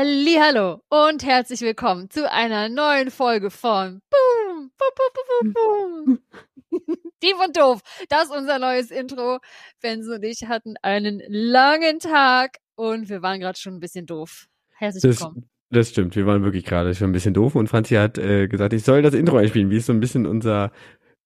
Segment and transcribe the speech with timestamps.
[0.00, 6.18] Hallo und herzlich willkommen zu einer neuen Folge von Boom, Boom, Boom, Boom,
[6.70, 6.86] Boom.
[7.20, 9.40] Dieb und doof, das ist unser neues Intro.
[9.82, 14.46] Benz und ich hatten einen langen Tag und wir waren gerade schon ein bisschen doof.
[14.76, 15.48] Herzlich Das, willkommen.
[15.70, 18.74] das stimmt, wir waren wirklich gerade schon ein bisschen doof und Franzi hat äh, gesagt,
[18.74, 20.70] ich soll das Intro einspielen, wie es so ein bisschen unser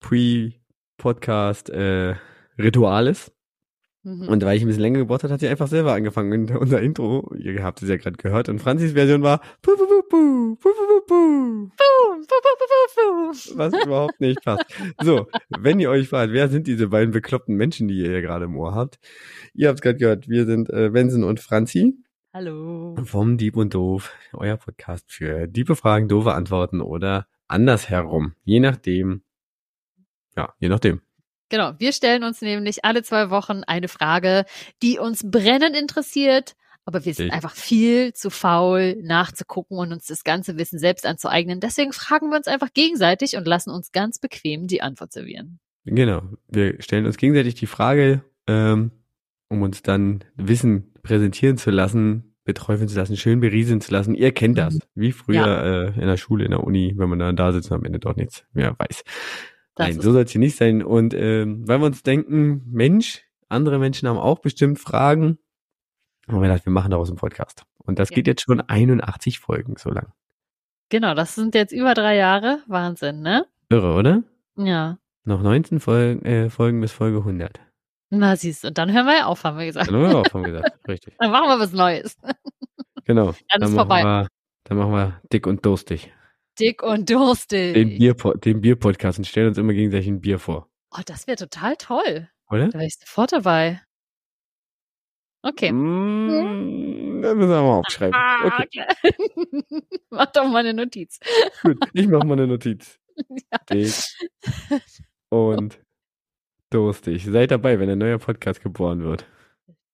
[0.00, 2.14] Pre-Podcast äh,
[2.58, 3.31] Ritual ist.
[4.04, 4.28] Mhm.
[4.28, 6.32] Und weil ich ein bisschen länger gebraucht hat, hat sie einfach selber angefangen.
[6.32, 9.40] Und unser Intro, ihr habt es ja gerade gehört, und Franzis Version war
[13.54, 14.64] Was überhaupt nicht passt.
[15.02, 18.46] So, wenn ihr euch fragt, wer sind diese beiden bekloppten Menschen, die ihr hier gerade
[18.46, 18.98] im Ohr habt?
[19.54, 21.96] Ihr habt es gerade gehört, wir sind äh, Benson und Franzi.
[22.32, 22.96] Hallo.
[23.04, 28.34] Vom Dieb und Doof, euer Podcast für diebe Fragen, doofe Antworten oder andersherum.
[28.42, 29.22] Je nachdem.
[30.34, 31.02] Ja, je nachdem.
[31.52, 34.46] Genau, wir stellen uns nämlich alle zwei Wochen eine Frage,
[34.82, 36.54] die uns brennend interessiert,
[36.86, 37.34] aber wir sind Richtig.
[37.34, 41.60] einfach viel zu faul nachzugucken und uns das ganze Wissen selbst anzueignen.
[41.60, 45.60] Deswegen fragen wir uns einfach gegenseitig und lassen uns ganz bequem die Antwort servieren.
[45.84, 46.22] Genau.
[46.48, 48.90] Wir stellen uns gegenseitig die Frage, ähm,
[49.48, 54.14] um uns dann Wissen präsentieren zu lassen, beträufeln zu lassen, schön berieseln zu lassen.
[54.14, 54.76] Ihr kennt das.
[54.76, 54.80] Mhm.
[54.94, 57.76] Wie früher äh, in der Schule, in der Uni, wenn man dann da sitzt und
[57.76, 59.04] am Ende doch nichts mehr weiß.
[59.74, 60.82] Das Nein, ist- so soll es hier nicht sein.
[60.82, 65.38] Und ähm, weil wir uns denken, Mensch, andere Menschen haben auch bestimmt Fragen,
[66.28, 67.64] haben wir gedacht, wir machen daraus einen Podcast.
[67.78, 68.16] Und das Ja.
[68.16, 70.12] geht jetzt schon 81 Folgen so lang.
[70.88, 72.60] Genau, das sind jetzt über drei Jahre.
[72.66, 73.46] Wahnsinn, ne?
[73.70, 74.22] Irre, oder?
[74.56, 74.98] Ja.
[75.24, 77.60] Noch 19 Folgen, äh, Folgen bis Folge 100.
[78.10, 79.88] Na, siehst du, und dann hören wir ja auf, haben wir gesagt.
[79.88, 80.86] Dann haben wir auch schon gesagt.
[80.86, 81.14] Richtig.
[81.18, 82.18] Dann machen wir was Neues.
[83.04, 83.32] Genau.
[83.48, 84.02] Dann ist machen vorbei.
[84.04, 84.28] Wir,
[84.64, 86.12] dann machen wir dick und durstig.
[86.62, 87.74] Dick und durstig.
[87.74, 90.68] Den, Bier, den Bierpodcast und stellen uns immer gegenseitig ein Bier vor.
[90.92, 92.28] Oh, das wäre total toll.
[92.50, 92.68] Oder?
[92.68, 93.82] Da wäre ich sofort dabei.
[95.42, 95.72] Okay.
[95.72, 98.14] Mm, das müssen wir mal aufschreiben.
[98.14, 99.92] Ah, Okay, okay.
[100.10, 101.18] Mach doch mal eine Notiz.
[101.62, 101.78] gut.
[101.92, 102.98] Ich mache mal eine Notiz.
[103.52, 103.58] Ja.
[103.70, 103.92] Dick
[105.28, 105.78] und
[106.70, 107.26] durstig.
[107.26, 109.26] Seid dabei, wenn ein neuer Podcast geboren wird.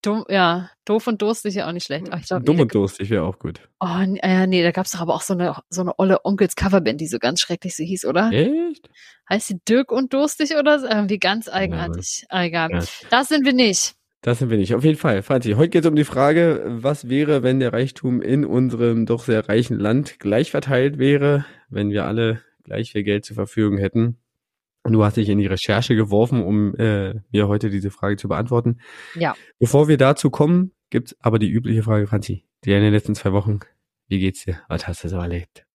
[0.03, 2.07] Dumm, ja, doof und durstig ja auch nicht schlecht.
[2.11, 3.61] Ach, ich glaub, Dumm nee, und durstig wäre auch gut.
[3.81, 6.55] oh, n- äh, nee, da gab's doch aber auch so eine, so eine olle Onkels
[6.55, 8.31] Coverband, die so ganz schrecklich so hieß, oder?
[8.33, 8.89] Echt?
[9.29, 10.87] Heißt die Dirk und durstig oder so?
[10.87, 12.25] Irgendwie ganz eigenartig.
[12.29, 12.71] Ah, egal.
[12.71, 12.81] Ja.
[13.11, 13.95] Das sind wir nicht.
[14.21, 14.75] Das sind wir nicht.
[14.75, 15.23] Auf jeden Fall.
[15.23, 19.25] Franzi, heute geht es um die Frage, was wäre, wenn der Reichtum in unserem doch
[19.25, 24.19] sehr reichen Land gleich verteilt wäre, wenn wir alle gleich viel Geld zur Verfügung hätten?
[24.89, 28.27] Und Du hast dich in die Recherche geworfen, um äh, mir heute diese Frage zu
[28.27, 28.81] beantworten.
[29.15, 29.35] Ja.
[29.59, 32.47] Bevor wir dazu kommen, gibt's aber die übliche Frage, Franzi.
[32.65, 33.61] Die in den letzten zwei Wochen.
[34.09, 34.61] Wie geht's dir?
[34.69, 35.67] Was hast du so erlebt?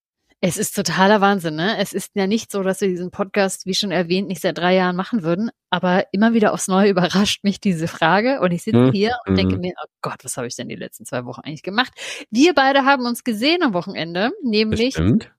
[0.41, 1.77] Es ist totaler Wahnsinn, ne?
[1.77, 4.73] Es ist ja nicht so, dass wir diesen Podcast, wie schon erwähnt, nicht seit drei
[4.75, 6.89] Jahren machen würden, aber immer wieder aufs Neue
[7.29, 8.91] überrascht mich diese Frage und ich sitze Mhm.
[8.93, 9.61] hier und denke Mhm.
[9.61, 11.93] mir, oh Gott, was habe ich denn die letzten zwei Wochen eigentlich gemacht?
[12.31, 15.31] Wir beide haben uns gesehen am Wochenende, nämlich Bestimmt.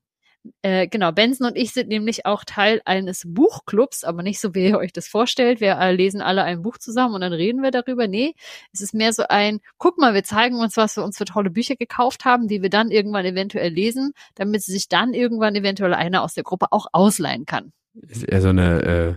[0.63, 4.67] Äh, genau, Benson und ich sind nämlich auch Teil eines Buchclubs, aber nicht so, wie
[4.69, 5.61] ihr euch das vorstellt.
[5.61, 8.09] Wir äh, lesen alle ein Buch zusammen und dann reden wir darüber.
[8.09, 8.35] Nee,
[8.73, 11.51] es ist mehr so ein, guck mal, wir zeigen uns, was wir uns für tolle
[11.51, 15.95] Bücher gekauft haben, die wir dann irgendwann eventuell lesen, damit sie sich dann irgendwann eventuell
[15.95, 17.73] einer aus der Gruppe auch ausleihen kann.
[17.95, 19.15] Ist eher so eine äh,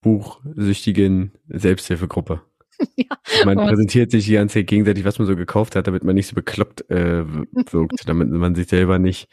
[0.00, 2.42] buchsüchtigen Selbsthilfegruppe.
[2.96, 6.04] ja, Man Und- präsentiert sich die ganze Zeit gegenseitig, was man so gekauft hat, damit
[6.04, 7.24] man nicht so bekloppt äh,
[7.70, 9.28] wirkt, damit man sich selber nicht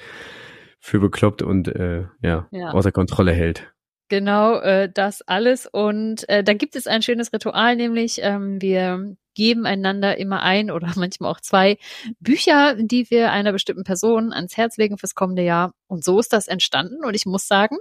[0.80, 2.72] für bekloppt und äh, ja, Ja.
[2.72, 3.74] außer Kontrolle hält.
[4.10, 5.68] Genau, äh, das alles.
[5.68, 10.72] Und äh, da gibt es ein schönes Ritual, nämlich ähm, wir geben einander immer ein
[10.72, 11.78] oder manchmal auch zwei
[12.20, 15.74] Bücher, die wir einer bestimmten Person ans Herz legen fürs kommende Jahr.
[15.88, 17.04] Und so ist das entstanden.
[17.04, 17.78] Und ich muss sagen,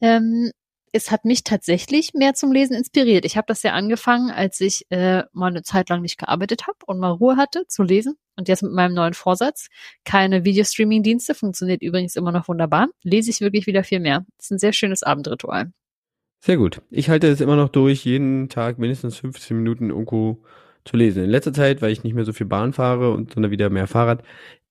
[0.00, 0.52] ähm,
[0.96, 3.24] es hat mich tatsächlich mehr zum Lesen inspiriert.
[3.24, 6.78] Ich habe das ja angefangen, als ich äh, mal eine Zeit lang nicht gearbeitet habe
[6.86, 8.16] und mal Ruhe hatte zu lesen.
[8.36, 9.68] Und jetzt mit meinem neuen Vorsatz,
[10.04, 14.24] keine Videostreaming-Dienste, funktioniert übrigens immer noch wunderbar, lese ich wirklich wieder viel mehr.
[14.36, 15.72] Das ist ein sehr schönes Abendritual.
[16.40, 16.82] Sehr gut.
[16.90, 20.42] Ich halte es immer noch durch, jeden Tag mindestens 15 Minuten irgendwo
[20.84, 21.24] zu lesen.
[21.24, 23.86] In letzter Zeit, weil ich nicht mehr so viel Bahn fahre und sondern wieder mehr
[23.86, 24.22] Fahrrad,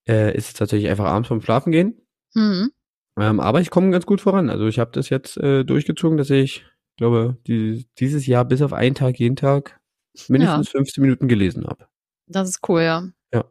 [0.08, 2.00] äh, ist es tatsächlich einfach abends vom Schlafen gehen.
[2.34, 2.70] Mhm.
[3.18, 4.50] Ähm, aber ich komme ganz gut voran.
[4.50, 6.64] Also ich habe das jetzt äh, durchgezogen, dass ich
[6.96, 9.80] glaube, die, dieses Jahr bis auf einen Tag jeden Tag
[10.28, 11.86] mindestens 15 Minuten gelesen habe.
[12.26, 13.08] Das ist cool, ja.
[13.32, 13.44] Ja.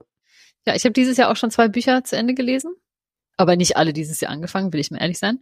[0.66, 2.74] Ja, ich habe dieses Jahr auch schon zwei Bücher zu Ende gelesen.
[3.38, 5.42] Aber nicht alle dieses Jahr angefangen, will ich mir ehrlich sein.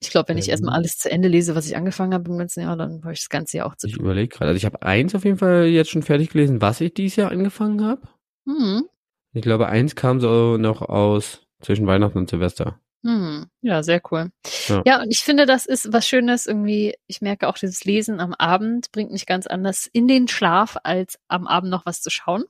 [0.00, 0.52] Ich glaube, wenn ich Ähm.
[0.52, 3.20] erstmal alles zu Ende lese, was ich angefangen habe im ganzen Jahr, dann habe ich
[3.20, 4.48] das ganze Jahr auch zu Ich überlege gerade.
[4.50, 7.30] Also ich habe eins auf jeden Fall jetzt schon fertig gelesen, was ich dieses Jahr
[7.30, 8.02] angefangen habe.
[8.44, 8.84] Mhm.
[9.32, 12.78] Ich glaube, eins kam so noch aus zwischen Weihnachten und Silvester.
[13.04, 14.30] Hm, ja, sehr cool.
[14.68, 14.82] Ja.
[14.86, 15.02] Ja.
[15.02, 16.94] und ich finde, das ist was Schönes irgendwie.
[17.08, 21.18] Ich merke auch, dieses Lesen am Abend bringt mich ganz anders in den Schlaf, als
[21.26, 22.44] am Abend noch was zu schauen.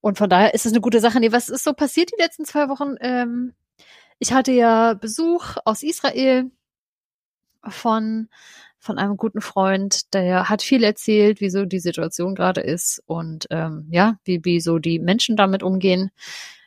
[0.00, 1.20] Und von daher ist es eine gute Sache.
[1.20, 2.94] Nee, was ist so passiert die letzten zwei Wochen?
[3.00, 3.54] Ähm,
[4.18, 6.50] ich hatte ja Besuch aus Israel
[7.68, 8.28] von
[8.78, 13.88] von einem guten Freund, der hat viel erzählt, wieso die Situation gerade ist und ähm,
[13.90, 16.12] ja, wie, wie so die Menschen damit umgehen.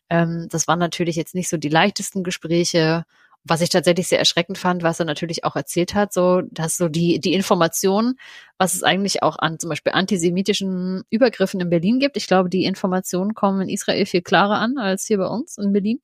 [0.09, 3.06] Ähm, das waren natürlich jetzt nicht so die leichtesten Gespräche.
[3.45, 6.89] Was ich tatsächlich sehr erschreckend fand, was er natürlich auch erzählt hat, so dass so
[6.89, 8.15] die die Information,
[8.57, 12.17] was es eigentlich auch an zum Beispiel antisemitischen Übergriffen in Berlin gibt.
[12.17, 15.71] Ich glaube, die Informationen kommen in Israel viel klarer an als hier bei uns in
[15.71, 16.01] Berlin.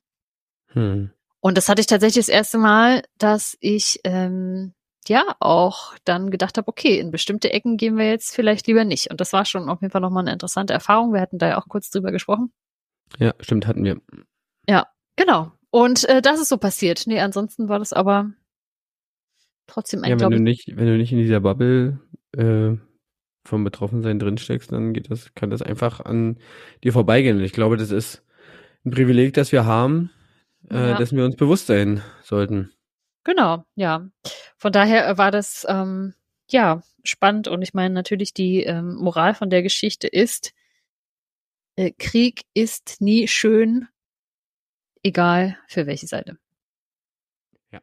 [0.72, 1.12] Hm.
[1.42, 4.74] Und das hatte ich tatsächlich das erste Mal, dass ich ähm,
[5.07, 9.12] ja auch dann gedacht habe, okay, in bestimmte Ecken gehen wir jetzt vielleicht lieber nicht.
[9.12, 11.13] Und das war schon auf jeden Fall nochmal eine interessante Erfahrung.
[11.13, 12.52] Wir hatten da ja auch kurz drüber gesprochen.
[13.20, 14.02] Ja, stimmt, hatten wir.
[14.68, 15.52] Ja, genau.
[15.72, 17.04] Und äh, das ist so passiert.
[17.06, 18.32] Nee, ansonsten war das aber
[19.68, 22.00] trotzdem ein, ja, wenn du nicht, wenn du nicht in dieser Bubble
[22.36, 22.76] äh,
[23.46, 26.40] vom Betroffensein drinsteckst, dann geht das, kann das einfach an
[26.84, 27.38] dir vorbeigehen.
[27.38, 28.24] Und ich glaube, das ist
[28.86, 30.12] ein Privileg, das wir haben,
[30.70, 30.98] äh, ja.
[30.98, 32.72] dessen wir uns bewusst sein sollten.
[33.24, 34.08] Genau, ja.
[34.58, 36.14] Von daher äh, war das ähm,
[36.50, 40.54] ja spannend und ich meine natürlich die ähm, Moral von der Geschichte ist,
[41.75, 43.88] äh, Krieg ist nie schön,
[45.04, 46.38] egal für welche Seite.
[47.72, 47.81] Ja.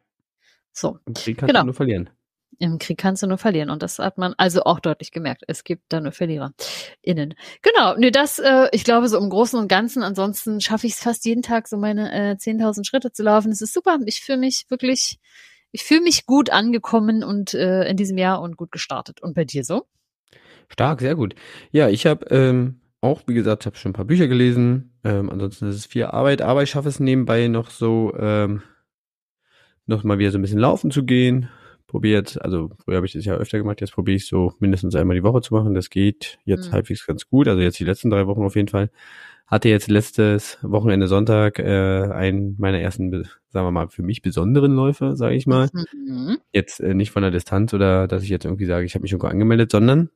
[0.71, 0.99] So.
[1.05, 1.61] Im Krieg kannst genau.
[1.61, 2.09] du nur verlieren.
[2.59, 3.69] Im Krieg kannst du nur verlieren.
[3.69, 5.43] Und das hat man also auch deutlich gemerkt.
[5.47, 6.53] Es gibt da nur Verlierer
[7.01, 7.33] innen.
[7.61, 7.95] Genau.
[7.97, 11.25] Nee, das, äh, ich glaube, so im Großen und Ganzen, ansonsten schaffe ich es fast
[11.25, 13.49] jeden Tag, so meine äh, 10.000 Schritte zu laufen.
[13.49, 13.97] Das ist super.
[14.05, 15.19] Ich fühle mich wirklich,
[15.71, 19.21] ich fühle mich gut angekommen und äh, in diesem Jahr und gut gestartet.
[19.21, 19.87] Und bei dir so?
[20.69, 21.35] Stark, sehr gut.
[21.71, 24.93] Ja, ich habe ähm, auch, wie gesagt, habe schon ein paar Bücher gelesen.
[25.03, 28.61] Ähm, ansonsten ist es viel Arbeit, aber ich schaffe es nebenbei noch so, ähm,
[29.85, 31.49] noch mal wieder so ein bisschen laufen zu gehen.
[31.87, 34.95] Probiere jetzt, also früher habe ich das ja öfter gemacht, jetzt probiere ich so mindestens
[34.95, 35.73] einmal die Woche zu machen.
[35.73, 36.73] Das geht jetzt mhm.
[36.73, 37.47] halbwegs ganz gut.
[37.47, 38.89] Also jetzt die letzten drei Wochen auf jeden Fall.
[39.45, 43.11] Hatte jetzt letztes Wochenende Sonntag äh, einen meiner ersten,
[43.49, 45.69] sagen wir mal, für mich besonderen Läufe, sage ich mal.
[45.73, 46.37] Mhm.
[46.53, 49.11] Jetzt äh, nicht von der Distanz oder dass ich jetzt irgendwie sage, ich habe mich
[49.11, 50.09] irgendwo angemeldet, sondern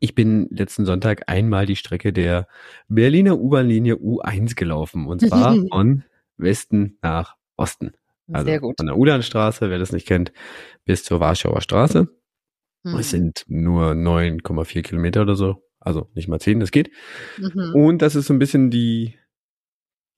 [0.00, 2.48] ich bin letzten Sonntag einmal die Strecke der
[2.88, 6.04] Berliner U-Bahn-Linie U1 gelaufen und zwar von
[6.36, 7.92] Westen nach Osten.
[8.32, 8.74] Also Sehr gut.
[8.78, 10.32] von der Ulanstraße, wer das nicht kennt,
[10.84, 12.08] bis zur Warschauer Straße.
[12.82, 12.96] Mhm.
[12.96, 15.62] Es sind nur 9,4 Kilometer oder so.
[15.78, 16.90] Also nicht mal 10, das geht.
[17.36, 17.74] Mhm.
[17.74, 19.18] Und das ist so ein bisschen die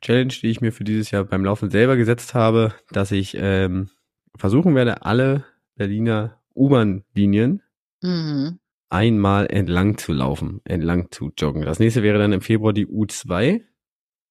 [0.01, 3.91] Challenge, die ich mir für dieses Jahr beim Laufen selber gesetzt habe, dass ich ähm,
[4.37, 7.63] versuchen werde, alle Berliner U-Bahn-Linien
[8.03, 8.61] mhm
[8.97, 11.63] einmal entlang zu laufen, entlang zu joggen.
[11.63, 13.63] Das nächste wäre dann im Februar die U2.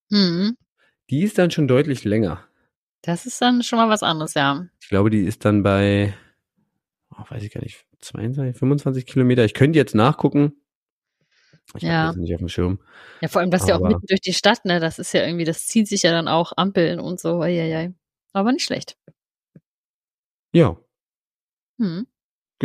[0.09, 0.57] Mhm.
[1.09, 2.43] Die ist dann schon deutlich länger.
[3.03, 4.67] Das ist dann schon mal was anderes, ja.
[4.81, 6.15] Ich glaube, die ist dann bei,
[7.11, 9.45] oh, weiß ich gar nicht, 22, 25 Kilometer.
[9.45, 10.53] Ich könnte jetzt nachgucken.
[11.75, 12.07] Ich ja.
[12.07, 12.79] das nicht auf dem Schirm.
[13.21, 14.79] Ja, vor allem das ist ja auch mitten durch die Stadt, ne?
[14.79, 17.41] Das ist ja irgendwie, das zieht sich ja dann auch Ampeln und so.
[17.41, 17.93] Eieiei.
[18.33, 18.97] Aber nicht schlecht.
[20.53, 20.77] Ja.
[21.79, 22.07] Hm.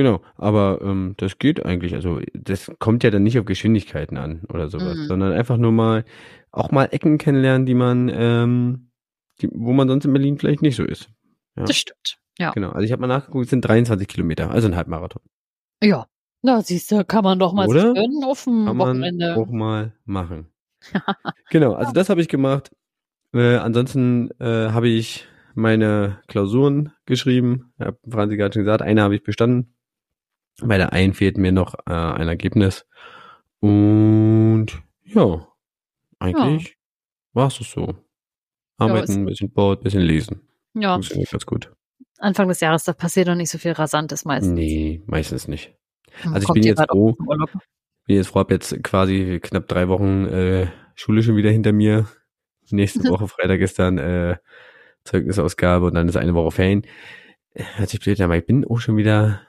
[0.00, 1.94] Genau, aber ähm, das geht eigentlich.
[1.94, 5.08] Also das kommt ja dann nicht auf Geschwindigkeiten an oder sowas, mhm.
[5.08, 6.06] sondern einfach nur mal
[6.52, 8.92] auch mal Ecken kennenlernen, die man, ähm,
[9.42, 11.10] die, wo man sonst in Berlin vielleicht nicht so ist.
[11.54, 11.64] Ja.
[11.64, 12.16] Das stimmt.
[12.38, 12.52] Ja.
[12.52, 12.70] Genau.
[12.70, 15.20] Also ich habe mal nachgeguckt, es sind 23 Kilometer, also ein Halbmarathon.
[15.82, 16.06] Ja.
[16.40, 17.92] Na, siehst du, kann man doch mal Oder?
[17.92, 19.34] gönnen auf dem kann Wochenende.
[19.34, 20.46] Man auch mal machen.
[21.50, 22.70] genau, also das habe ich gemacht.
[23.34, 27.74] Äh, ansonsten äh, habe ich meine Klausuren geschrieben.
[27.78, 29.74] Ja, Franzi gerade schon gesagt, eine habe ich bestanden.
[30.62, 32.86] Bei der einen fehlt mir noch äh, ein Ergebnis.
[33.60, 34.66] Und
[35.04, 35.46] ja,
[36.18, 36.74] eigentlich ja.
[37.34, 37.94] war es so.
[38.78, 40.40] Arbeiten, ein bisschen Sport, ein bisschen lesen.
[40.74, 40.94] Ja.
[40.94, 41.72] Funktioniert ganz gut.
[42.18, 44.52] Anfang des Jahres, da passiert doch nicht so viel Rasantes meistens.
[44.52, 45.74] Nee, meistens nicht.
[46.24, 50.66] Also ich bin jetzt froh, bin jetzt froh, habe jetzt quasi knapp drei Wochen äh,
[50.94, 52.08] Schule schon wieder hinter mir.
[52.70, 54.36] Nächste Woche Freitag ist dann äh,
[55.04, 56.86] Zeugnisausgabe und dann ist eine Woche Ferien.
[57.54, 59.40] Hört sich blöd an, aber ich bin auch schon wieder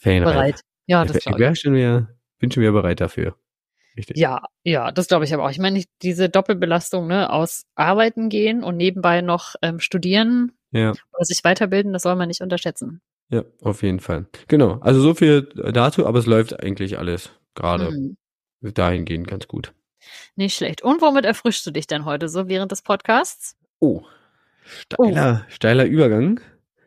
[0.00, 0.34] Ferienreif.
[0.34, 0.60] Bereit.
[0.86, 1.60] Ja, das ich, ich, ich.
[1.60, 3.36] Schon wieder, bin schon wieder bereit dafür.
[3.96, 4.16] Richtig.
[4.16, 5.50] Ja, ja, das glaube ich aber auch.
[5.50, 10.90] Ich meine, diese Doppelbelastung, ne, aus Arbeiten gehen und nebenbei noch ähm, studieren ja.
[10.90, 13.02] oder sich weiterbilden, das soll man nicht unterschätzen.
[13.28, 14.26] Ja, auf jeden Fall.
[14.48, 14.78] Genau.
[14.80, 15.42] Also so viel
[15.72, 18.16] dazu, aber es läuft eigentlich alles gerade mhm.
[18.60, 19.72] dahingehend ganz gut.
[20.34, 20.82] Nicht schlecht.
[20.82, 23.56] Und womit erfrischst du dich denn heute so während des Podcasts?
[23.80, 24.02] Oh,
[24.64, 25.50] steiler, oh.
[25.52, 26.40] steiler Übergang.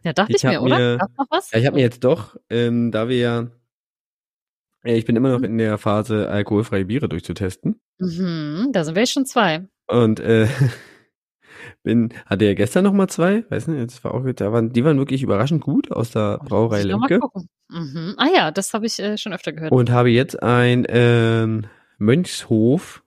[0.04, 0.78] Ja, dachte ich, ich mir, oder?
[0.78, 1.52] Mir, noch was?
[1.52, 3.48] Ja, ich habe mir jetzt doch, ähm, da wir ja,
[4.84, 5.46] äh, ich bin immer noch mhm.
[5.46, 7.80] in der Phase, alkoholfreie Biere durchzutesten.
[8.00, 9.68] Mhm, da sind wir jetzt schon zwei.
[9.88, 10.48] Und äh,
[11.84, 14.84] bin, hatte ja gestern noch mal zwei, weiß nicht, das war auch, da waren, die
[14.84, 17.20] waren wirklich überraschend gut aus der Brauerei Lemke.
[17.70, 18.16] Mhm.
[18.18, 19.72] Ah ja, das habe ich äh, schon öfter gehört.
[19.72, 21.66] Und habe jetzt ein ähm,
[21.98, 23.04] Mönchshof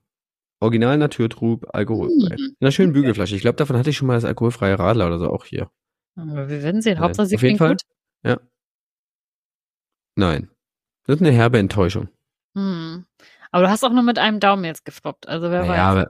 [0.60, 2.36] Original Naturtrub, alkoholfrei.
[2.36, 2.44] Hm.
[2.44, 3.36] In einer schönen Bügelflasche.
[3.36, 5.70] Ich glaube, davon hatte ich schon mal das alkoholfreie Radler oder so auch hier.
[6.16, 6.96] Aber wir werden sehen.
[6.96, 7.80] Ja, Hauptsache, sie auf jeden klingt
[8.24, 8.36] Fall.
[8.36, 8.40] gut.
[10.16, 10.50] Nein.
[11.04, 12.08] Das ist eine herbe Enttäuschung.
[12.56, 13.04] Hm.
[13.52, 15.28] Aber du hast auch nur mit einem Daumen jetzt gefloppt.
[15.28, 16.06] Also wer Naja, weiß.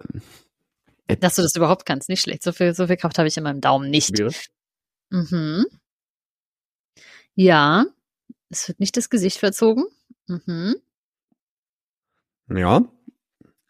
[1.08, 2.42] aber Dass du das überhaupt kannst, nicht schlecht.
[2.42, 4.14] So viel, so viel Kraft habe ich in meinem Daumen nicht.
[5.10, 5.66] Mhm.
[7.34, 7.84] Ja,
[8.48, 9.84] es wird nicht das Gesicht verzogen.
[10.28, 10.76] Mhm.
[12.48, 12.82] Ja.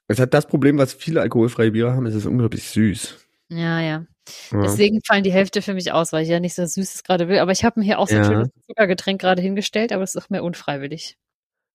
[0.08, 3.16] Es hat das Problem, was viele alkoholfreie Biere haben, es ist unglaublich süß.
[3.48, 4.06] Ja, ja.
[4.52, 4.62] Ja.
[4.62, 7.38] Deswegen fallen die Hälfte für mich aus, weil ich ja nicht so Süßes gerade will.
[7.38, 8.28] Aber ich habe mir hier auch so ein Ja.
[8.28, 11.16] schönes Zuckergetränk gerade hingestellt, aber das ist auch mehr unfreiwillig.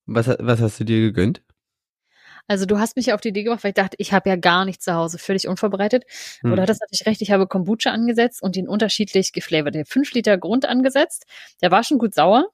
[0.05, 1.41] Was, was hast du dir gegönnt?
[2.47, 4.35] Also du hast mich ja auf die Idee gebracht, weil ich dachte, ich habe ja
[4.35, 6.03] gar nichts zu Hause, völlig unvorbereitet.
[6.41, 6.55] Hm.
[6.55, 9.75] Du hattest natürlich recht, ich habe Kombucha angesetzt und ihn unterschiedlich geflavort.
[9.75, 11.25] Der 5 Liter Grund angesetzt,
[11.61, 12.49] der war schon gut sauer.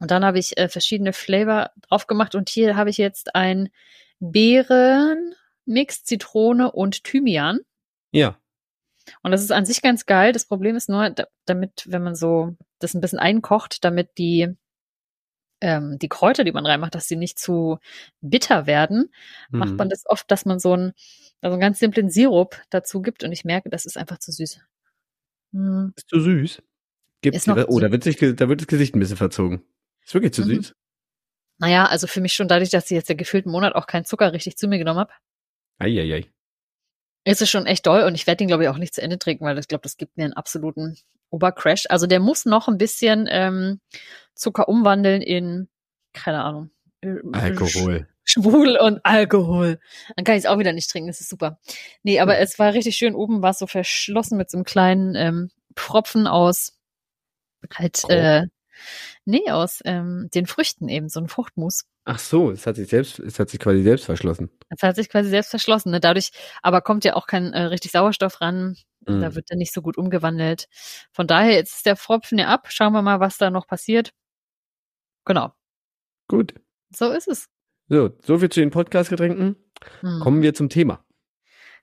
[0.00, 3.70] Und dann habe ich äh, verschiedene Flavor drauf gemacht und hier habe ich jetzt ein
[4.20, 7.60] Beerenmix, Zitrone und Thymian.
[8.12, 8.38] Ja.
[9.22, 10.32] Und das ist an sich ganz geil.
[10.32, 14.54] Das Problem ist nur, da, damit, wenn man so das ein bisschen einkocht, damit die,
[15.60, 17.78] ähm, die Kräuter, die man reinmacht, dass sie nicht zu
[18.20, 19.10] bitter werden,
[19.50, 19.76] macht Hm.
[19.76, 20.92] man das oft, dass man so einen,
[21.40, 24.60] also einen ganz simplen Sirup dazu gibt und ich merke, das ist einfach zu süß.
[25.52, 25.92] Hm.
[25.96, 26.62] Ist zu süß.
[27.22, 29.62] Gibt's Ist noch oh, da wird, sich, da wird das Gesicht ein bisschen verzogen.
[30.04, 30.56] Ist wirklich zu Mhm.
[30.56, 30.74] süß?
[31.58, 34.32] Naja, also für mich schon dadurch, dass ich jetzt der gefühlten Monat auch keinen Zucker
[34.32, 35.12] richtig zu mir genommen habe,
[35.78, 36.26] Eieiei.
[37.24, 39.18] Ist es schon echt doll und ich werde den, glaube ich, auch nicht zu Ende
[39.18, 40.96] trinken, weil ich glaube, das gibt mir einen absoluten
[41.30, 41.86] Obercrash.
[41.88, 43.80] Also der muss noch ein bisschen ähm,
[44.34, 45.68] Zucker umwandeln in,
[46.12, 48.06] keine Ahnung, äh, Alkohol.
[48.24, 49.78] Schwul und Alkohol.
[50.16, 51.58] Dann kann ich es auch wieder nicht trinken, das ist super.
[52.02, 52.42] Nee, aber Hm.
[52.42, 53.14] es war richtig schön.
[53.14, 56.78] Oben war es so verschlossen mit so einem kleinen ähm, Pfropfen aus
[57.74, 58.10] halt, Krog?
[58.10, 58.46] äh,
[59.24, 61.84] nee, aus ähm, den Früchten eben, so ein Fruchtmus.
[62.04, 64.50] Ach so, es hat sich selbst, es hat sich quasi selbst verschlossen.
[64.68, 65.90] Das hat sich quasi selbst verschlossen.
[65.90, 66.00] Ne?
[66.00, 66.30] Dadurch
[66.62, 68.76] aber kommt ja auch kein äh, richtig Sauerstoff ran.
[69.06, 69.20] Mhm.
[69.20, 70.68] Da wird er nicht so gut umgewandelt.
[71.12, 72.66] Von daher, jetzt ist der Pfropfen ja ab.
[72.70, 74.12] Schauen wir mal, was da noch passiert.
[75.24, 75.52] Genau.
[76.28, 76.54] Gut.
[76.94, 77.48] So ist es.
[77.88, 79.56] So, so viel zu den Podcast-Getränken.
[80.00, 80.20] Hm.
[80.20, 81.04] Kommen wir zum Thema.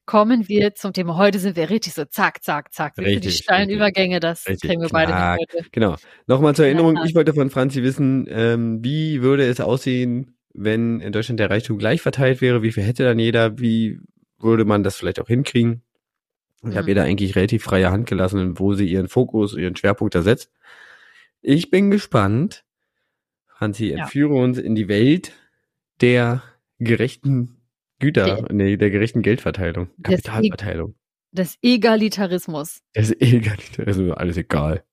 [0.06, 1.16] Kommen wir zum Thema.
[1.16, 2.98] Heute sind wir richtig so zack, zack, zack.
[2.98, 3.76] Wie die Richtig, steilen richtig.
[3.78, 5.38] Übergänge, das Richtig, kriegen wir beide klar.
[5.38, 5.70] hin heute.
[5.72, 5.96] Genau.
[6.28, 7.06] Nochmal zur Erinnerung, Ja.
[7.06, 11.78] ich wollte von Franzi wissen, ähm, wie würde es aussehen, wenn in Deutschland der Reichtum
[11.78, 12.62] gleich verteilt wäre?
[12.64, 13.58] Wie viel hätte dann jeder?
[13.60, 14.00] Wie
[14.40, 15.84] würde man das vielleicht auch hinkriegen?
[16.64, 16.90] Ich habe Mhm.
[16.90, 20.52] ihr da eigentlich relativ freie Hand gelassen, wo sie ihren Fokus, ihren Schwerpunkt da setzt.
[21.42, 22.64] Ich bin gespannt.
[23.48, 24.00] Franzi, Ja.
[24.04, 25.32] entführe uns in die Welt
[26.02, 26.44] der
[26.80, 27.61] gerechten
[28.02, 30.96] Güter, Der- nee, der gerechten Geldverteilung, Des- Kapitalverteilung.
[31.32, 32.82] Des Egalitarismus.
[32.96, 34.84] Nicht, also alles egal.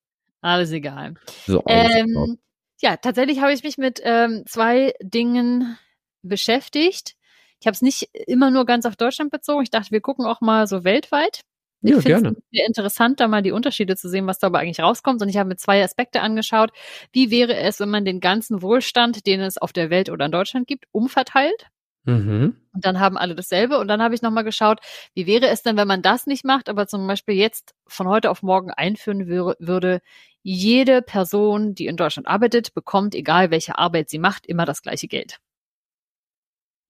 [0.40, 1.14] Alles egal.
[1.46, 2.00] So, alles egal.
[2.06, 2.38] Ähm,
[2.80, 5.76] ja, tatsächlich habe ich mich mit ähm, zwei Dingen
[6.22, 7.14] beschäftigt.
[7.60, 9.64] Ich habe es nicht immer nur ganz auf Deutschland bezogen.
[9.64, 11.40] Ich dachte, wir gucken auch mal so weltweit.
[11.80, 12.28] Ich ja, gerne.
[12.30, 15.22] es sehr interessant, da mal die Unterschiede zu sehen, was dabei eigentlich rauskommt.
[15.22, 16.70] Und ich habe mir zwei Aspekte angeschaut.
[17.12, 20.32] Wie wäre es, wenn man den ganzen Wohlstand, den es auf der Welt oder in
[20.32, 21.66] Deutschland gibt, umverteilt?
[22.08, 22.56] Mhm.
[22.72, 23.78] Und dann haben alle dasselbe.
[23.78, 24.80] Und dann habe ich nochmal geschaut,
[25.14, 28.30] wie wäre es denn, wenn man das nicht macht, aber zum Beispiel jetzt von heute
[28.30, 30.00] auf morgen einführen wür würde,
[30.42, 35.06] jede Person, die in Deutschland arbeitet, bekommt, egal welche Arbeit sie macht, immer das gleiche
[35.08, 35.38] Geld.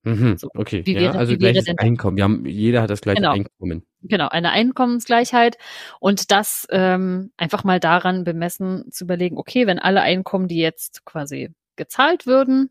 [0.05, 0.37] Mhm.
[0.39, 1.75] So, Okay, wie ja, wäre- also wäre gleiches?
[1.79, 2.17] Einkommen.
[2.17, 3.33] Wir haben, jeder hat das gleiche Genau.
[3.33, 3.83] Einkommen.
[4.03, 5.59] Genau, eine Einkommensgleichheit
[5.99, 11.05] und das ähm, einfach mal daran bemessen zu überlegen, okay, wenn alle Einkommen, die jetzt
[11.05, 12.71] quasi gezahlt würden,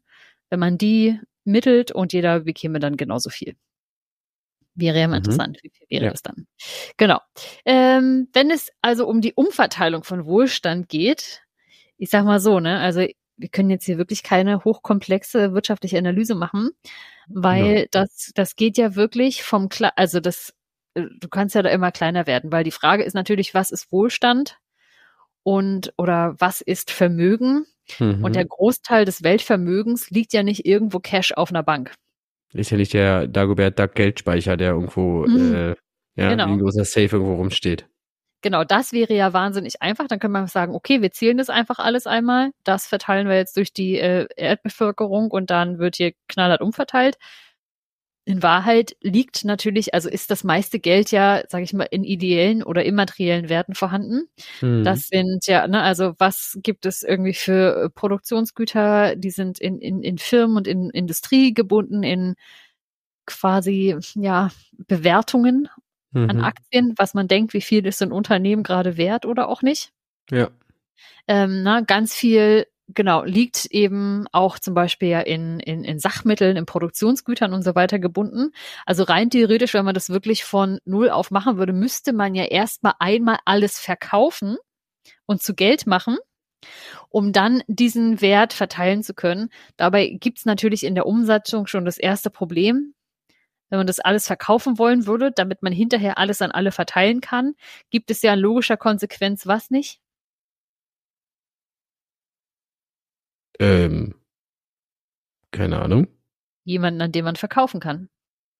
[0.49, 3.55] wenn man die mittelt und jeder bekäme dann genauso viel.
[4.75, 5.17] Wäre ja mal Mhm.
[5.25, 6.11] interessant, wie viel wäre Ja.
[6.11, 6.45] das dann?
[6.97, 7.19] Genau.
[7.65, 11.41] Ähm, wenn es also um die Umverteilung von Wohlstand geht,
[11.97, 13.05] ich sag mal so, ne, also
[13.37, 16.71] wir können jetzt hier wirklich keine hochkomplexe wirtschaftliche Analyse machen,
[17.29, 20.53] weil das, das geht ja wirklich vom, Kle also das,
[20.95, 23.91] äh, du kannst ja da immer kleiner werden, weil die Frage ist natürlich, was ist
[23.91, 24.57] Wohlstand
[25.47, 27.65] und oder was ist Vermögen?
[27.99, 28.21] Mhm.
[28.21, 31.93] Und der Großteil des Weltvermögens liegt ja nicht irgendwo Cash auf einer Bank.
[32.53, 35.55] ist ja nicht der Dagobert Duck Geldspeicher, der irgendwo, Mhm.
[35.55, 35.75] äh,
[36.17, 36.47] ja, Genau.
[36.47, 37.87] ein großer Safe irgendwo rumsteht.
[38.41, 40.07] Genau, das wäre ja wahnsinnig einfach.
[40.09, 42.51] Dann können wir sagen, okay, wir zählen das einfach alles einmal.
[42.65, 47.17] Das verteilen wir jetzt durch die äh, Erdbevölkerung und dann wird hier knallhart umverteilt.
[48.27, 52.61] In Wahrheit liegt natürlich, also ist das meiste Geld ja, sage ich mal, in ideellen
[52.61, 54.27] oder immateriellen Werten vorhanden.
[54.59, 54.83] Mhm.
[54.83, 60.03] Das sind ja, ne, also was gibt es irgendwie für Produktionsgüter, die sind in, in,
[60.03, 62.35] in Firmen und in Industrie gebunden, in
[63.25, 64.49] quasi, ja,
[64.87, 65.69] Bewertungen
[66.13, 66.43] an Mhm.
[66.43, 69.91] Aktien, was man denkt, wie viel ist ein Unternehmen gerade wert oder auch nicht.
[70.31, 70.49] Ja.
[71.27, 76.57] Ähm, na, ganz viel genau, liegt eben auch zum Beispiel ja in, in, in Sachmitteln,
[76.57, 78.51] in Produktionsgütern und so weiter gebunden.
[78.85, 82.45] Also rein theoretisch, wenn man das wirklich von null auf machen würde, müsste man ja
[82.45, 84.57] erstmal einmal alles verkaufen
[85.25, 86.17] und zu Geld machen,
[87.09, 89.49] um dann diesen Wert verteilen zu können.
[89.75, 92.93] Dabei gibt's natürlich in der Umsetzung schon das erste Problem.
[93.69, 97.53] Wenn man das alles verkaufen wollen würde, damit man hinterher alles an alle verteilen kann,
[97.89, 99.99] gibt es ja in logischer Konsequenz was nicht?
[103.59, 104.13] Ähm,
[105.51, 106.07] keine Ahnung.
[106.65, 108.09] Jemanden, an dem man verkaufen kann.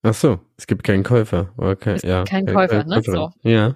[0.04, 1.54] Ach so, es gibt keinen Käufer.
[1.80, 2.96] Kein, Es ja, gibt keinen kein- Käufer, ne?
[2.96, 3.32] Käuferin.
[3.44, 3.50] So.
[3.50, 3.76] Ja.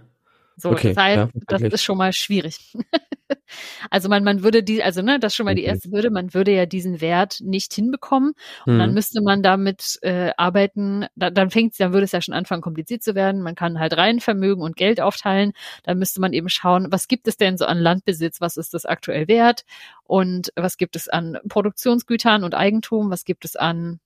[0.58, 2.74] So, Okay, das heißt, ja, das ist schon mal schwierig.
[3.90, 5.64] also man, man würde die, also ne, das ist schon mal die Okay.
[5.64, 8.34] erste Hürde, man würde ja diesen Wert nicht hinbekommen
[8.72, 8.94] und dann Hm.
[8.94, 13.04] müsste man damit äh, arbeiten, da, dann fängt's, dann würde es ja schon anfangen kompliziert
[13.04, 13.42] zu werden.
[13.42, 15.54] Man kann halt rein Vermögen und Geld aufteilen.
[15.84, 18.86] Dann müsste man eben schauen, was gibt es denn so an Landbesitz, was ist das
[18.86, 19.64] aktuell wert
[20.04, 24.00] und was gibt es an Produktionsgütern und Eigentum, was gibt es an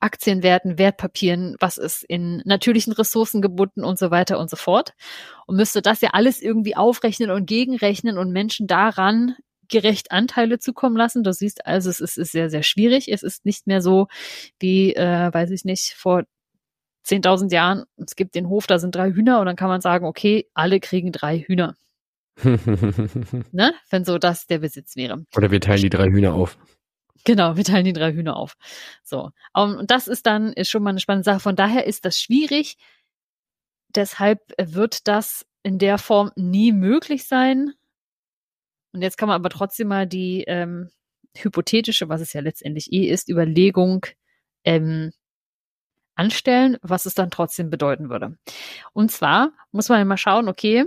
[0.00, 4.94] Aktienwerten, Wertpapieren, was ist in natürlichen Ressourcen gebunden und so weiter und so fort.
[5.46, 9.34] Und müsste das ja alles irgendwie aufrechnen und gegenrechnen und Menschen daran
[9.68, 11.24] gerecht Anteile zukommen lassen.
[11.24, 13.10] Du siehst also, es ist, ist sehr, sehr schwierig.
[13.10, 14.06] Es ist nicht mehr so
[14.58, 16.24] wie, äh, weiß ich nicht, vor
[17.06, 20.04] 10.000 Jahren, es gibt den Hof, da sind drei Hühner und dann kann man sagen,
[20.04, 21.74] okay, alle kriegen drei Hühner,
[22.44, 23.74] ne?
[23.90, 25.24] Wenn so das der Besitz wäre.
[25.36, 26.56] Oder wir teilen die drei Hühner auf.
[27.24, 28.56] Genau, wir teilen die drei Hühner auf.
[29.02, 29.30] So.
[29.54, 31.40] Um, Und das ist dann, ist schon mal eine spannende Sache.
[31.40, 32.76] Von daher ist das schwierig.
[33.94, 37.72] Deshalb wird das in der Form nie möglich sein.
[38.92, 40.90] Und jetzt kann man aber trotzdem mal die ähm,
[41.36, 44.06] hypothetische, was es ja letztendlich eh ist, Überlegung
[44.64, 45.12] ähm,
[46.14, 48.36] anstellen, was es dann trotzdem bedeuten würde.
[48.92, 50.84] Und zwar muss man mal schauen, okay,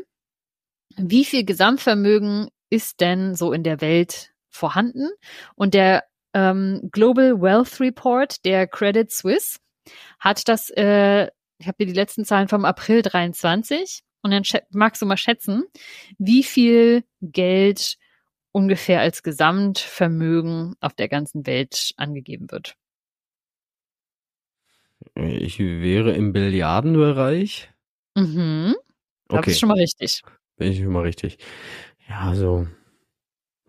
[0.97, 5.09] wie viel Gesamtvermögen ist denn so in der Welt vorhanden?
[5.55, 9.59] Und der ähm, Global Wealth Report der Credit Suisse
[10.19, 15.01] hat das, äh, ich habe dir die letzten Zahlen vom April 23 und dann magst
[15.01, 15.63] du mal schätzen,
[16.17, 17.97] wie viel Geld
[18.51, 22.75] ungefähr als Gesamtvermögen auf der ganzen Welt angegeben wird.
[25.15, 27.71] Ich wäre im Billiardenbereich.
[28.15, 28.75] Mhm,
[29.31, 30.21] da Okay, bist du schon mal richtig.
[30.57, 31.37] bin ich schon mal richtig.
[32.07, 32.67] Ja, so,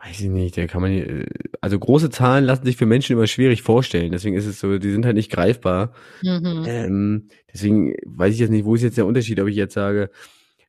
[0.05, 1.27] weiß ich nicht, da kann man, äh,
[1.61, 4.11] also große Zahlen lassen sich für Menschen immer schwierig vorstellen.
[4.13, 5.93] Deswegen ist es so, die sind halt nicht greifbar.
[6.23, 6.65] Mhm.
[6.67, 10.11] Ähm, deswegen weiß ich jetzt nicht, wo ist jetzt der Unterschied, ob ich jetzt sage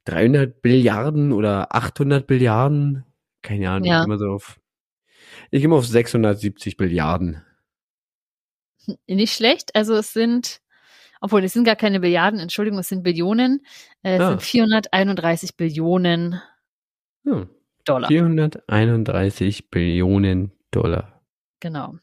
[0.05, 3.05] 300 Billiarden oder 800 Billiarden.
[3.41, 3.99] Keine Ahnung, Ja.
[4.01, 4.59] ich gehe mal so auf,
[5.51, 7.41] ich gehe mal auf 670 Billiarden.
[9.07, 9.75] Nicht schlecht.
[9.75, 10.59] Also es sind,
[11.21, 13.65] obwohl es sind gar keine Milliarden, Entschuldigung, es sind Billionen.
[14.03, 14.29] Äh, es Ah.
[14.31, 16.41] sind 431 Billionen
[17.25, 17.47] Ja,
[17.85, 18.07] Dollar.
[18.07, 21.21] 431 Billionen Dollar.
[21.59, 21.95] Genau.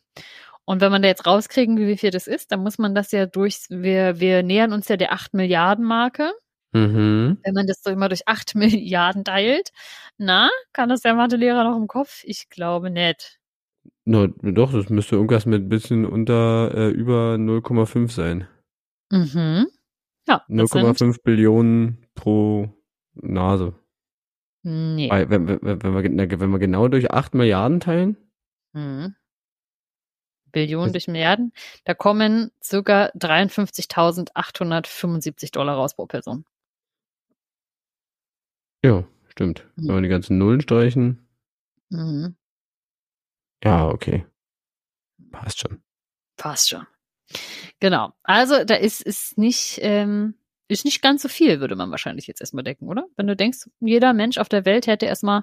[0.65, 3.11] Und wenn man da jetzt rauskriegen will, wie viel das ist, dann muss man das
[3.13, 6.33] ja durch, wir, wir nähern uns ja der 8 Milliarden Marke.
[6.73, 7.39] Mhm.
[7.43, 9.71] Wenn man das so immer durch 8 Milliarden teilt,
[10.17, 12.23] na, kann das der Mathelehrer noch im Kopf?
[12.25, 13.41] Ich glaube nicht.
[14.05, 18.47] Na, doch, das müsste irgendwas mit bisschen unter äh, über 0,5 sein.
[19.11, 19.67] Mhm.
[20.29, 22.69] Ja, das sind, 0,5 Billionen pro
[23.15, 23.75] Nase.
[24.63, 25.11] Nee.
[25.11, 26.03] Weil, wenn, wenn, wenn, wir,
[26.41, 28.17] wenn wir genau durch 8 Milliarden teilen,
[28.73, 29.17] Mhm.
[30.53, 31.53] Billionen Das- durch Milliarden.
[31.85, 36.45] Da kommen circa 53.875 Dollar raus pro Person.
[38.85, 39.67] ja, stimmt.
[39.77, 39.89] Mhm.
[39.89, 41.27] Wenn wir die ganzen Nullen streichen,
[41.91, 42.37] Mhm.
[43.65, 44.27] ja, okay.
[45.31, 45.83] Passt schon.
[46.37, 46.87] Passt schon.
[47.81, 48.13] Genau.
[48.23, 50.35] Also da ist ist nicht ähm,
[50.71, 53.07] ist nicht ganz so viel, würde man wahrscheinlich jetzt erstmal denken, oder?
[53.17, 55.43] Wenn du denkst, jeder Mensch auf der Welt hätte erstmal,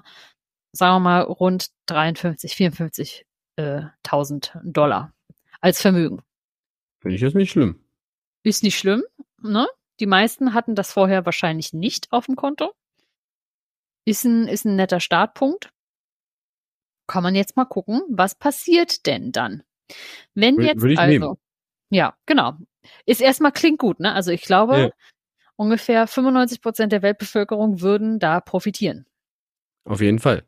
[0.72, 5.12] sagen wir mal, rund 53, 54 äh, 1000 Dollar
[5.60, 6.22] als Vermögen.
[7.00, 7.80] Finde ich jetzt nicht schlimm.
[8.42, 9.02] Ist nicht schlimm,
[9.42, 9.66] ne?
[10.00, 12.72] Die meisten hatten das vorher wahrscheinlich nicht auf dem Konto.
[14.04, 15.70] Ist ein, ist ein netter Startpunkt.
[17.08, 19.64] Kann man jetzt mal gucken, was passiert denn dann?
[20.34, 21.36] Wenn jetzt würde ich also, nehmen.
[21.90, 22.54] ja, genau.
[23.06, 24.12] Ist erstmal klingt gut, ne?
[24.14, 24.90] Also ich glaube, Ja.
[25.58, 29.06] Ungefähr 95 Prozent der Weltbevölkerung würden da profitieren.
[29.84, 30.44] Auf jeden Fall.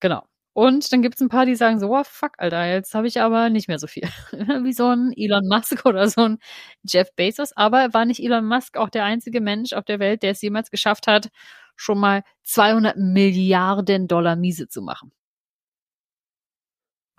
[0.00, 0.22] Genau.
[0.52, 3.50] Und dann gibt's ein paar, die sagen so, oh, fuck, Alter, jetzt habe ich aber
[3.50, 4.04] nicht mehr so viel.
[4.32, 6.38] Wie so ein Elon Musk oder so ein
[6.84, 7.52] Jeff Bezos.
[7.56, 10.70] Aber war nicht Elon Musk auch der einzige Mensch auf der Welt, der es jemals
[10.70, 11.30] geschafft hat,
[11.76, 15.12] schon mal 200 Milliarden Dollar miese zu machen?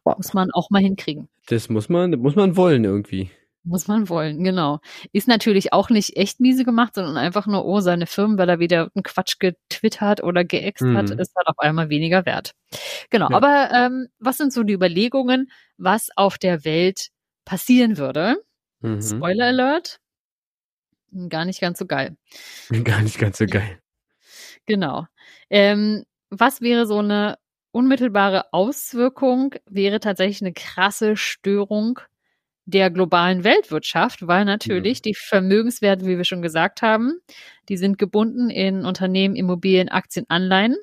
[0.03, 1.29] Muss man auch mal hinkriegen.
[1.47, 3.31] Das muss man, das muss man wollen irgendwie.
[3.63, 4.79] Muss man wollen, genau.
[5.11, 8.59] Ist natürlich auch nicht echt miese gemacht, sondern einfach nur, oh, seine Firmen, weil er
[8.59, 10.97] wieder einen Quatsch getwittert oder geäxt mhm.
[10.97, 12.53] hat, ist halt auf einmal weniger wert.
[13.11, 13.35] Genau, ja.
[13.35, 17.09] aber ähm, was sind so die Überlegungen, was auf der Welt
[17.45, 18.37] passieren würde?
[18.79, 19.01] Mhm.
[19.01, 19.99] Spoiler Alert.
[21.29, 22.17] Gar nicht ganz so geil.
[22.83, 23.79] Gar nicht ganz so geil.
[24.65, 25.05] Genau.
[25.51, 27.37] Ähm, was wäre so eine
[27.71, 29.53] unmittelbare Auswirkung?
[29.69, 31.99] Wäre tatsächlich eine krasse Störung
[32.65, 35.03] der globalen Weltwirtschaft, weil natürlich ja.
[35.05, 37.19] die Vermögenswerte, wie wir schon gesagt haben,
[37.69, 40.77] die sind gebunden in Unternehmen, Immobilien, Aktien, Anleihen.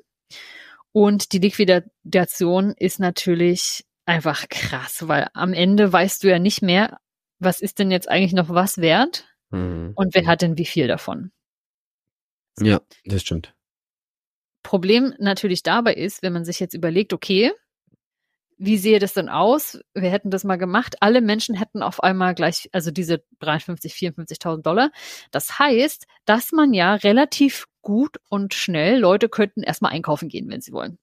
[0.91, 6.99] Und die Liquidation ist natürlich einfach krass, weil am Ende weißt du ja nicht mehr,
[7.39, 9.93] was ist denn jetzt eigentlich noch was wert mhm.
[9.95, 11.31] und wer hat denn wie viel davon.
[12.59, 13.53] Ja, das stimmt.
[14.63, 17.51] Problem natürlich dabei ist, wenn man sich jetzt überlegt, okay,
[18.59, 19.79] wie sehe das denn aus?
[19.93, 20.97] Wir hätten das mal gemacht.
[21.01, 24.91] Alle Menschen hätten auf einmal gleich, also diese 53, 54.000 Dollar.
[25.31, 30.61] Das heißt, dass man ja relativ gut und schnell Leute könnten erstmal einkaufen gehen, wenn
[30.61, 30.99] sie wollen.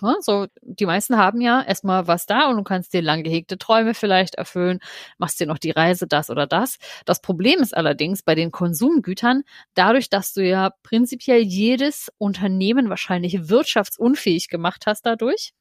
[0.00, 3.58] Ja, so, die meisten haben ja erstmal was da und du kannst dir lang gehegte
[3.58, 4.80] Träume vielleicht erfüllen,
[5.18, 6.78] machst dir noch die Reise, das oder das.
[7.04, 9.42] Das Problem ist allerdings bei den Konsumgütern,
[9.74, 15.52] dadurch, dass du ja prinzipiell jedes Unternehmen wahrscheinlich wirtschaftsunfähig gemacht hast dadurch,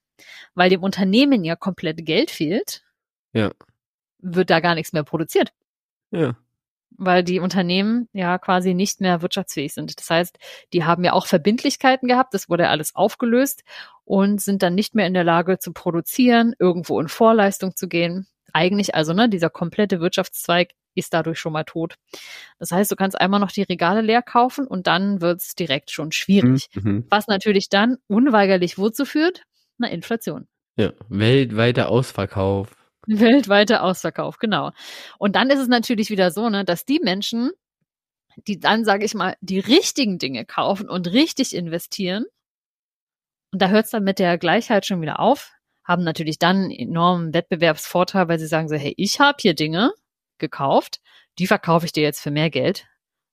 [0.54, 2.84] weil dem Unternehmen ja komplett Geld fehlt,
[3.34, 3.52] ja.
[4.19, 5.54] wird da gar nichts mehr produziert.
[6.12, 6.36] Ja.
[6.97, 9.97] Weil die Unternehmen ja quasi nicht mehr wirtschaftsfähig sind.
[9.97, 10.38] Das heißt,
[10.74, 13.63] die haben ja auch Verbindlichkeiten gehabt, das wurde alles aufgelöst
[14.04, 18.28] und sind dann nicht mehr in der Lage zu produzieren, irgendwo in Vorleistung zu gehen.
[18.54, 21.95] Eigentlich also, ne, dieser komplette Wirtschaftszweig ist dadurch schon mal tot.
[22.60, 26.12] Das heißt, du kannst einmal noch die Regale leer kaufen und dann wird's direkt schon
[26.12, 26.69] schwierig.
[26.74, 27.06] Mhm.
[27.10, 29.43] Was natürlich dann unweigerlich wozu führt?
[29.84, 30.48] Einer Inflation.
[30.78, 32.76] Ja, weltweiter Ausverkauf.
[33.08, 34.72] Weltweiter Ausverkauf, genau.
[35.17, 37.52] Und dann ist es natürlich wieder so, ne, dass die Menschen,
[38.48, 42.26] die dann, sage ich mal, die richtigen Dinge kaufen und richtig investieren,
[43.52, 45.52] und da hört es dann mit der Gleichheit schon wieder auf,
[45.84, 49.91] haben natürlich dann einen enormen Wettbewerbsvorteil, weil sie sagen so, hey, ich habe hier Dinge
[50.38, 51.02] gekauft,
[51.38, 52.88] die verkaufe ich dir jetzt für mehr Geld,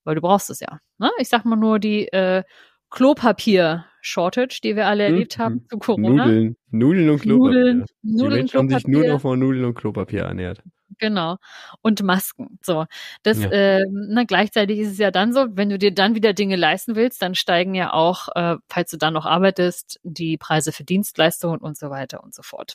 [0.04, 0.80] weil du brauchst es ja.
[0.98, 1.10] Ne?
[1.18, 2.42] Ich sag mal nur die äh,
[2.90, 5.68] Klopapier-Shortage, die wir alle hm, erlebt haben hm.
[5.68, 6.26] zu Corona.
[6.26, 7.48] Nudeln, Nudeln und Klopapier.
[7.50, 10.62] Nudeln, Nudeln die Menschen haben sich nur noch von Nudeln und Klopapier ernährt.
[10.98, 11.36] Genau.
[11.82, 12.58] Und Masken.
[12.62, 12.86] So.
[13.22, 13.50] Das, ja.
[13.50, 16.96] äh, na, gleichzeitig ist es ja dann so, wenn du dir dann wieder Dinge leisten
[16.96, 21.60] willst, dann steigen ja auch, äh, falls du dann noch arbeitest, die Preise für Dienstleistungen
[21.60, 22.74] und so weiter und so fort.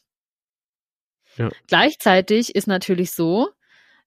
[1.38, 1.50] Ja.
[1.68, 3.50] Gleichzeitig ist natürlich so,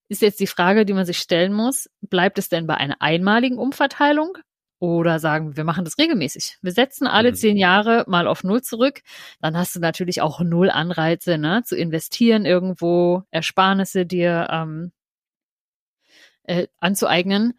[0.09, 3.59] ist jetzt die Frage, die man sich stellen muss, bleibt es denn bei einer einmaligen
[3.59, 4.39] Umverteilung
[4.79, 6.59] oder sagen, wir machen das regelmäßig.
[6.63, 7.35] Wir setzen alle mhm.
[7.37, 9.01] zehn Jahre mal auf Null zurück.
[9.41, 14.93] Dann hast du natürlich auch Null Anreize, ne, zu investieren irgendwo, Ersparnisse dir ähm,
[16.45, 17.55] äh, anzueignen.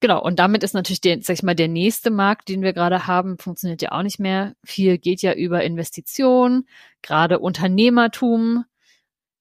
[0.00, 3.06] Genau, und damit ist natürlich der, sag ich mal, der nächste Markt, den wir gerade
[3.06, 4.54] haben, funktioniert ja auch nicht mehr.
[4.64, 6.66] Viel geht ja über Investitionen,
[7.02, 8.64] gerade Unternehmertum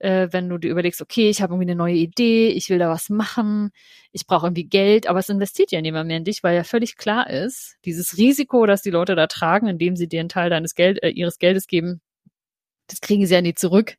[0.02, 2.90] äh, wenn du dir überlegst, okay, ich habe irgendwie eine neue Idee, ich will da
[2.90, 3.72] was machen,
[4.12, 6.98] ich brauche irgendwie Geld, aber es investiert ja niemand mehr in dich, weil ja völlig
[6.98, 10.76] klar ist, dieses Risiko, das die Leute da tragen, indem sie dir einen Teil deines
[10.76, 12.02] Geld, äh, ihres Geldes geben,
[12.88, 13.96] das kriegen sie ja nie zurück.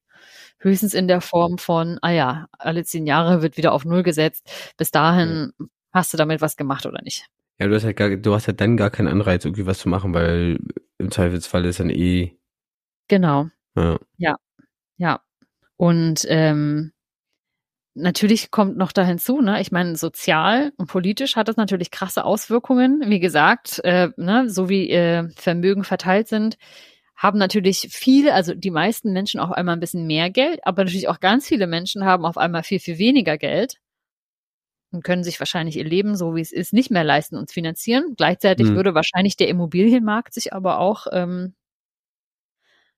[0.58, 4.74] Höchstens in der Form von, ah ja, alle zehn Jahre wird wieder auf Null gesetzt.
[4.76, 5.66] Bis dahin ja.
[5.92, 7.26] hast du damit was gemacht oder nicht.
[7.58, 9.88] Ja, du hast halt gar, du hast halt dann gar keinen Anreiz, irgendwie was zu
[9.88, 10.58] machen, weil
[10.98, 12.36] im Zweifelsfall ist dann eh.
[13.08, 13.48] Genau.
[13.76, 13.98] Ja.
[14.18, 14.36] Ja.
[14.96, 15.20] ja.
[15.82, 16.92] Und ähm,
[17.94, 19.60] natürlich kommt noch da hinzu, ne?
[19.60, 23.02] Ich meine, sozial und politisch hat das natürlich krasse Auswirkungen.
[23.06, 26.56] Wie gesagt, äh, ne, so wie äh, Vermögen verteilt sind,
[27.16, 31.08] haben natürlich viele, also die meisten Menschen auf einmal ein bisschen mehr Geld, aber natürlich
[31.08, 33.78] auch ganz viele Menschen haben auf einmal viel, viel weniger Geld
[34.92, 38.14] und können sich wahrscheinlich ihr Leben, so wie es ist, nicht mehr leisten und finanzieren.
[38.16, 38.76] Gleichzeitig hm.
[38.76, 41.56] würde wahrscheinlich der Immobilienmarkt sich aber auch ähm,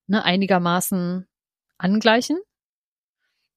[0.07, 1.27] ne, einigermaßen
[1.79, 2.37] angleichen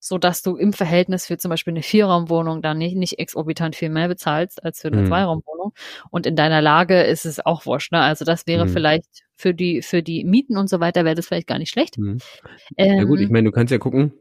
[0.00, 3.90] so dass du im Verhältnis für zum Beispiel eine Vierraumwohnung dann nicht, nicht exorbitant viel
[3.90, 5.06] mehr bezahlst als für eine mhm.
[5.06, 5.72] Zweiraumwohnung.
[6.10, 7.92] Und in deiner Lage ist es auch wurscht.
[7.92, 8.00] Ne?
[8.00, 8.70] Also das wäre mhm.
[8.70, 11.98] vielleicht für die, für die Mieten und so weiter wäre das vielleicht gar nicht schlecht.
[11.98, 12.18] Mhm.
[12.76, 14.12] Ähm, ja gut, ich ähm, meine, du kannst ja gucken.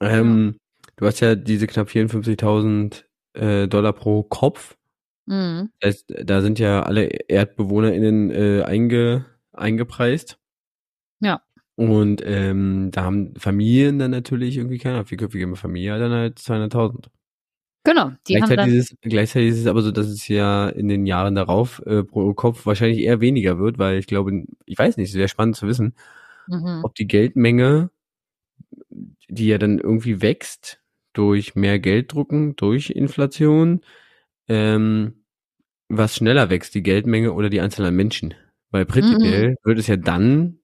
[0.00, 0.58] Ähm.
[0.98, 4.76] Du hast ja diese knapp 54.000 äh, Dollar pro Kopf.
[5.26, 5.70] Mhm.
[5.78, 10.37] Das heißt, da sind ja alle ErdbewohnerInnen äh, einge, eingepreist.
[11.78, 17.04] Und ähm, da haben Familien dann natürlich irgendwie keine vierköpfige Familie dann halt 200.000.
[17.84, 18.10] Genau.
[18.26, 21.06] Die gleichzeitig, haben ist es, gleichzeitig ist es aber so, dass es ja in den
[21.06, 25.10] Jahren darauf äh, pro Kopf wahrscheinlich eher weniger wird, weil ich glaube, ich weiß nicht,
[25.10, 25.94] es wäre spannend zu wissen,
[26.48, 26.80] mhm.
[26.82, 27.90] ob die Geldmenge,
[29.28, 33.82] die ja dann irgendwie wächst durch mehr Geld drucken, durch Inflation,
[34.48, 35.22] ähm,
[35.88, 38.34] was schneller wächst, die Geldmenge oder die Anzahl an Menschen.
[38.72, 39.56] Weil prinzipiell mhm.
[39.62, 40.58] wird es ja dann,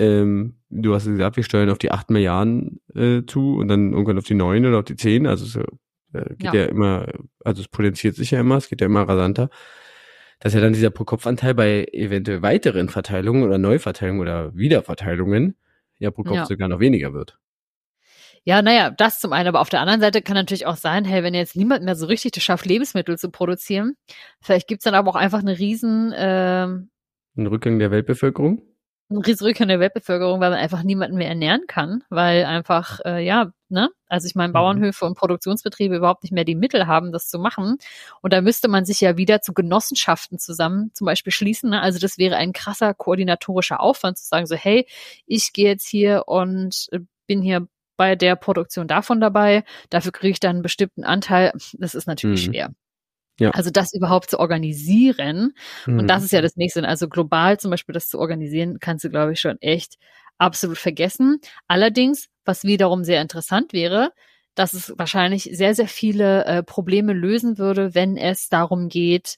[0.00, 4.18] ähm, du hast gesagt, wir steuern auf die 8 Milliarden äh, zu und dann irgendwann
[4.18, 5.26] auf die 9 oder auf die 10.
[5.26, 5.56] Also es
[6.14, 6.62] äh, geht ja.
[6.62, 7.06] ja immer,
[7.44, 9.50] also es potenziert sich ja immer, es geht ja immer rasanter.
[10.40, 15.56] Dass ja dann dieser Pro-Kopf-Anteil bei eventuell weiteren Verteilungen oder Neuverteilungen oder Wiederverteilungen
[15.98, 16.46] ja pro Kopf ja.
[16.46, 17.38] sogar noch weniger wird.
[18.44, 21.22] Ja, naja, das zum einen, aber auf der anderen Seite kann natürlich auch sein, hey,
[21.22, 23.96] wenn jetzt niemand mehr so richtig das schafft, Lebensmittel zu produzieren,
[24.40, 26.88] vielleicht gibt's dann aber auch einfach eine riesen ähm,
[27.36, 28.62] ein Rückgang der Weltbevölkerung?
[29.10, 33.24] Ein riesen Rückgang der Weltbevölkerung, weil man einfach niemanden mehr ernähren kann, weil einfach, äh,
[33.24, 34.52] ja, ne, also ich meine, mhm.
[34.52, 37.78] Bauernhöfe und Produktionsbetriebe überhaupt nicht mehr die Mittel haben, das zu machen.
[38.22, 41.70] Und da müsste man sich ja wieder zu Genossenschaften zusammen zum Beispiel schließen.
[41.70, 41.82] Ne?
[41.82, 44.86] Also das wäre ein krasser koordinatorischer Aufwand zu sagen, so, hey,
[45.26, 50.30] ich gehe jetzt hier und äh, bin hier bei der Produktion davon dabei, dafür kriege
[50.30, 51.52] ich dann einen bestimmten Anteil.
[51.74, 52.52] Das ist natürlich mhm.
[52.52, 52.70] schwer.
[53.40, 53.50] Ja.
[53.50, 55.54] Also das überhaupt zu organisieren.
[55.86, 56.00] Mhm.
[56.00, 56.86] Und das ist ja das nächste.
[56.86, 59.96] Also global zum Beispiel das zu organisieren, kannst du, glaube ich, schon echt
[60.38, 61.40] absolut vergessen.
[61.66, 64.12] Allerdings, was wiederum sehr interessant wäre,
[64.54, 69.36] dass es wahrscheinlich sehr, sehr viele äh, Probleme lösen würde, wenn es darum geht,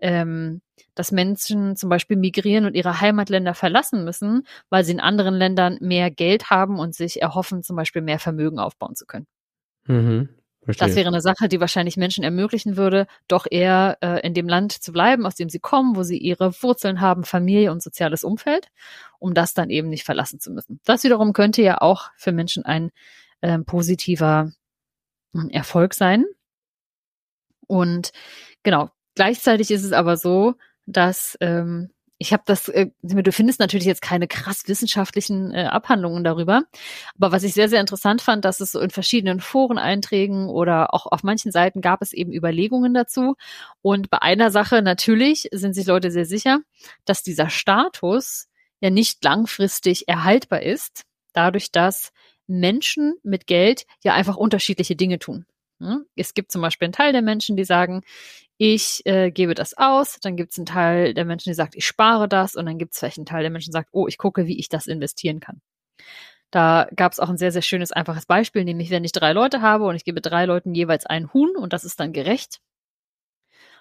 [0.00, 0.60] ähm,
[0.96, 5.78] dass Menschen zum Beispiel migrieren und ihre Heimatländer verlassen müssen, weil sie in anderen Ländern
[5.80, 9.26] mehr Geld haben und sich erhoffen, zum Beispiel mehr Vermögen aufbauen zu können.
[9.86, 10.28] Mhm.
[10.64, 10.88] Verstehe.
[10.88, 14.72] Das wäre eine Sache, die wahrscheinlich Menschen ermöglichen würde, doch eher äh, in dem Land
[14.72, 18.68] zu bleiben, aus dem sie kommen, wo sie ihre Wurzeln haben, Familie und soziales Umfeld,
[19.18, 20.80] um das dann eben nicht verlassen zu müssen.
[20.84, 22.92] Das wiederum könnte ja auch für Menschen ein
[23.42, 24.52] äh, positiver
[25.34, 26.24] äh, Erfolg sein.
[27.66, 28.12] Und
[28.62, 30.54] genau, gleichzeitig ist es aber so,
[30.86, 36.22] dass ähm, ich habe das, äh, du findest natürlich jetzt keine krass wissenschaftlichen äh, Abhandlungen
[36.24, 36.62] darüber,
[37.16, 41.06] aber was ich sehr, sehr interessant fand, dass es so in verschiedenen Foreneinträgen oder auch
[41.06, 43.34] auf manchen Seiten gab es eben Überlegungen dazu.
[43.82, 46.60] Und bei einer Sache natürlich sind sich Leute sehr sicher,
[47.04, 48.48] dass dieser Status
[48.80, 52.12] ja nicht langfristig erhaltbar ist, dadurch, dass
[52.46, 55.46] Menschen mit Geld ja einfach unterschiedliche Dinge tun.
[55.80, 56.06] Hm?
[56.14, 58.02] Es gibt zum Beispiel einen Teil der Menschen, die sagen,
[58.56, 61.86] ich äh, gebe das aus, dann gibt es einen Teil der Menschen, die sagt, ich
[61.86, 64.18] spare das und dann gibt es vielleicht einen Teil der Menschen, die sagt, oh, ich
[64.18, 65.60] gucke, wie ich das investieren kann.
[66.50, 69.60] Da gab es auch ein sehr, sehr schönes, einfaches Beispiel, nämlich wenn ich drei Leute
[69.60, 72.60] habe und ich gebe drei Leuten jeweils ein Huhn und das ist dann gerecht,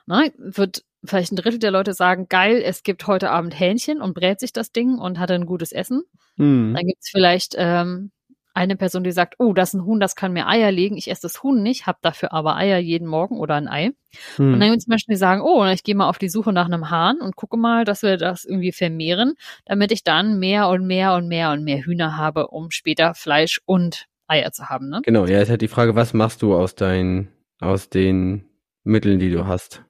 [0.05, 4.13] na, wird vielleicht ein Drittel der Leute sagen, geil, es gibt heute Abend Hähnchen und
[4.13, 6.03] brät sich das Ding und hat ein gutes Essen.
[6.37, 6.73] Mhm.
[6.73, 8.11] Dann gibt es vielleicht ähm,
[8.53, 11.09] eine Person, die sagt, oh, das ist ein Huhn, das kann mir Eier legen, ich
[11.09, 13.91] esse das Huhn nicht, habe dafür aber Eier jeden Morgen oder ein Ei.
[14.35, 14.53] Hm.
[14.53, 16.65] Und dann gibt es Menschen, die sagen, oh, ich gehe mal auf die Suche nach
[16.65, 19.33] einem Hahn und gucke mal, dass wir das irgendwie vermehren,
[19.65, 23.59] damit ich dann mehr und mehr und mehr und mehr Hühner habe, um später Fleisch
[23.65, 24.89] und Eier zu haben.
[24.89, 25.01] Ne?
[25.03, 28.45] Genau, ja, ist halt die Frage, was machst du aus deinen, aus den
[28.83, 29.83] Mitteln, die du hast?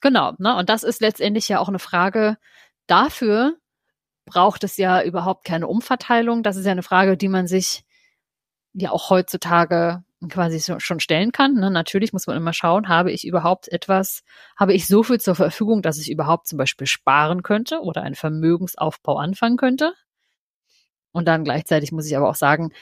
[0.00, 0.56] Genau, ne?
[0.56, 2.38] Und das ist letztendlich ja auch eine Frage
[2.86, 3.56] dafür,
[4.24, 6.42] braucht es ja überhaupt keine Umverteilung.
[6.42, 7.84] Das ist ja eine Frage, die man sich
[8.72, 11.54] ja auch heutzutage quasi schon stellen kann.
[11.54, 11.70] Ne?
[11.70, 14.22] Natürlich muss man immer schauen, habe ich überhaupt etwas,
[14.56, 18.14] habe ich so viel zur Verfügung, dass ich überhaupt zum Beispiel sparen könnte oder einen
[18.14, 19.94] Vermögensaufbau anfangen könnte.
[21.12, 22.72] Und dann gleichzeitig muss ich aber auch sagen,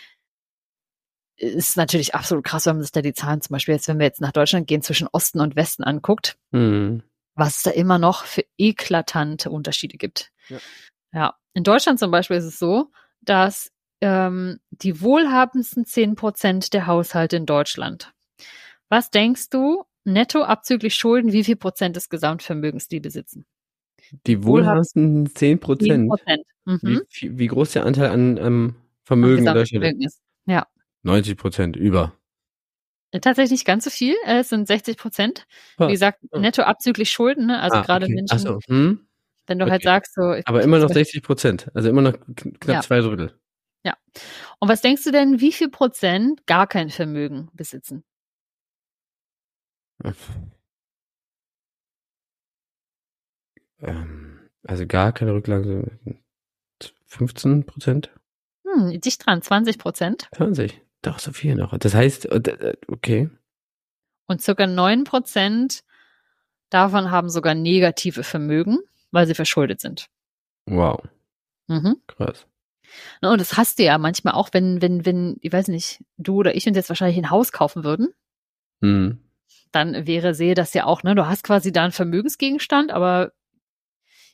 [1.37, 4.07] ist natürlich absolut krass, wenn man sich da die Zahlen zum Beispiel jetzt, wenn wir
[4.07, 7.05] jetzt nach Deutschland gehen, zwischen Osten und Westen anguckt, mhm.
[7.35, 10.33] was es da immer noch für eklatante Unterschiede gibt.
[10.49, 10.59] Ja.
[11.13, 11.35] ja.
[11.55, 17.37] In Deutschland zum Beispiel ist es so, dass ähm, die wohlhabendsten zehn Prozent der Haushalte
[17.37, 18.13] in Deutschland.
[18.89, 23.47] Was denkst du, netto abzüglich Schulden, wie viel Prozent des Gesamtvermögens die besitzen?
[24.27, 26.11] Die wohlhabendsten zehn Prozent.
[26.65, 27.03] Mhm.
[27.11, 30.21] Wie, wie, groß der Anteil an ähm, Vermögen in Deutschland ist?
[30.47, 30.67] Ja.
[31.03, 32.15] 90 Prozent über.
[33.11, 34.15] Äh, tatsächlich nicht ganz so viel.
[34.27, 35.47] Äh, es sind 60 Prozent.
[35.79, 37.61] Wie gesagt, netto abzüglich Schulden, ne?
[37.61, 38.15] also ah, gerade okay.
[38.15, 38.39] Menschen.
[38.39, 38.61] So.
[38.67, 39.07] Hm?
[39.47, 39.89] Wenn du halt okay.
[39.89, 40.35] halt sagst, so.
[40.45, 42.19] Aber immer noch 60 Prozent, also immer noch
[42.61, 42.81] knapp ja.
[42.83, 43.33] zwei Drittel.
[43.89, 43.97] Ja.
[44.59, 48.05] Und was denkst du denn, wie viel Prozent gar kein Vermögen besitzen?
[53.81, 55.99] Ähm, also gar keine Rücklage,
[57.07, 58.11] 15 Prozent?
[58.67, 60.29] Hm, dicht dran, 20 Prozent.
[60.33, 61.77] 20, doch so viel noch.
[61.79, 63.31] Das heißt, äh, äh, okay.
[64.27, 65.83] Und circa 9 Prozent
[66.69, 68.81] davon haben sogar negative Vermögen,
[69.13, 70.11] weil sie verschuldet sind.
[70.67, 71.01] Wow.
[71.69, 72.03] Mhm.
[72.07, 72.47] Krass.
[73.23, 76.37] Ne, und das hast du ja manchmal auch, wenn, wenn, wenn, ich weiß nicht, du
[76.37, 78.09] oder ich uns jetzt wahrscheinlich ein Haus kaufen würden.
[78.81, 79.19] Mhm.
[79.73, 83.33] Dann wäre, sehe das ja auch, ne, du hast quasi da einen Vermögensgegenstand, aber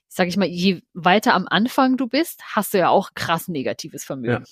[0.08, 4.04] sag ich mal, je weiter am Anfang du bist, hast du ja auch krass negatives
[4.04, 4.44] Vermögen.
[4.44, 4.50] Ja.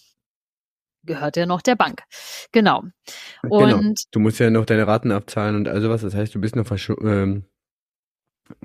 [1.04, 2.02] gehört ja noch der Bank.
[2.52, 2.82] Genau.
[3.42, 3.78] genau.
[3.78, 6.02] Und Du musst ja noch deine Raten abzahlen und also was.
[6.02, 7.44] Das heißt, du bist noch verschu ähm,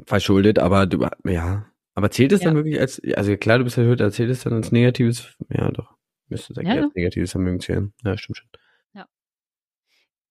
[0.06, 1.66] verschuldet, aber du, ja.
[1.98, 2.50] Aber zählt es Ja.
[2.50, 5.72] dann wirklich als, also klar, du bist verschuldet, aber zählt es dann als negatives, ja
[5.72, 5.96] doch,
[6.28, 7.92] müsste es eigentlich Ja, als negatives Vermögen zählen.
[8.04, 8.48] Ja, stimmt schon.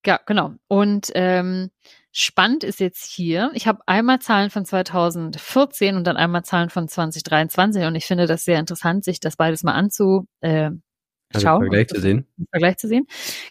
[0.05, 0.53] Ja, genau.
[0.69, 1.69] Und ähm,
[2.13, 6.87] spannend ist jetzt hier, ich habe einmal Zahlen von 2014 und dann einmal Zahlen von
[6.87, 10.29] 2023 und ich finde das sehr interessant, sich das beides mal anzuschauen.
[10.39, 10.69] Äh,
[11.33, 12.25] Also schauen Vergleich zu sehen.
[12.51, 13.05] Vergleich zu sehen.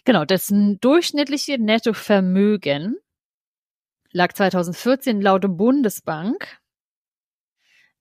[0.05, 0.51] Genau, das
[0.81, 2.95] durchschnittliche Nettovermögen
[4.11, 6.57] lag 2014 laut Bundesbank.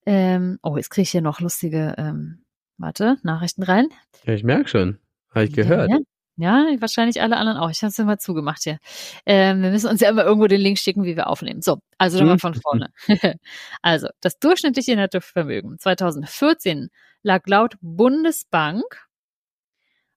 [0.06, 2.44] Ähm, oh, jetzt kriege ich hier noch lustige, ähm,
[2.78, 3.88] warte, Nachrichten rein.
[4.24, 4.98] Ja, ich merke schon.
[5.30, 5.90] Habe ich gehört.
[5.90, 5.98] Ja,
[6.38, 7.70] ja, wahrscheinlich alle anderen auch.
[7.70, 8.78] Ich habe es immer zugemacht hier.
[9.24, 11.62] Ähm, wir müssen uns ja immer irgendwo den Link schicken, wie wir aufnehmen.
[11.62, 12.90] So, also nochmal von vorne.
[13.82, 16.90] also, das durchschnittliche Nettovermögen 2014
[17.22, 18.84] lag laut Bundesbank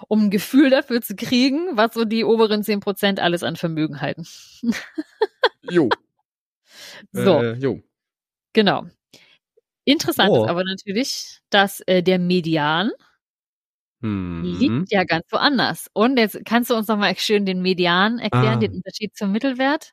[0.09, 4.25] Um ein Gefühl dafür zu kriegen, was so die oberen 10% alles an Vermögen halten.
[5.69, 5.89] Jo.
[7.11, 7.81] So, Äh, jo.
[8.53, 8.85] genau.
[9.85, 10.43] Interessant Oh.
[10.45, 12.91] ist aber natürlich, dass äh, der Median
[14.01, 14.43] Hm.
[14.43, 15.87] liegt ja ganz woanders.
[15.93, 18.59] Und jetzt kannst du uns nochmal schön den Median erklären, Ah.
[18.59, 19.91] den Unterschied zum Mittelwert?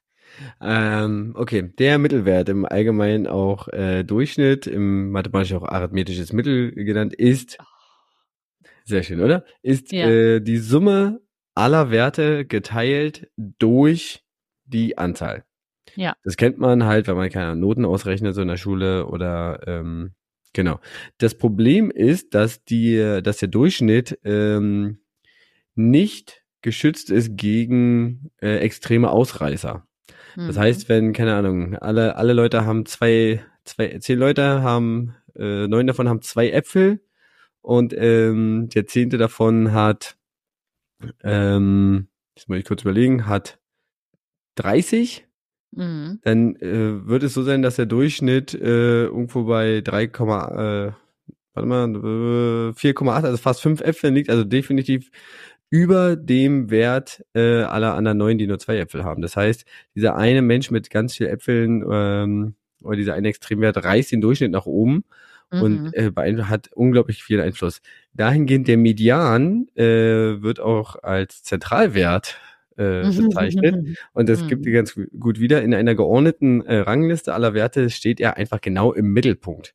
[0.61, 7.15] Ähm, okay, der Mittelwert im Allgemeinen auch äh, Durchschnitt, im mathematisch auch arithmetisches Mittel genannt,
[7.15, 7.59] ist,
[8.85, 9.45] sehr schön, oder?
[9.63, 10.09] Ist Ja.
[10.09, 11.21] äh, die Summe
[11.55, 14.25] aller Werte geteilt durch
[14.67, 15.45] die Anzahl.
[15.97, 16.15] Ja.
[16.25, 20.15] Das kennt man halt, wenn man keine Noten ausrechnet, so in der Schule oder ähm,
[20.55, 20.81] genau.
[21.19, 25.01] Das Problem ist, dass die, dass der Durchschnitt ähm,
[25.75, 29.87] nicht geschützt ist gegen äh, extreme Ausreißer.
[30.37, 30.61] Das Mhm.
[30.61, 35.87] heißt, wenn, keine Ahnung, alle, alle Leute haben zwei, zwei, zehn Leute haben, äh, neun
[35.87, 37.01] davon haben zwei Äpfel
[37.61, 40.17] und ähm, der zehnte davon hat,
[41.23, 43.59] ähm, jetzt muss ich kurz überlegen, hat
[44.57, 45.27] 30,
[45.77, 46.21] Mhm.
[46.23, 51.69] dann äh, wird es so sein, dass der Durchschnitt äh, irgendwo bei 3, äh, warte
[51.69, 55.11] mal, äh, 4,8, also fast fünf Äpfeln liegt, also definitiv
[55.71, 59.23] über dem Wert äh, aller anderen neun, die nur zwei Äpfel haben.
[59.23, 64.13] Das heißt, dieser eine Mensch mit ganz viel Äpfeln ähm, oder dieser eine Extremwert reißt
[64.13, 65.05] den Durchschnitt nach oben
[65.53, 65.61] Mhm.
[65.63, 67.81] und äh, beein- hat unglaublich viel Einfluss.
[68.15, 72.39] Dahingehend der Median äh, wird auch als Zentralwert
[72.77, 73.99] äh, bezeichnet.
[74.13, 74.65] Und das gibt Mhm.
[74.65, 75.63] die ganz gut wieder.
[75.63, 79.75] In einer geordneten äh, Rangliste aller Werte steht er einfach genau im Mittelpunkt.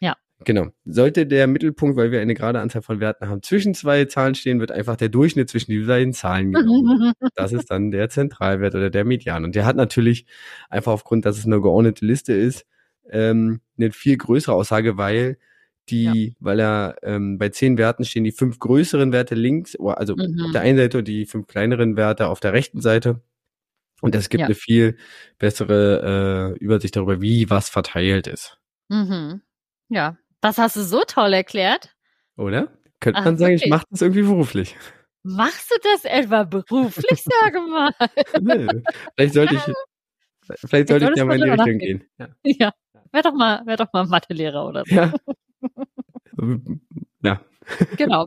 [0.00, 0.16] Ja.
[0.44, 0.68] Genau.
[0.84, 4.60] Sollte der Mittelpunkt, weil wir eine gerade Anzahl von Werten haben, zwischen zwei Zahlen stehen,
[4.60, 7.12] wird einfach der Durchschnitt zwischen die beiden Zahlen genommen.
[7.34, 9.44] Das ist dann der Zentralwert oder der Median.
[9.44, 10.26] Und der hat natürlich
[10.70, 12.66] einfach aufgrund, dass es eine geordnete Liste ist,
[13.10, 15.38] ähm, eine viel größere Aussage, weil
[15.90, 20.14] die, weil er ähm, bei zehn Werten stehen die fünf größeren Werte links, oder also
[20.14, 20.52] auf Mhm.
[20.52, 23.20] der einen Seite und die fünf kleineren Werte auf der rechten Seite.
[24.00, 24.46] Und es gibt Ja.
[24.46, 24.96] eine viel
[25.38, 28.58] bessere äh, Übersicht darüber, wie was verteilt ist.
[28.88, 29.42] Mhm.
[29.88, 31.94] Ja, das hast du so toll erklärt.
[32.36, 32.68] Oder?
[33.00, 33.70] Könnte Ach, man sagen, ich wirklich?
[33.70, 34.76] mache das irgendwie beruflich.
[35.24, 37.90] Machst du das etwa beruflich, sage mal?
[38.40, 38.66] Nee.
[39.16, 39.62] vielleicht sollte ich,
[40.66, 42.04] vielleicht sollte ich solltest ja mal in die Richtung gehen.
[42.18, 42.28] Ja.
[42.44, 42.72] ja,
[43.12, 44.94] wär doch mal, wär doch mal Mathelehrer oder so.
[44.94, 45.12] Ja.
[47.22, 47.40] ja.
[47.96, 48.26] Genau.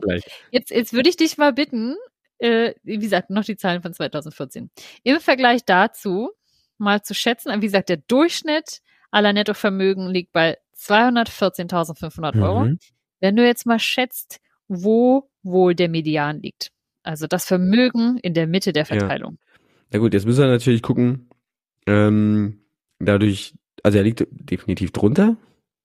[0.50, 1.96] Jetzt, jetzt würde ich dich mal bitten,
[2.38, 4.70] äh, wie gesagt, noch die Zahlen von 2014.
[5.02, 6.30] Im Vergleich dazu
[6.78, 12.64] mal zu schätzen, wie gesagt, der Durchschnitt aller Nettovermögen liegt bei 214.500 Euro.
[12.64, 12.78] Mhm.
[13.20, 16.70] Wenn du jetzt mal schätzt, wo wohl der Median liegt.
[17.02, 18.96] Also das Vermögen in der Mitte der Ja.
[18.96, 19.38] Verteilung.
[19.90, 21.28] Na gut, jetzt müssen wir natürlich gucken,
[21.86, 22.60] ähm,
[22.98, 25.36] dadurch, also er liegt definitiv drunter,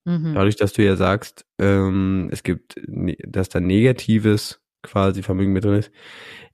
[0.08, 0.34] Mhm.
[0.36, 5.66] dadurch, dass du ja sagst, ähm, es gibt, ne- dass da negatives quasi Vermögen mit
[5.66, 5.92] drin ist.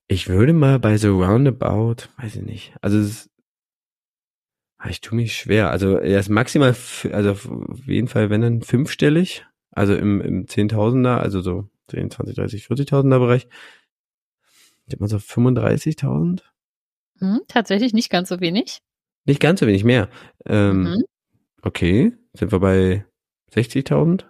[0.08, 3.30] Ich würde mal bei so roundabout, weiß ich nicht, also es ist,
[4.80, 6.76] ah, ich tue mich schwer, also er ist maximal,
[7.12, 7.48] also auf
[7.86, 13.20] jeden Fall, wenn dann fünfstellig, also im, im Zehntausender, also so 10, 20, 30, 40.000er
[13.20, 13.48] Bereich.
[14.88, 16.42] Ich mal so 35.000?
[17.20, 18.80] Hm, tatsächlich nicht ganz so wenig.
[19.26, 20.10] Nicht ganz so wenig mehr.
[20.46, 21.04] Ähm, Mhm.
[21.66, 23.06] Okay, sind wir bei
[23.54, 24.26] 60.000?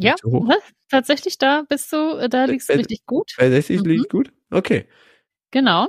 [0.00, 0.62] Ja, was?
[0.88, 3.32] tatsächlich da bist du, äh, da liegst du richtig gut.
[3.36, 3.86] Bei 60 Mhm.
[3.86, 4.32] liegt gut?
[4.50, 4.86] Okay.
[5.50, 5.88] Genau.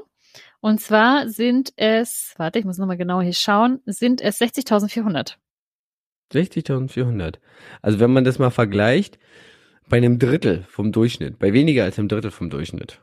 [0.62, 5.38] Und zwar sind es, warte, ich muss nochmal genau hier schauen, sind es 60.400.
[6.34, 7.40] 60.400.
[7.82, 9.20] Also wenn man das mal vergleicht,
[9.88, 13.02] bei einem Drittel vom Durchschnitt, bei weniger als einem Drittel vom Durchschnitt.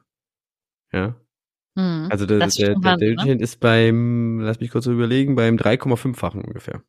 [0.92, 1.16] Ja.
[1.76, 3.14] Hm, Also der, der, der Wahnsinn, ne?
[3.16, 6.82] Durchschnitt ist beim, lass mich kurz überlegen, beim 3,5-fachen ungefähr.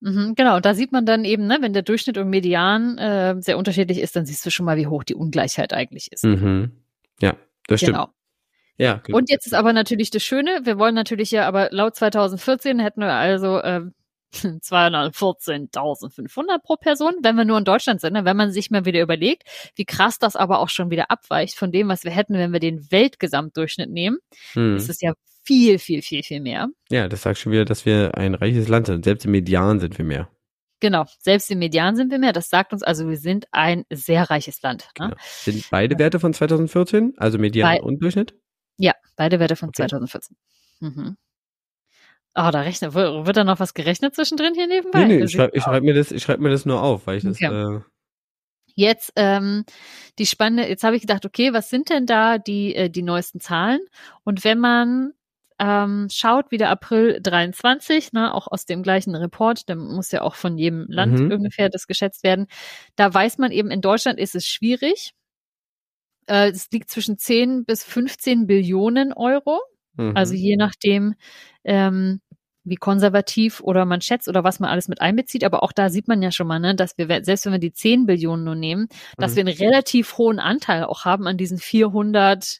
[0.00, 3.34] Mhm, genau, und da sieht man dann eben, ne, wenn der Durchschnitt und Median äh,
[3.40, 6.24] sehr unterschiedlich ist, dann siehst du schon mal, wie hoch die Ungleichheit eigentlich ist.
[6.24, 6.72] Mhm.
[7.20, 7.34] Ja,
[7.66, 7.96] das stimmt.
[7.96, 8.08] Genau.
[8.78, 9.18] Ja, genau.
[9.18, 13.00] Und jetzt ist aber natürlich das Schöne, wir wollen natürlich ja, aber laut 2014 hätten
[13.00, 13.94] wir also ähm,
[14.32, 18.12] 214.500 pro Person, wenn wir nur in Deutschland sind.
[18.12, 18.24] Ne?
[18.26, 19.44] Wenn man sich mal wieder überlegt,
[19.76, 22.60] wie krass das aber auch schon wieder abweicht von dem, was wir hätten, wenn wir
[22.60, 24.18] den Weltgesamtdurchschnitt nehmen,
[24.52, 24.76] Hm.
[24.76, 25.14] ist es ja
[25.46, 26.68] viel, viel, viel, viel mehr.
[26.90, 29.04] Ja, das sagt schon wieder, dass wir ein reiches Land sind.
[29.04, 30.28] Selbst im Median sind wir mehr.
[30.80, 32.32] Genau, selbst im Median sind wir mehr.
[32.34, 34.82] Das sagt uns also, wir sind ein sehr reiches Land.
[34.98, 35.08] Ne?
[35.08, 35.16] Genau.
[35.22, 38.34] Sind beide Werte von 2014, also Median Bei- und Durchschnitt?
[38.76, 39.76] Ja, beide Werte von Okay.
[39.88, 40.36] 2014.
[40.80, 41.16] Mhm.
[42.38, 45.04] Oh, da rechnet, wird da noch was gerechnet zwischendrin hier nebenbei?
[45.04, 47.16] Nee, nee, Das ich schreibe schreib mir, das- ich schreib mir das nur auf, weil
[47.16, 47.36] ich das.
[47.36, 47.76] Okay.
[47.76, 47.80] Äh,
[48.78, 49.64] Jetzt ähm,
[50.18, 53.40] die spannende, jetzt habe ich gedacht, okay, was sind denn da die, äh, die neuesten
[53.40, 53.80] Zahlen?
[54.22, 55.14] Und wenn man
[55.58, 60.34] ähm, schaut, wieder April 23, ne, auch aus dem gleichen Report, der muss ja auch
[60.34, 61.32] von jedem Land Mhm.
[61.32, 62.46] ungefähr das geschätzt werden,
[62.96, 65.12] da weiß man eben, in Deutschland ist es schwierig.
[66.26, 69.60] Äh, Es liegt zwischen 10 bis 15 Billionen Euro.
[69.96, 70.12] mhm.
[70.16, 71.14] Also je nachdem,
[71.64, 72.20] ähm,
[72.64, 75.44] wie konservativ oder man schätzt oder was man alles mit einbezieht.
[75.44, 77.72] Aber auch da sieht man ja schon mal, ne, dass wir, selbst wenn wir die
[77.72, 78.88] 10 Billionen nur nehmen,
[79.18, 79.36] dass Mhm.
[79.36, 82.58] wir einen relativ hohen Anteil auch haben an diesen 400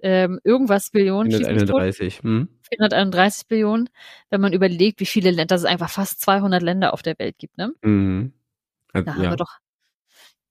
[0.00, 1.30] ähm, irgendwas Billionen.
[1.30, 1.80] schieß mich tot.
[1.80, 2.22] 131.
[2.22, 2.48] Hm?
[2.68, 3.90] 431 Billionen,
[4.30, 7.38] wenn man überlegt, wie viele Länder, dass es einfach fast 200 Länder auf der Welt
[7.38, 7.72] gibt, ne?
[7.82, 8.32] Mhm.
[8.92, 9.30] Also, Da haben ja.
[9.30, 9.58] wir doch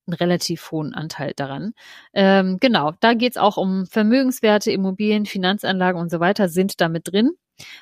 [0.07, 1.73] einen relativ hohen Anteil daran.
[2.13, 7.31] Ähm, genau, da geht's auch um Vermögenswerte, Immobilien, Finanzanlagen und so weiter sind damit drin,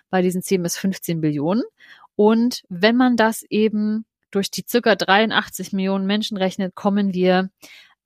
[0.10, 1.64] bei diesen 10 bis 15 Billionen.
[2.16, 7.50] Und wenn man das eben durch die circa 83 Millionen Menschen rechnet, kommen wir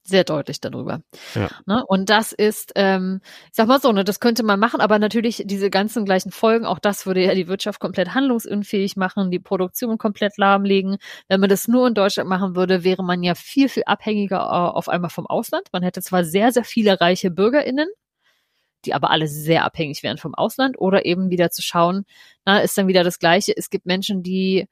[0.06, 1.00] Sehr deutlich darüber.
[1.34, 1.48] Ja.
[1.64, 1.82] Ne?
[1.86, 5.44] Und das ist, ähm, ich sag mal so, ne, das könnte man machen, aber natürlich
[5.46, 9.96] diese ganzen gleichen Folgen, auch das würde ja die Wirtschaft komplett handlungsunfähig machen, die Produktion
[9.96, 10.98] komplett lahmlegen.
[11.28, 14.76] Wenn man das nur in Deutschland machen würde, wäre man ja viel, viel abhängiger äh,
[14.76, 15.68] auf einmal vom Ausland.
[15.72, 17.88] Man hätte zwar sehr, sehr viele reiche BürgerInnen,
[18.84, 22.04] die aber alle sehr abhängig wären vom Ausland oder eben wieder zu schauen,
[22.44, 23.54] na, ist dann wieder das Gleiche.
[23.56, 24.68] Es gibt Menschen, die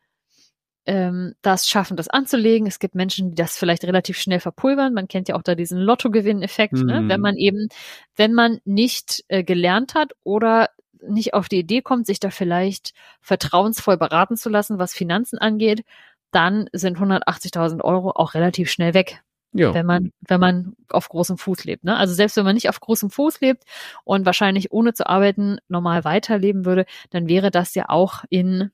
[0.87, 2.67] ähm, das schaffen, das anzulegen.
[2.67, 4.95] Es gibt Menschen, die das vielleicht relativ schnell verpulvern.
[4.95, 7.03] Man kennt ja auch da diesen Lottogewinn-Effekt, ne?
[7.03, 7.09] Mhm.
[7.09, 7.69] wenn man eben,
[8.17, 10.71] wenn man nicht äh, gelernt hat oder
[11.07, 15.85] nicht auf die Idee kommt, sich da vielleicht vertrauensvoll beraten zu lassen, was Finanzen angeht,
[16.31, 19.23] dann sind 180.000 Euro auch relativ schnell weg
[19.53, 19.75] Ja.
[19.75, 21.85] wenn man, wenn man auf großem Fuß lebt.
[21.85, 21.97] Ne?
[21.97, 23.65] Also selbst wenn man nicht auf großem Fuß lebt
[24.05, 28.71] und wahrscheinlich ohne zu arbeiten normal weiterleben würde, dann wäre das ja auch in,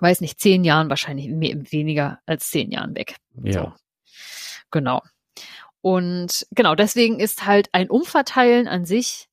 [0.00, 3.16] weiß nicht, zehn Jahren wahrscheinlich me- weniger als zehn Jahren weg.
[3.42, 3.52] ja.
[3.52, 3.72] So.
[4.70, 5.02] Genau.
[5.82, 9.28] Und genau, deswegen ist halt ein Umverteilen an sich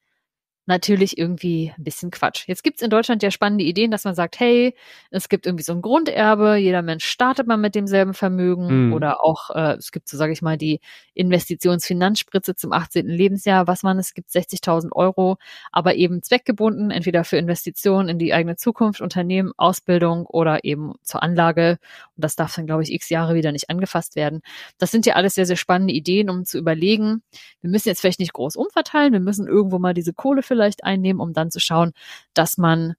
[0.72, 2.47] natürlich irgendwie ein bisschen Quatsch.
[2.47, 4.74] Jetzt gibt's in Deutschland ja spannende Ideen, dass man sagt, hey,
[5.11, 8.93] es gibt irgendwie so ein Grunderbe, jeder Mensch startet mal mit demselben Vermögen Mhm.
[8.93, 10.80] oder auch, äh, es gibt so, sage ich mal, die
[11.13, 13.07] Investitionsfinanzspritze zum 18.
[13.07, 15.38] Lebensjahr, was man, es gibt 60.000 Euro,
[15.72, 21.22] aber eben zweckgebunden, entweder für Investitionen in die eigene Zukunft, Unternehmen, Ausbildung oder eben zur
[21.24, 21.78] Anlage.
[22.15, 24.41] Und das darf dann, glaube ich, x Jahre wieder nicht angefasst werden.
[24.78, 27.24] Das sind ja alles sehr, sehr spannende Ideen, um zu überlegen,
[27.61, 31.22] wir müssen jetzt vielleicht nicht groß umverteilen, wir müssen irgendwo mal diese Kohle vielleicht einnehmen,
[31.22, 31.93] um dann zu schauen,
[32.34, 32.95] dass man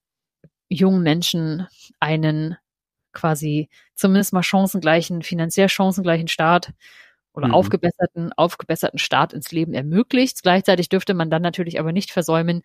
[0.68, 1.66] jungen Menschen
[2.00, 2.56] einen
[3.12, 6.72] quasi zumindest mal chancengleichen, finanziell chancengleichen Start
[7.34, 7.54] oder Mhm.
[7.54, 10.42] aufgebesserten, aufgebesserten Start ins Leben ermöglicht.
[10.42, 12.62] Gleichzeitig dürfte man dann natürlich aber nicht versäumen,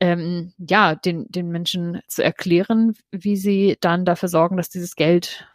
[0.00, 5.48] ähm, ja, den, den Menschen zu erklären, wie sie dann dafür sorgen, dass dieses Geld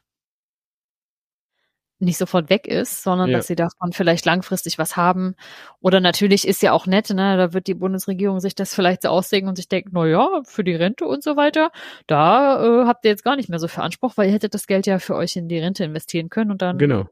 [2.02, 3.38] nicht sofort weg ist, sondern Ja.
[3.38, 5.36] dass sie davon vielleicht langfristig was haben.
[5.80, 9.10] Oder natürlich ist ja auch nett, ne, da wird die Bundesregierung sich das vielleicht so
[9.10, 11.72] auslegen und sich denken, na ja, für die Rente und so weiter,
[12.08, 14.68] da äh, habt ihr jetzt gar nicht mehr so viel Anspruch, weil ihr hättet das
[14.68, 17.06] Geld ja für euch in die Rente investieren können und dann Genau.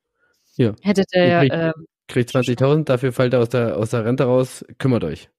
[0.58, 0.74] Ja.
[0.82, 4.66] hättet ihr ja, ähm, Kriegt 20.000, dafür fällt er aus der, aus der Rente raus,
[4.80, 5.30] kümmert euch.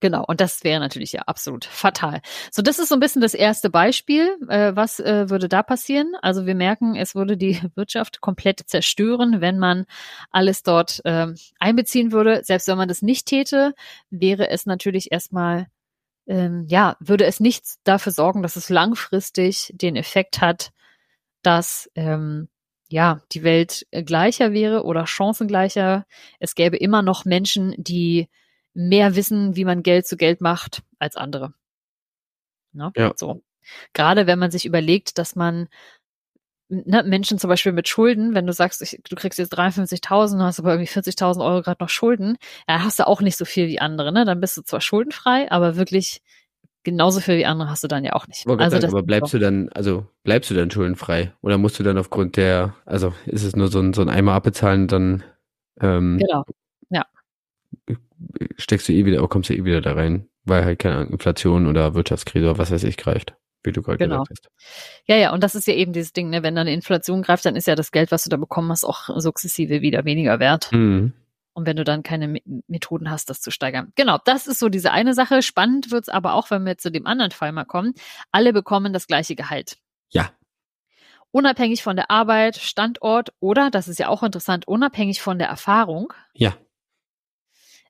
[0.00, 2.20] Genau, und das wäre natürlich ja absolut fatal.
[2.52, 4.36] So, das ist so ein bisschen das erste Beispiel.
[4.48, 6.12] Äh, was äh, würde da passieren?
[6.20, 9.86] Also wir merken, es würde die Wirtschaft komplett zerstören, wenn man
[10.30, 11.28] alles dort äh,
[11.58, 12.42] einbeziehen würde.
[12.44, 13.72] Selbst wenn man das nicht täte,
[14.10, 15.66] wäre es natürlich erstmal,
[16.26, 20.72] ähm, ja, würde es nicht dafür sorgen, dass es langfristig den Effekt hat,
[21.42, 22.48] dass ähm,
[22.88, 26.06] ja, die Welt gleicher wäre oder chancengleicher.
[26.38, 28.28] Es gäbe immer noch Menschen, die
[28.76, 31.54] mehr wissen, wie man Geld zu Geld macht als andere.
[32.72, 32.92] Ne?
[32.94, 33.12] Ja.
[33.16, 33.42] So.
[33.94, 35.68] Gerade wenn man sich überlegt, dass man
[36.68, 40.60] ne, Menschen zum Beispiel mit Schulden, wenn du sagst, ich, du kriegst jetzt 53.000, hast
[40.60, 42.36] aber irgendwie 40.000 Euro gerade noch Schulden,
[42.68, 44.24] ja, hast du auch nicht so viel wie andere, ne?
[44.26, 46.20] Dann bist du zwar schuldenfrei, aber wirklich
[46.84, 48.46] genauso viel wie andere hast du dann ja auch nicht.
[48.46, 51.32] Also sagen, aber bleibst du dann, also bleibst du dann schuldenfrei?
[51.40, 54.34] Oder musst du dann aufgrund der, also ist es nur so ein, so ein Eimer
[54.34, 55.24] abbezahlen, dann
[55.80, 56.44] ähm, genau
[58.56, 61.94] steckst du eh wieder, kommst du eh wieder da rein, weil halt keine Inflation oder
[61.94, 64.22] Wirtschaftskrise oder was weiß ich greift, wie du gerade genau.
[64.24, 64.50] gesagt hast.
[65.06, 66.42] Ja, ja, und das ist ja eben dieses Ding, ne?
[66.42, 68.84] wenn dann eine Inflation greift, dann ist ja das Geld, was du da bekommen hast,
[68.84, 70.70] auch sukzessive wieder weniger wert.
[70.72, 71.12] Mhm.
[71.52, 72.38] Und wenn du dann keine
[72.68, 73.90] Methoden hast, das zu steigern.
[73.94, 75.40] Genau, das ist so diese eine Sache.
[75.40, 77.94] Spannend wird's aber auch, wenn wir zu dem anderen Fall mal kommen.
[78.30, 79.78] Alle bekommen das gleiche Gehalt.
[80.10, 80.30] Ja.
[81.30, 86.12] Unabhängig von der Arbeit, Standort oder, das ist ja auch interessant, unabhängig von der Erfahrung.
[86.34, 86.56] Ja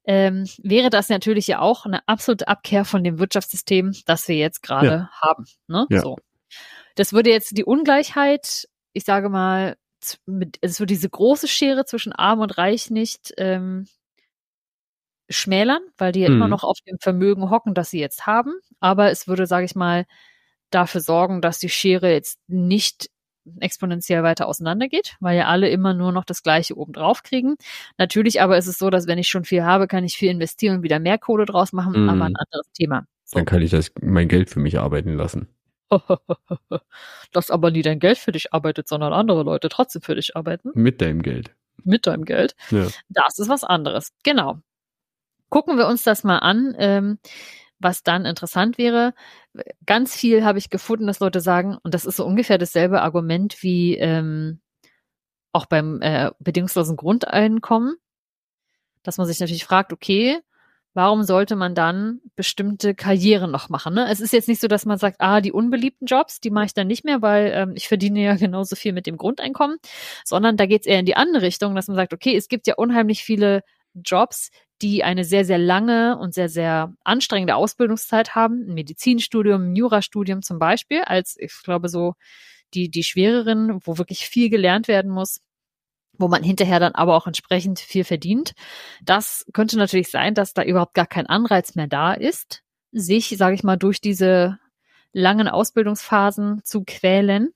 [0.07, 4.63] ähm, wäre das natürlich ja auch eine absolute Abkehr von dem Wirtschaftssystem, das wir jetzt
[4.63, 5.11] gerade ja.
[5.21, 5.47] haben.
[5.67, 5.87] Ne?
[5.91, 6.01] Ja.
[6.01, 6.17] So.
[6.95, 9.77] Das würde jetzt die Ungleichheit, ich sage mal,
[10.25, 13.87] mit, es würde diese große Schere zwischen Arm und Reich nicht ähm,
[15.29, 16.37] schmälern, weil die ja mhm.
[16.37, 18.55] immer noch auf dem Vermögen hocken, das sie jetzt haben.
[18.79, 20.07] Aber es würde, sage ich mal,
[20.71, 23.11] dafür sorgen, dass die Schere jetzt nicht
[23.61, 27.57] exponentiell weiter auseinandergeht, weil ja alle immer nur noch das Gleiche obendrauf kriegen.
[27.99, 30.79] Natürlich aber ist es so, dass wenn ich schon viel habe, kann ich viel investieren
[30.79, 32.09] und wieder mehr Kohle draus machen, mm.
[32.09, 33.07] aber ein anderes Thema.
[33.25, 33.39] So.
[33.39, 35.49] Dann kann ich das mein Geld für mich arbeiten lassen.
[37.33, 40.71] das aber nie dein Geld für dich arbeitet, sondern andere Leute trotzdem für dich arbeiten.
[40.75, 41.55] Mit deinem Geld.
[41.85, 42.57] Mit deinem Geld.
[42.71, 42.89] Ja.
[43.09, 44.13] Das ist was anderes.
[44.25, 44.61] Genau.
[45.49, 46.75] Gucken wir uns das mal an.
[46.79, 47.19] Ähm,
[47.79, 49.15] was dann interessant wäre,
[49.85, 53.63] ganz viel habe ich gefunden, dass Leute sagen, und das ist so ungefähr dasselbe Argument
[53.63, 54.61] wie ähm,
[55.53, 57.97] auch beim äh, bedingungslosen Grundeinkommen,
[59.03, 60.41] dass man sich natürlich fragt, okay,
[60.97, 63.95] warum sollte man dann bestimmte Karrieren noch machen?
[63.95, 64.09] Ne?
[64.11, 66.75] Es ist jetzt nicht so, dass man sagt, ah, die unbeliebten Jobs, die mache ich
[66.75, 69.77] dann nicht mehr, weil ähm, ich verdiene ja genauso viel mit dem Grundeinkommen,
[70.25, 72.67] sondern da geht es eher in die andere Richtung, dass man sagt, okay, es gibt
[72.67, 73.63] ja unheimlich viele
[73.93, 74.51] Jobs,
[74.83, 78.69] die eine sehr, sehr lange und sehr, sehr anstrengende Ausbildungszeit haben.
[78.69, 82.15] Ein Medizinstudium, ein Jurastudium zum Beispiel, als ich glaube so
[82.75, 85.41] die, die schwereren, wo wirklich viel gelernt werden muss
[86.19, 88.53] wo man hinterher dann aber auch entsprechend viel verdient.
[89.03, 92.63] Das könnte natürlich sein, dass da überhaupt gar kein Anreiz mehr da ist,
[92.93, 94.59] sich, sage ich mal, durch diese
[95.13, 97.51] langen Ausbildungsphasen zu quälen,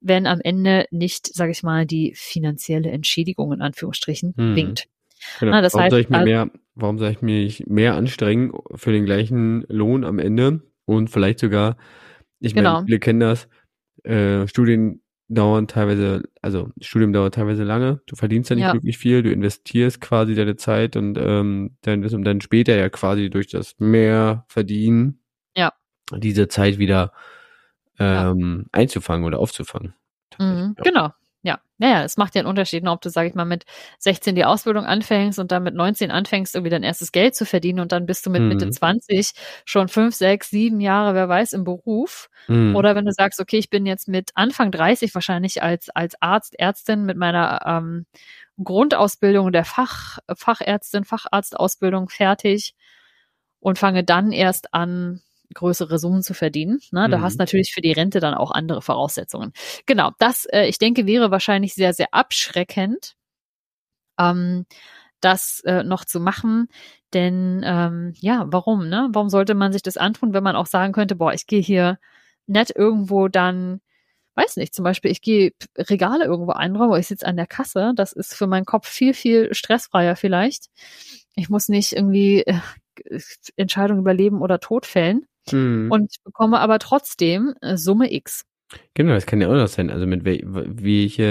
[0.00, 4.56] wenn am Ende nicht, sage ich mal, die finanzielle Entschädigung in Anführungsstrichen hm.
[4.56, 4.88] winkt.
[5.40, 5.52] Genau.
[5.52, 8.52] Na, das warum heißt, soll ich mir also, mehr, warum soll ich mich mehr anstrengen
[8.74, 11.76] für den gleichen Lohn am Ende und vielleicht sogar,
[12.40, 12.74] ich genau.
[12.74, 13.48] meine, viele kennen das,
[14.04, 18.72] äh, Studien dauern teilweise, also Studium dauert teilweise lange, du verdienst ja nicht ja.
[18.72, 23.28] wirklich viel, du investierst quasi deine Zeit und ähm, dann um dann später ja quasi
[23.28, 25.20] durch das mehr verdienen,
[25.56, 25.72] ja.
[26.16, 27.12] diese Zeit wieder
[27.98, 28.80] ähm, ja.
[28.80, 29.94] einzufangen oder aufzufangen.
[30.38, 30.76] Mhm.
[30.84, 31.10] Genau,
[31.46, 33.64] ja, naja, es macht ja einen Unterschied, ne, ob du, sag ich mal, mit
[34.00, 37.78] 16 die Ausbildung anfängst und dann mit 19 anfängst, irgendwie dein erstes Geld zu verdienen
[37.78, 38.48] und dann bist du mit mhm.
[38.48, 39.30] Mitte 20
[39.64, 42.28] schon fünf, sechs, sieben Jahre, wer weiß, im Beruf.
[42.48, 42.74] Mhm.
[42.74, 46.58] Oder wenn du sagst, okay, ich bin jetzt mit Anfang 30 wahrscheinlich als, als Arzt,
[46.58, 48.06] Ärztin mit meiner ähm,
[48.62, 52.74] Grundausbildung der Fach, Fachärztin, Facharztausbildung fertig
[53.60, 55.20] und fange dann erst an,
[55.54, 56.80] größere Summen zu verdienen.
[56.90, 57.08] Ne?
[57.08, 57.22] Du mhm.
[57.22, 59.52] hast natürlich für die Rente dann auch andere Voraussetzungen.
[59.86, 63.14] Genau, das, äh, ich denke, wäre wahrscheinlich sehr, sehr abschreckend,
[64.18, 64.66] ähm,
[65.20, 66.68] das äh, noch zu machen.
[67.14, 68.88] Denn ähm, ja, warum?
[68.88, 69.08] Ne?
[69.12, 71.98] Warum sollte man sich das antun, wenn man auch sagen könnte, boah, ich gehe hier
[72.46, 73.80] nett irgendwo dann
[74.36, 78.12] weiß nicht, zum Beispiel, ich gehe Regale irgendwo einräumen, ich sitze an der Kasse, das
[78.12, 80.66] ist für meinen Kopf viel, viel stressfreier vielleicht.
[81.34, 82.60] Ich muss nicht irgendwie äh,
[83.56, 85.90] Entscheidungen über Leben oder Tod fällen mhm.
[85.90, 88.44] und bekomme aber trotzdem äh, Summe X.
[88.94, 89.90] Genau, das kann ja auch noch sein.
[89.90, 91.22] Also mit wel welche,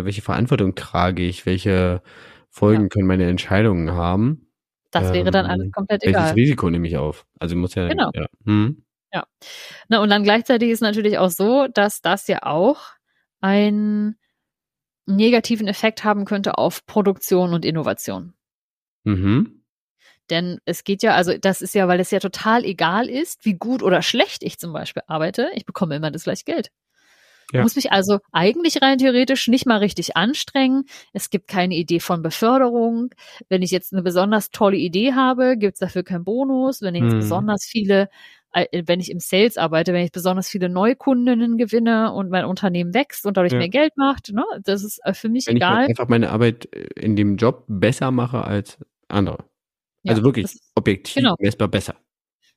[0.00, 2.02] äh, welche Verantwortung trage ich, welche
[2.50, 2.88] Folgen ja.
[2.88, 4.48] können meine Entscheidungen haben.
[4.90, 6.22] Das wäre dann alles ähm, komplett welches egal.
[6.24, 7.26] Welches Risiko nehme ich auf?
[7.40, 7.88] Also muss ja.
[7.88, 8.10] Genau.
[8.14, 8.26] Ja.
[8.44, 8.84] Hm.
[9.12, 9.24] ja.
[9.88, 12.92] Na, und dann gleichzeitig ist natürlich auch so, dass das ja auch
[13.40, 14.16] ein
[15.06, 18.34] einen negativen Effekt haben könnte auf Produktion und Innovation.
[19.04, 19.63] Mhm.
[20.30, 23.54] Denn es geht ja, also das ist ja, weil es ja total egal ist, wie
[23.54, 26.70] gut oder schlecht ich zum Beispiel arbeite, ich bekomme immer das gleiche Geld.
[27.52, 27.62] Ja.
[27.62, 30.84] Muss mich also eigentlich rein theoretisch nicht mal richtig anstrengen.
[31.12, 33.10] Es gibt keine Idee von Beförderung.
[33.48, 36.82] Wenn ich jetzt eine besonders tolle Idee habe, gibt es dafür keinen Bonus.
[36.82, 37.18] Wenn ich jetzt hm.
[37.20, 38.08] besonders viele,
[38.52, 42.94] äh, wenn ich im Sales arbeite, wenn ich besonders viele Neukundinnen gewinne und mein Unternehmen
[42.94, 43.58] wächst und dadurch ja.
[43.58, 45.76] mehr Geld macht, ne, das ist äh, für mich wenn egal.
[45.76, 49.44] Wenn ich einfach meine Arbeit äh, in dem Job besser mache als andere.
[50.04, 51.34] Ja, also wirklich objektiv genau.
[51.38, 51.96] messbar besser.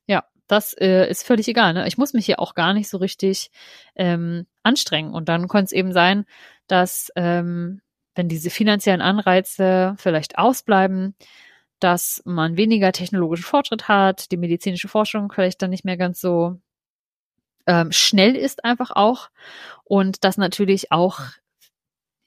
[0.06, 1.74] Ja, das äh, ist völlig egal.
[1.74, 1.88] Ne?
[1.88, 3.50] Ich muss mich hier auch gar nicht so richtig
[3.96, 5.12] ähm, anstrengen.
[5.12, 6.24] Und dann könnte es eben sein,
[6.66, 7.80] dass ähm,
[8.14, 11.14] wenn diese finanziellen Anreize vielleicht ausbleiben,
[11.80, 16.58] dass man weniger technologischen Fortschritt hat, die medizinische Forschung vielleicht dann nicht mehr ganz so
[17.66, 19.28] ähm, schnell ist einfach auch
[19.84, 21.20] und dass natürlich auch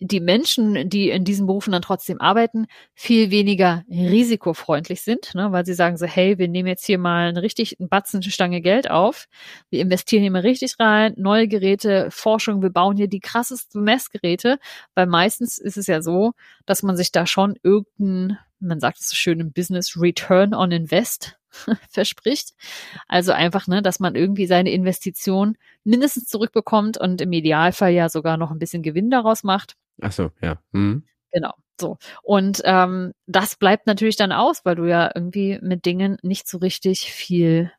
[0.04, 5.64] die Menschen, die in diesen Berufen dann trotzdem arbeiten, viel weniger risikofreundlich sind, ne, weil
[5.64, 8.90] sie sagen so, hey, wir nehmen jetzt hier mal eine richtig einen Batzen Stange Geld
[8.90, 9.28] auf,
[9.70, 14.58] wir investieren hier mal richtig rein, neue Geräte, Forschung, wir bauen hier die krassesten Messgeräte,
[14.96, 16.34] weil meistens ist es ja so,
[16.66, 20.72] dass man sich da schon irgendein, man sagt es so schön im Business, Return on
[20.72, 21.38] Invest
[21.90, 22.54] verspricht.
[23.08, 28.38] Also einfach, ne, dass man irgendwie seine Investition mindestens zurückbekommt und im Idealfall ja sogar
[28.38, 29.76] noch ein bisschen Gewinn daraus macht.
[30.02, 30.62] Ach so, ja.
[30.72, 31.04] Mhm.
[31.32, 31.54] Genau.
[31.80, 31.98] So.
[32.24, 36.58] Und ähm, das bleibt natürlich dann aus, weil du ja irgendwie mit Dingen nicht so
[36.60, 37.72] richtig viel,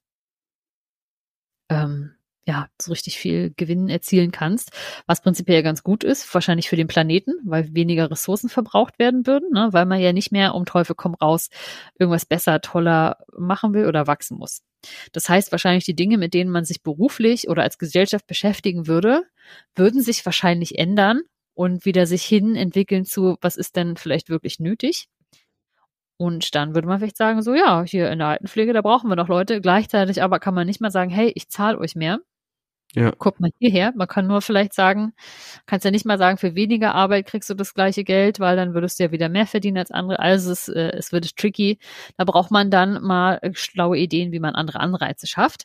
[1.70, 2.12] ähm,
[2.44, 4.72] ja, so richtig viel Gewinn erzielen kannst,
[5.06, 9.52] was prinzipiell ganz gut ist, wahrscheinlich für den Planeten, weil weniger Ressourcen verbraucht werden würden,
[9.52, 9.68] ne?
[9.72, 11.50] weil man ja nicht mehr um Teufel komm raus
[11.98, 14.62] irgendwas besser, toller machen will oder wachsen muss.
[15.12, 19.22] Das heißt, wahrscheinlich die Dinge, mit denen man sich beruflich oder als Gesellschaft beschäftigen würde,
[19.76, 21.20] würden sich wahrscheinlich ändern
[21.54, 25.08] und wieder sich hin entwickeln zu, was ist denn vielleicht wirklich nötig.
[26.16, 29.16] Und dann würde man vielleicht sagen, so ja, hier in der Altenpflege, da brauchen wir
[29.16, 29.60] noch Leute.
[29.60, 32.20] Gleichzeitig aber kann man nicht mal sagen, hey, ich zahle euch mehr.
[32.94, 33.10] Ja.
[33.18, 33.92] Guckt mal hierher.
[33.96, 35.14] Man kann nur vielleicht sagen,
[35.66, 38.74] kannst ja nicht mal sagen, für weniger Arbeit kriegst du das gleiche Geld, weil dann
[38.74, 40.18] würdest du ja wieder mehr verdienen als andere.
[40.18, 41.78] Also es, äh, es wird tricky.
[42.18, 45.64] Da braucht man dann mal schlaue Ideen, wie man andere Anreize schafft.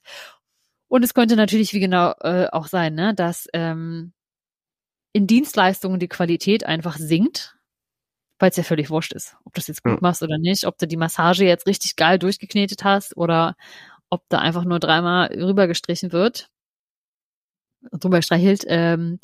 [0.87, 4.13] Und es könnte natürlich wie genau äh, auch sein, ne, dass ähm,
[5.17, 7.57] in Dienstleistungen die Qualität einfach sinkt,
[8.37, 10.77] weil es ja völlig wurscht ist, ob du das jetzt gut machst oder nicht, ob
[10.77, 13.55] du die Massage jetzt richtig geil durchgeknetet hast oder
[14.11, 16.49] ob da einfach nur dreimal rübergestrichen wird,
[17.91, 19.19] drüber streichelt, ähm,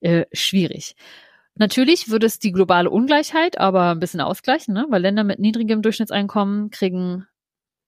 [0.00, 0.94] äh, schwierig.
[1.56, 4.86] Natürlich würde es die globale Ungleichheit aber ein bisschen ausgleichen, ne?
[4.90, 7.26] weil Länder mit niedrigem Durchschnittseinkommen kriegen,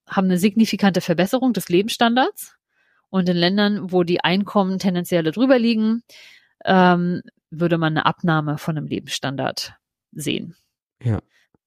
[0.08, 2.56] haben eine signifikante Verbesserung des Lebensstandards.
[3.08, 6.02] Und in Ländern, wo die Einkommen tendenziell drüber liegen,
[6.64, 9.74] ähm, würde man eine Abnahme von einem Lebensstandard
[10.12, 10.56] sehen.
[11.02, 11.20] Ja.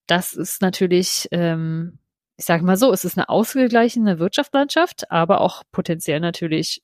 [0.07, 1.99] Das ist natürlich, ähm,
[2.37, 6.83] ich sage mal so, es ist eine ausgeglichene Wirtschaftslandschaft, aber auch potenziell natürlich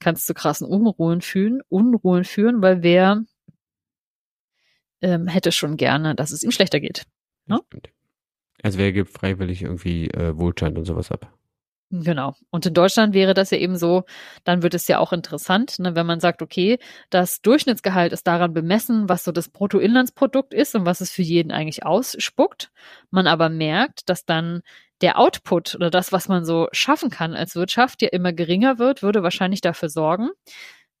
[0.00, 3.24] kannst zu krassen Unruhen führen, Unruhen führen, weil wer
[5.00, 7.04] ähm, hätte schon gerne, dass es ihm schlechter geht.
[7.46, 7.60] Ne?
[8.62, 11.32] Also wer gibt freiwillig irgendwie äh, Wohlstand und sowas ab?
[11.90, 12.34] Genau.
[12.50, 14.04] Und in Deutschland wäre das ja eben so,
[14.44, 16.78] dann wird es ja auch interessant, ne, wenn man sagt, okay,
[17.08, 21.50] das Durchschnittsgehalt ist daran bemessen, was so das Bruttoinlandsprodukt ist und was es für jeden
[21.50, 22.70] eigentlich ausspuckt.
[23.10, 24.60] Man aber merkt, dass dann
[25.00, 29.02] der Output oder das, was man so schaffen kann als Wirtschaft, ja immer geringer wird,
[29.02, 30.28] würde wahrscheinlich dafür sorgen,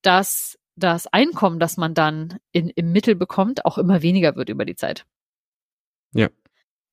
[0.00, 4.64] dass das Einkommen, das man dann in, im Mittel bekommt, auch immer weniger wird über
[4.64, 5.04] die Zeit.
[6.14, 6.28] Ja.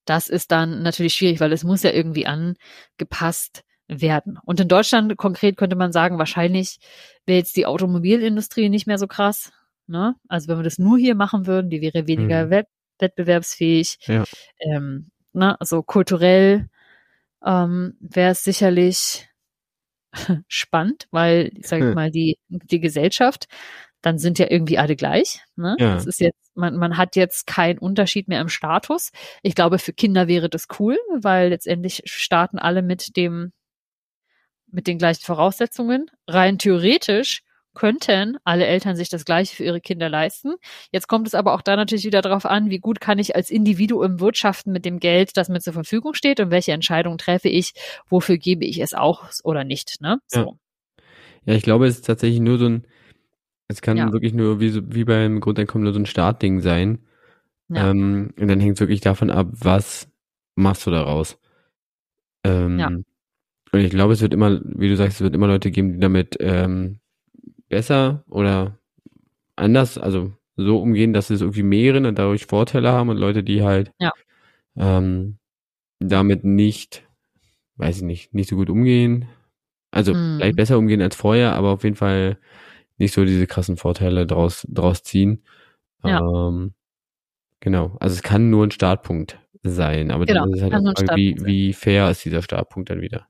[0.04, 4.40] Das ist dann natürlich schwierig, weil es muss ja irgendwie angepasst werden.
[4.44, 6.80] Und in Deutschland konkret könnte man sagen, wahrscheinlich
[7.26, 9.52] wäre jetzt die Automobilindustrie nicht mehr so krass.
[9.88, 10.16] Ne?
[10.28, 12.50] Also wenn wir das nur hier machen würden, die wäre weniger mhm.
[12.50, 12.68] wett
[12.98, 13.98] wettbewerbsfähig.
[14.08, 14.24] Ja.
[14.60, 15.60] Ähm, ne?
[15.60, 16.70] Also kulturell
[17.46, 19.28] ähm, wäre es sicherlich
[20.48, 21.94] spannend, weil, ich sage hm.
[21.94, 23.48] mal, die, die Gesellschaft,
[24.02, 25.42] dann sind ja irgendwie alle gleich.
[25.56, 25.76] Ne?
[25.80, 25.96] Ja.
[25.96, 29.12] Das ist jetzt, man, man hat jetzt keinen Unterschied mehr im Status.
[29.42, 33.52] Ich glaube, für Kinder wäre das cool, weil letztendlich starten alle mit dem
[34.76, 36.12] mit den gleichen Voraussetzungen.
[36.28, 37.42] Rein theoretisch
[37.74, 40.54] könnten alle Eltern sich das Gleiche für ihre Kinder leisten.
[40.92, 43.50] Jetzt kommt es aber auch da natürlich wieder darauf an, wie gut kann ich als
[43.50, 47.74] Individuum wirtschaften mit dem Geld, das mir zur Verfügung steht und welche Entscheidungen treffe ich,
[48.10, 50.02] wofür gebe ich es auch oder nicht.
[50.02, 50.20] Ne?
[50.28, 50.40] So.
[50.40, 50.52] Ja.
[51.46, 52.88] ja, ich glaube, es ist tatsächlich nur so ein,
[53.68, 54.12] es kann ja.
[54.12, 57.00] wirklich nur wie, so, wie beim Grundeinkommen nur so ein Startding sein.
[57.68, 57.90] Ja.
[57.90, 60.08] Ähm, und dann hängt es wirklich davon ab, was
[60.56, 61.38] machst du daraus.
[62.44, 62.90] Ähm, ja.
[63.76, 66.00] Und ich glaube, es wird immer, wie du sagst, es wird immer Leute geben, die
[66.00, 67.00] damit ähm,
[67.68, 68.80] besser oder
[69.58, 73.64] anders, also so umgehen, dass es irgendwie mehren und dadurch Vorteile haben und Leute, die
[73.64, 74.14] halt Ja.
[74.78, 75.40] ähm,
[76.00, 77.06] damit nicht,
[77.76, 79.26] weiß ich nicht, nicht so gut umgehen.
[79.92, 80.38] Also Hm.
[80.38, 82.38] vielleicht besser umgehen als vorher, aber auf jeden Fall
[82.98, 85.44] nicht so diese krassen Vorteile draus, draus ziehen.
[86.06, 86.22] Ja.
[86.22, 86.76] Ähm,
[87.60, 87.98] genau.
[88.00, 91.16] Also es kann nur ein Startpunkt sein, aber Genau, dann ist es halt ein Frage,
[91.18, 91.46] wie, sein.
[91.46, 93.28] wie fair ist dieser Startpunkt dann wieder.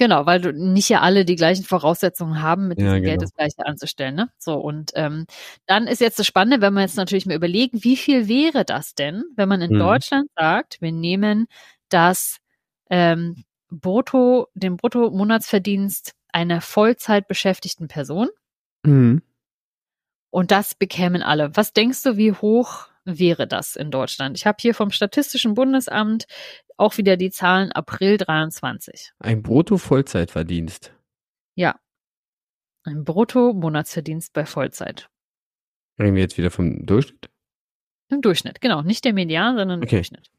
[0.00, 3.20] Genau, weil du nicht ja alle die gleichen Voraussetzungen haben, mit Ja, diesem Geld genau.
[3.20, 4.14] das Gleiche anzustellen.
[4.14, 4.30] Ne?
[4.38, 5.26] So, und ähm,
[5.66, 8.94] dann ist jetzt das Spannende, wenn wir jetzt natürlich mal überlegen, wie viel wäre das
[8.94, 9.78] denn, wenn man in Mhm.
[9.78, 11.48] Deutschland sagt, wir nehmen
[11.90, 12.38] das
[12.88, 18.28] ähm, Brutto, den Bruttomonatsverdienst einer Vollzeit beschäftigten Person
[18.86, 19.20] Mhm.
[20.30, 21.54] und das bekämen alle.
[21.56, 24.36] Was denkst du, wie hoch wäre das in Deutschland?
[24.38, 26.26] Ich habe hier vom Statistischen Bundesamt
[26.80, 29.12] auch wieder die Zahlen April 23.
[29.18, 30.94] Ein Brutto-Vollzeitverdienst.
[31.54, 31.78] Ja.
[32.84, 35.10] Ein Brutto-Monatsverdienst bei Vollzeit.
[35.98, 37.30] Reden wir jetzt wieder vom Durchschnitt?
[38.08, 38.82] Im Durchschnitt, genau.
[38.82, 39.96] Nicht der Median, sondern im Okay.
[39.96, 40.30] Durchschnitt.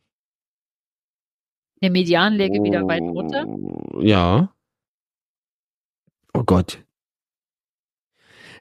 [1.82, 3.46] Der Median läge wieder weit runter.
[4.04, 4.54] Ja.
[6.34, 6.84] Oh Gott.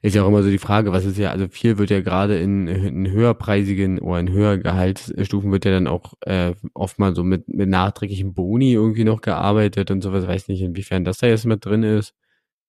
[0.03, 2.39] Ist ja auch immer so die Frage, was ist ja, also viel wird ja gerade
[2.39, 7.23] in, in höherpreisigen oder in höher Gehaltsstufen wird ja dann auch äh, oft mal so
[7.23, 10.25] mit, mit nachträglichen Boni irgendwie noch gearbeitet und sowas.
[10.25, 12.15] Weiß nicht, inwiefern das da jetzt mit drin ist.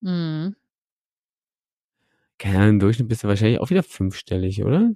[0.02, 0.56] Mhm.
[2.38, 4.92] Keine Ahnung, im Durchschnitt bist du wahrscheinlich auch wieder fünfstellig, oder?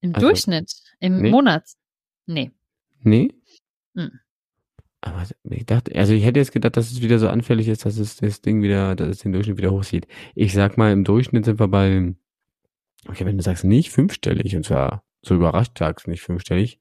[0.00, 1.30] Im Also- Durchschnitt, im Nee.
[1.30, 1.64] Monat.
[2.26, 2.52] Nee.
[3.00, 3.32] Nee?
[3.96, 4.20] Hm.
[5.00, 7.98] Aber ich dachte, also ich hätte jetzt gedacht, dass es wieder so anfällig ist, dass
[7.98, 10.08] es das Ding wieder, dass es den Durchschnitt wieder hochzieht.
[10.34, 12.14] Ich sag mal, im Durchschnitt sind wir bei,
[13.06, 16.80] okay, wenn du sagst nicht fünfstellig, und zwar so überrascht sagst nicht fünfstellig,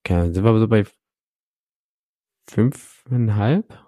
[0.00, 0.84] okay, sind wir aber so bei
[2.48, 3.78] fünfeinhalb?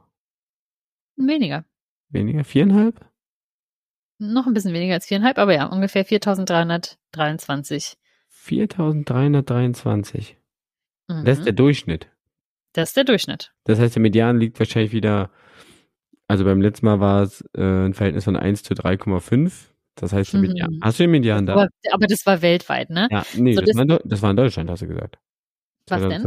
[1.17, 1.65] Weniger.
[2.11, 2.45] Weniger?
[2.45, 3.07] Viereinhalb?
[4.19, 7.97] Noch ein bisschen weniger als viereinhalb, aber ja, ungefähr 4.323.
[8.29, 10.37] 4323.
[11.09, 11.25] Mhm.
[11.25, 12.12] Das ist der Durchschnitt.
[12.73, 13.53] Das ist der Durchschnitt.
[13.65, 15.31] Das heißt, der Median liegt wahrscheinlich wieder,
[16.29, 19.69] also beim letzten Mal war es äh, ein Verhältnis von 1 zu 3,5.
[19.97, 20.47] Das heißt, der Mhm.
[20.49, 20.79] Median.
[20.83, 21.53] Hast du den Median da?
[21.55, 23.09] Aber, aber das war weltweit, ne?
[23.11, 25.19] Ja, nee, So, das, das- war in, das war in Deutschland, hast du gesagt.
[25.89, 26.23] Was denn?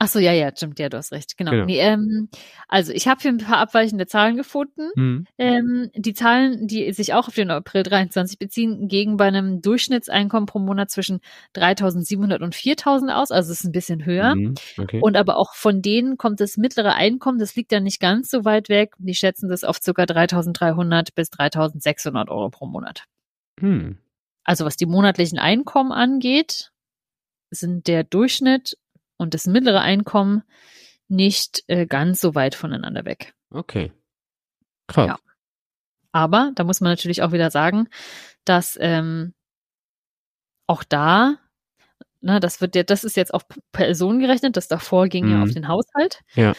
[0.00, 0.02] 2014?
[0.02, 1.36] Ach so, ja, ja, stimmt, ja, du hast recht.
[1.36, 1.50] Genau.
[1.50, 1.66] Genau.
[1.66, 2.28] Nee, ähm,
[2.68, 4.90] also ich habe hier ein paar abweichende Zahlen gefunden.
[4.96, 5.26] Hm.
[5.36, 10.46] Ähm, die Zahlen, die sich auch auf den April 23 beziehen, gegen bei einem Durchschnittseinkommen
[10.46, 11.20] pro Monat zwischen
[11.54, 14.34] 3.700 und 4.000 aus, also es ist ein bisschen höher.
[14.34, 14.54] Mhm.
[14.78, 15.00] Okay.
[15.02, 18.44] Und aber auch von denen kommt das mittlere Einkommen, das liegt ja nicht ganz so
[18.46, 18.94] weit weg.
[18.98, 19.90] Die schätzen das auf ca.
[19.90, 23.04] 3.300 bis 3.600 Euro pro Monat.
[23.60, 23.98] hm.
[24.44, 26.72] Also was die monatlichen Einkommen angeht,
[27.50, 28.78] sind der Durchschnitt
[29.20, 30.42] und das mittlere Einkommen
[31.08, 33.34] nicht äh, ganz so weit voneinander weg.
[33.50, 33.92] Okay.
[34.86, 35.08] Krass.
[35.08, 35.18] Ja.
[36.12, 37.88] Aber da muss man natürlich auch wieder sagen,
[38.44, 39.34] dass ähm,
[40.66, 41.36] auch da,
[42.20, 43.42] na, das wird ja, das ist jetzt auf
[43.72, 45.42] Personen gerechnet, das davor ging ja Mhm.
[45.42, 46.20] auf den Haushalt.
[46.34, 46.54] Ja.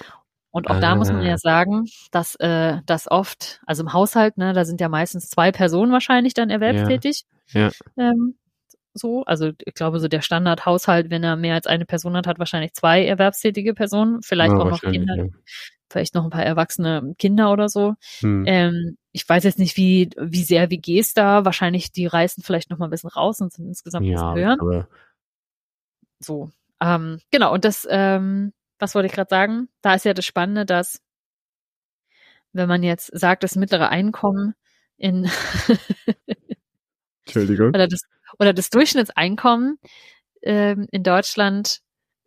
[0.53, 1.29] Und auch da muss man Ah.
[1.29, 5.51] ja sagen, dass äh, das oft, also im Haushalt, ne, da sind ja meistens zwei
[5.53, 7.23] Personen wahrscheinlich dann erwerbstätig.
[7.53, 7.69] Ja.
[7.97, 8.37] Ähm,
[8.93, 12.39] so, also ich glaube, so der Standardhaushalt, wenn er mehr als eine Person hat, hat
[12.39, 15.25] wahrscheinlich zwei erwerbstätige Personen, vielleicht Ja, auch noch Kinder, ja.
[15.89, 17.95] vielleicht noch ein paar erwachsene Kinder oder so.
[18.19, 18.45] Hm.
[18.47, 22.77] Ähm, ich weiß jetzt nicht, wie, wie sehr WGs da, wahrscheinlich die reißen vielleicht noch
[22.77, 24.87] mal ein bisschen raus und sind insgesamt ein ja, bisschen höher.
[26.19, 29.69] So, ähm, genau, und das, ähm, was wollte ich gerade sagen?
[29.81, 31.01] Da ist ja das Spannende, dass
[32.53, 34.55] wenn man jetzt sagt, das mittlere Einkommen
[34.97, 35.29] in
[37.25, 37.69] Entschuldigung.
[37.73, 38.01] oder das
[38.39, 39.77] oder das Durchschnittseinkommen
[40.41, 41.81] ähm, in Deutschland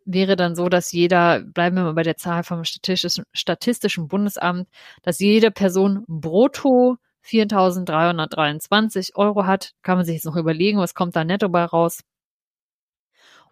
[0.05, 4.69] wäre dann so, dass jeder, bleiben wir mal bei der Zahl vom Statistischen, Statistischen Bundesamt,
[5.01, 9.71] dass jede Person brutto 4.323 Euro hat.
[9.81, 12.01] Kann man sich jetzt noch überlegen, was kommt da netto bei raus?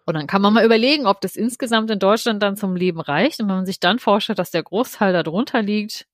[0.05, 3.39] Und dann kann man mal überlegen, ob das insgesamt in Deutschland dann zum Leben reicht.
[3.39, 6.05] Und wenn man sich dann vorstellt, dass der Großteil da drunter liegt,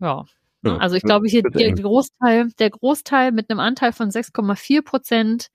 [0.00, 0.24] ja,
[0.62, 1.72] Ja, also ich glaube hier der.
[1.72, 5.48] Großteil, der Großteil mit einem Anteil von 6,4 Prozent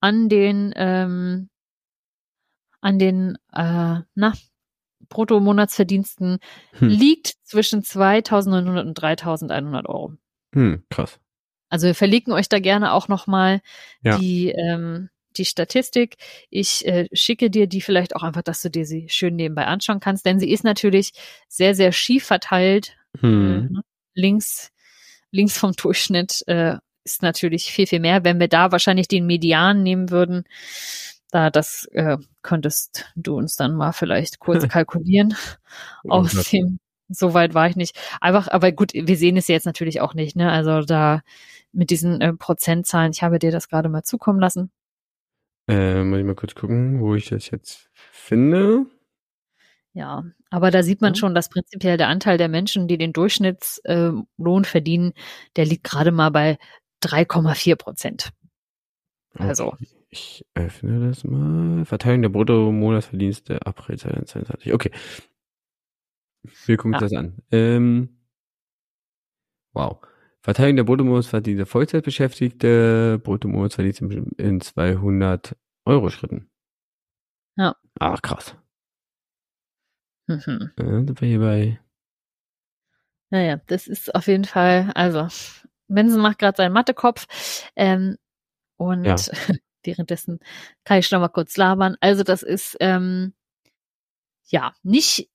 [0.00, 1.50] an den ähm,
[2.80, 4.32] an den äh, na,
[5.08, 6.38] Bruttomonatsverdiensten
[6.72, 6.88] Hm.
[6.88, 10.14] liegt zwischen 2.900 und 3.100 Euro.
[10.54, 11.18] Hm, krass.
[11.70, 13.60] Also wir verlinken euch da gerne auch nochmal
[14.02, 14.18] Ja.
[14.18, 16.16] die, ähm, die Statistik.
[16.50, 20.00] Ich äh, schicke dir die vielleicht auch einfach, dass du dir sie schön nebenbei anschauen
[20.00, 21.12] kannst, denn sie ist natürlich
[21.48, 22.96] sehr, sehr schief verteilt.
[23.20, 23.82] Hm.
[24.18, 24.70] Links,
[25.30, 28.24] links vom Durchschnitt äh, ist natürlich viel, viel mehr.
[28.24, 30.44] Wenn wir da wahrscheinlich den Median nehmen würden,
[31.30, 35.34] da das äh, könntest du uns dann mal vielleicht kurz kalkulieren
[36.08, 36.78] aus dem
[37.10, 37.98] so weit war ich nicht.
[38.20, 40.50] Einfach, aber gut, wir sehen es jetzt natürlich auch nicht, ne?
[40.50, 41.22] Also da
[41.72, 44.70] mit diesen äh, Prozentzahlen, ich habe dir das gerade mal zukommen lassen.
[45.68, 48.86] Äh, muss ich mal kurz gucken, wo ich das jetzt finde.
[49.98, 54.28] Ja, aber da sieht man schon, dass prinzipiell der Anteil der Menschen, die den Durchschnittslohn
[54.36, 55.12] Lohn verdienen,
[55.56, 56.56] der liegt gerade mal bei
[57.02, 58.30] 3,4 Prozent.
[59.34, 59.72] Also.
[59.72, 61.84] Okay, Ich öffne das mal.
[61.84, 64.72] Verteilung der Bruttomonatsverdienste April 2022.
[64.72, 64.92] Okay.
[66.66, 67.08] Wir gucken uns Ja.
[67.08, 67.36] das an.
[67.50, 68.20] Ähm,
[69.72, 69.98] wow.
[70.42, 74.04] Verteilung der Bruttomonatsverdienste Vollzeitbeschäftigte, Bruttomonatsverdienste
[74.36, 76.48] in 200 Euro Schritten.
[77.56, 77.74] Ja.
[77.98, 78.54] Ach, krass.
[80.28, 80.70] Mhm.
[80.76, 81.80] Äh, sind wir hier bei
[83.30, 85.26] Naja, das ist auf jeden Fall, also
[85.88, 87.26] Mensen macht gerade seinen Mathekopf
[87.74, 88.16] ähm,
[88.76, 89.16] und Ja.
[89.82, 90.38] währenddessen
[90.84, 91.96] kann ich schon mal kurz labern.
[92.00, 93.32] Also das ist ähm,
[94.44, 95.30] ja nicht,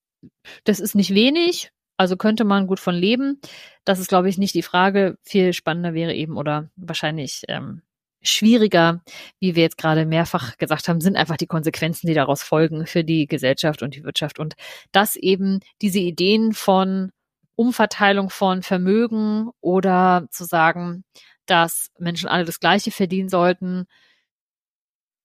[0.64, 3.40] das ist nicht wenig, also könnte man gut von leben.
[3.84, 5.18] Das ist, glaube ich, nicht die Frage.
[5.24, 7.82] Viel spannender wäre eben oder wahrscheinlich ähm,
[8.24, 9.02] schwieriger,
[9.40, 13.04] wie wir jetzt gerade mehrfach gesagt haben, sind einfach die Konsequenzen, die daraus folgen für
[13.04, 14.56] die Gesellschaft und die Wirtschaft und
[14.92, 17.12] dass eben diese Ideen von
[17.56, 21.04] Umverteilung von Vermögen oder zu sagen,
[21.46, 23.86] dass Menschen alle das Gleiche verdienen sollten,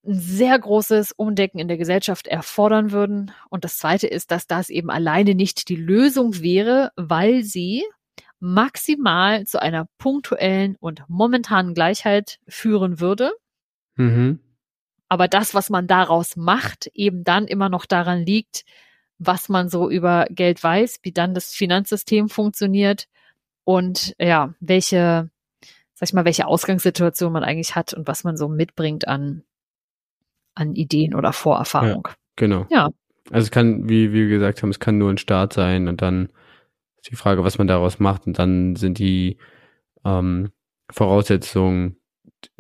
[0.07, 3.33] ein sehr großes Umdenken in der Gesellschaft erfordern würden.
[3.51, 7.85] Und das Zweite ist, dass das eben alleine nicht die Lösung wäre, weil sie
[8.41, 13.33] maximal zu einer punktuellen und momentanen Gleichheit führen würde.
[13.97, 14.41] mhm.
[15.11, 18.67] Aber das, was man daraus macht, eben dann immer noch daran liegt,
[19.19, 23.09] was man so über Geld weiß, wie dann das Finanzsystem funktioniert
[23.65, 25.31] und ja, welche,
[25.95, 29.43] sag ich mal, welche Ausgangssituation man eigentlich hat und was man so mitbringt an,
[30.55, 32.09] an Ideen oder Vorerfahrung.
[32.37, 32.67] Genau.
[32.71, 32.91] Ja.
[33.31, 36.29] Also es kann, wie wir gesagt haben, es kann nur ein Start sein und dann
[37.01, 39.39] ist die Frage, was man daraus macht und dann sind die
[40.05, 40.51] ähm,
[40.91, 41.97] Voraussetzungen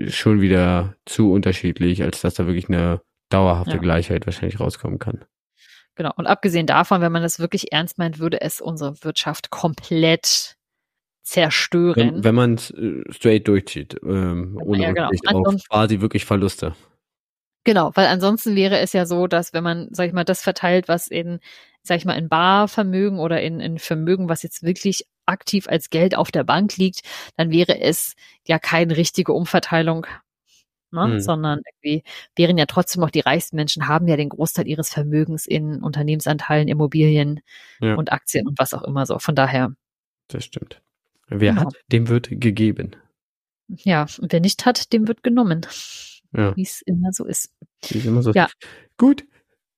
[0.06, 3.78] schon wieder zu unterschiedlich, als dass da wirklich eine dauerhafte Ja.
[3.78, 5.24] Gleichheit wahrscheinlich rauskommen kann.
[5.94, 6.12] Genau.
[6.16, 10.56] Und abgesehen davon, wenn man das wirklich ernst meint, würde es unsere Wirtschaft komplett
[11.22, 12.14] zerstören.
[12.14, 15.42] Wenn, wenn man es äh, straight durchzieht, ähm, ohne Ja, genau.
[15.44, 16.74] Auf quasi wirklich Verluste.
[17.64, 20.88] Genau, weil ansonsten wäre es ja so, dass wenn man, sag ich mal, das verteilt,
[20.88, 21.40] was in,
[21.82, 26.16] sag ich mal, in Barvermögen oder in, in Vermögen, was jetzt wirklich aktiv als Geld
[26.16, 27.02] auf der Bank liegt,
[27.36, 28.14] dann wäre es
[28.46, 30.06] ja keine richtige Umverteilung,
[30.90, 31.06] ne?
[31.08, 31.20] Mhm.
[31.20, 32.02] sondern irgendwie
[32.36, 36.68] wären ja trotzdem noch die reichsten Menschen haben ja den Großteil ihres Vermögens in Unternehmensanteilen,
[36.68, 37.40] Immobilien
[37.80, 37.94] Ja.
[37.96, 39.18] und Aktien und was auch immer so.
[39.18, 39.74] Von daher,
[40.28, 40.80] Das stimmt.
[41.28, 41.66] Wer Genau.
[41.66, 42.96] hat, dem wird gegeben.
[43.68, 45.66] ja, und wer nicht hat, dem wird genommen,
[46.32, 47.50] Ja, wie es immer so ist.
[47.88, 48.32] wie ist immer so.
[48.32, 48.48] Ja.
[48.98, 49.24] Gut.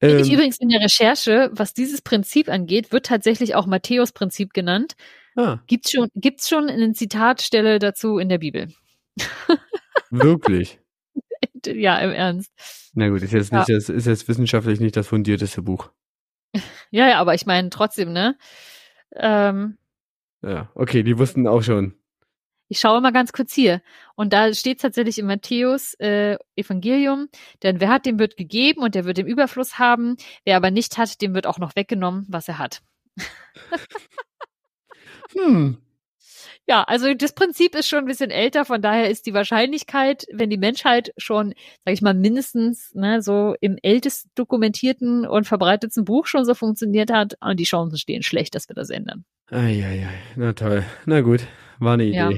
[0.03, 4.95] Ich Ähm, übrigens in der Recherche, was dieses Prinzip angeht, wird tatsächlich auch Matthäus-Prinzip genannt.
[5.37, 8.73] ah, Gibt's schon, gibt's schon eine Zitatstelle dazu in der Bibel?
[10.11, 10.79] wirklich.
[11.67, 12.51] ja, im Ernst.
[12.95, 13.59] Na gut, ist jetzt Ja.
[13.59, 15.91] nicht, ist jetzt wissenschaftlich nicht das fundierteste Buch.
[16.91, 18.37] Ja, ja, aber ich meine trotzdem, ne?
[19.15, 19.79] Ähm,
[20.43, 21.95] Ja, okay, die wussten auch schon.
[22.71, 23.83] Ich schaue mal ganz kurz hier.
[24.15, 27.29] Und da steht tatsächlich im Matthäus äh, Evangelium,
[27.65, 30.17] denn wer hat, dem wird gegeben und der wird im Überfluss haben.
[30.45, 32.81] Wer aber nicht hat, dem wird auch noch weggenommen, was er hat.
[35.33, 35.79] Hm.
[36.67, 40.51] Ja, also das Prinzip ist schon ein bisschen älter, von daher ist die Wahrscheinlichkeit, wenn
[40.51, 41.55] die Menschheit schon,
[41.85, 47.13] sag ich mal, mindestens ne, so im ältest dokumentierten und verbreitetsten Buch schon so funktioniert
[47.13, 49.25] hat, und die Chancen stehen schlecht, dass wir das ändern.
[49.51, 50.85] Eieiei, na toll.
[51.07, 51.47] Na gut,
[51.81, 52.17] war eine Idee.
[52.17, 52.31] Ja,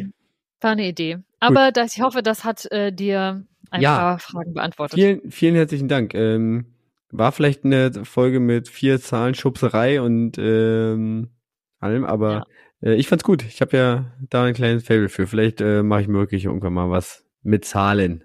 [0.63, 1.19] war eine Idee.
[1.41, 3.97] Aber das, ich hoffe, das hat äh, dir ein Ja.
[3.97, 4.99] paar Fragen beantwortet.
[4.99, 6.15] Vielen, vielen herzlichen Dank.
[6.15, 6.75] Ähm,
[7.11, 11.31] war vielleicht eine Folge mit vier Zahlen Schubserei und ähm,
[11.79, 12.45] allem, aber
[12.83, 13.43] äh, ich fand's gut.
[13.45, 15.27] Ich habe ja da ein kleines Fable für.
[15.27, 18.25] Vielleicht äh, mache ich mir wirklich irgendwann mal was mit Zahlen.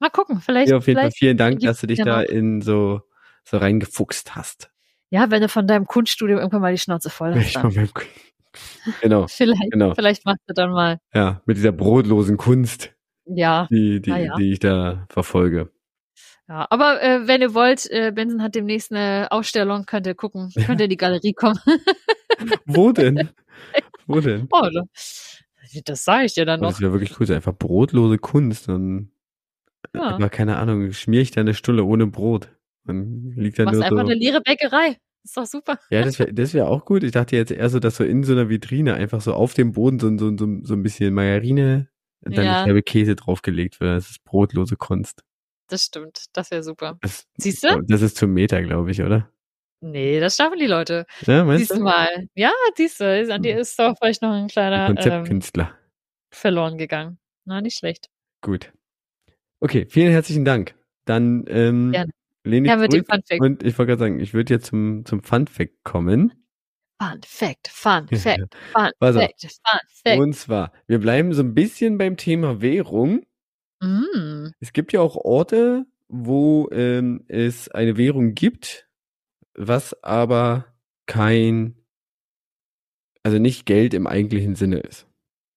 [0.00, 0.68] Mal gucken, vielleicht.
[0.70, 3.02] Ja, auf jeden Fall vielen Dank, dass du dich ja da in so
[3.44, 4.70] so reingefuchst hast.
[5.10, 7.46] Ja, wenn du von deinem Kunststudium irgendwann mal die Schnauze voll hast.
[7.46, 7.88] Ich Dann.
[9.02, 9.94] Genau, Vielleicht, genau.
[9.94, 10.98] vielleicht machst du dann mal.
[11.14, 12.92] Ja, mit dieser brotlosen Kunst,
[13.26, 14.36] Ja, die die, ja.
[14.36, 15.70] die ich da verfolge.
[16.48, 20.50] Ja, aber äh, wenn ihr wollt, äh, Benson hat demnächst eine Ausstellung, könnt ihr gucken,
[20.66, 21.58] könnt ihr in die Galerie kommen.
[22.66, 23.28] Wo denn?
[24.06, 24.48] Wo denn?
[24.50, 24.68] oh,
[25.84, 26.70] das, sage ich dir dann Oh, noch.
[26.70, 28.68] das wäre wirklich cool, einfach brotlose Kunst.
[28.68, 29.10] Dann
[29.94, 30.02] Ja.
[30.14, 32.48] aber keine Ahnung, schmier ich da eine Stulle ohne Brot.
[32.86, 33.96] Dann liegt da nur einfach so.
[33.98, 34.96] eine leere Bäckerei.
[35.28, 35.78] Ist doch super.
[35.90, 37.02] Ja, das wäre das wär auch gut.
[37.02, 39.72] Ich dachte jetzt eher so, dass so in so einer Vitrine einfach so auf dem
[39.72, 41.88] Boden so, so, so, so ein bisschen Margarine
[42.24, 42.64] und dann Ja.
[42.64, 43.94] Scheibe Käse draufgelegt wird.
[43.98, 45.22] Das ist brotlose Kunst.
[45.68, 46.24] Das stimmt.
[46.32, 46.96] Das wäre super.
[47.02, 47.82] Das, Siehst du?
[47.86, 49.30] das ist zum Meter, glaube ich, oder?
[49.82, 51.04] Nee, das schaffen die Leute.
[51.26, 51.74] Ja, meinst du?
[51.74, 52.08] Diesmal.
[52.34, 53.60] Ja, siehst du, an dir Hm.
[53.60, 55.74] ist doch vielleicht noch ein kleiner ähm, Konzeptkünstler.
[56.32, 57.18] verloren gegangen.
[57.44, 58.08] Na, nicht schlecht.
[58.40, 58.72] Gut.
[59.60, 60.74] Okay, vielen herzlichen Dank.
[61.04, 62.10] Dann ähm, Gerne.
[62.48, 63.40] Lehne ich Ja, mit dem Fun Fact.
[63.40, 66.32] und ich wollte gerade sagen, ich würde jetzt zum, zum Fun Fact kommen.
[67.00, 69.14] Fun Fact, Fun Fact, Fun auf.
[69.14, 70.18] Fact, Fun Fact.
[70.20, 73.24] Und zwar, wir bleiben so ein bisschen beim Thema Währung.
[73.80, 74.48] Mm.
[74.60, 78.88] Es gibt ja auch Orte, wo ähm, es eine Währung gibt,
[79.54, 80.66] was aber
[81.06, 81.76] kein,
[83.22, 85.06] also nicht Geld im eigentlichen Sinne ist.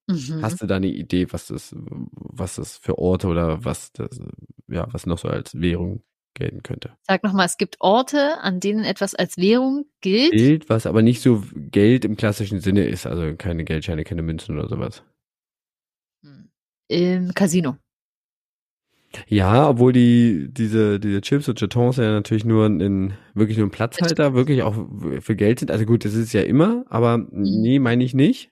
[0.07, 0.41] Mhm.
[0.41, 4.19] Hast du da eine Idee, was das, was das für Orte oder was das,
[4.67, 6.03] ja, was noch so als Währung
[6.34, 6.91] gelten könnte?
[7.07, 10.32] Sag nochmal, es gibt Orte, an denen etwas als Währung gilt.
[10.32, 14.57] Geld, was aber nicht so Geld im klassischen Sinne ist, also keine Geldscheine, keine Münzen
[14.57, 15.03] oder sowas.
[16.88, 17.77] Im Casino.
[19.27, 23.71] Ja, obwohl die, diese, diese Chips und Jetons ja natürlich nur ein, wirklich nur ein
[23.71, 24.75] Platzhalter, wirklich auch
[25.19, 25.69] für Geld sind.
[25.71, 27.27] Also gut, das ist ja immer, aber Mhm.
[27.32, 28.51] nee, meine ich nicht.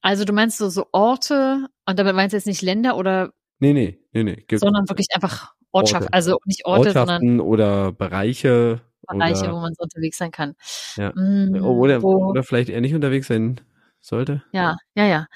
[0.00, 3.72] Also du meinst so, so Orte, und damit meinst du jetzt nicht Länder oder, Nee,
[3.72, 4.44] nee, nee, nee.
[4.48, 6.12] Gibt sondern wirklich einfach Ortschaft, Orte.
[6.12, 8.80] also nicht Orte, sondern oder Bereiche.
[9.08, 10.54] Bereiche, wo oder, man so unterwegs sein kann.
[10.96, 11.12] Ja.
[11.14, 13.60] Mm, oder, wo, oder vielleicht eher nicht unterwegs sein
[14.00, 14.42] sollte.
[14.52, 15.26] ja, ja, ja.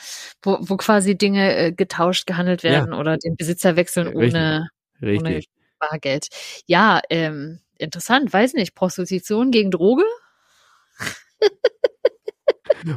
[0.42, 2.70] Wo, wo quasi Dinge äh, getauscht, gehandelt Ja.
[2.70, 4.34] werden oder den Besitzer wechseln Richtig.
[4.34, 4.68] ohne
[5.02, 5.48] Richtig.
[5.78, 6.28] Bargeld.
[6.66, 8.74] Ja, ähm, interessant, weiß nicht.
[8.74, 10.04] Prostitution gegen Droge?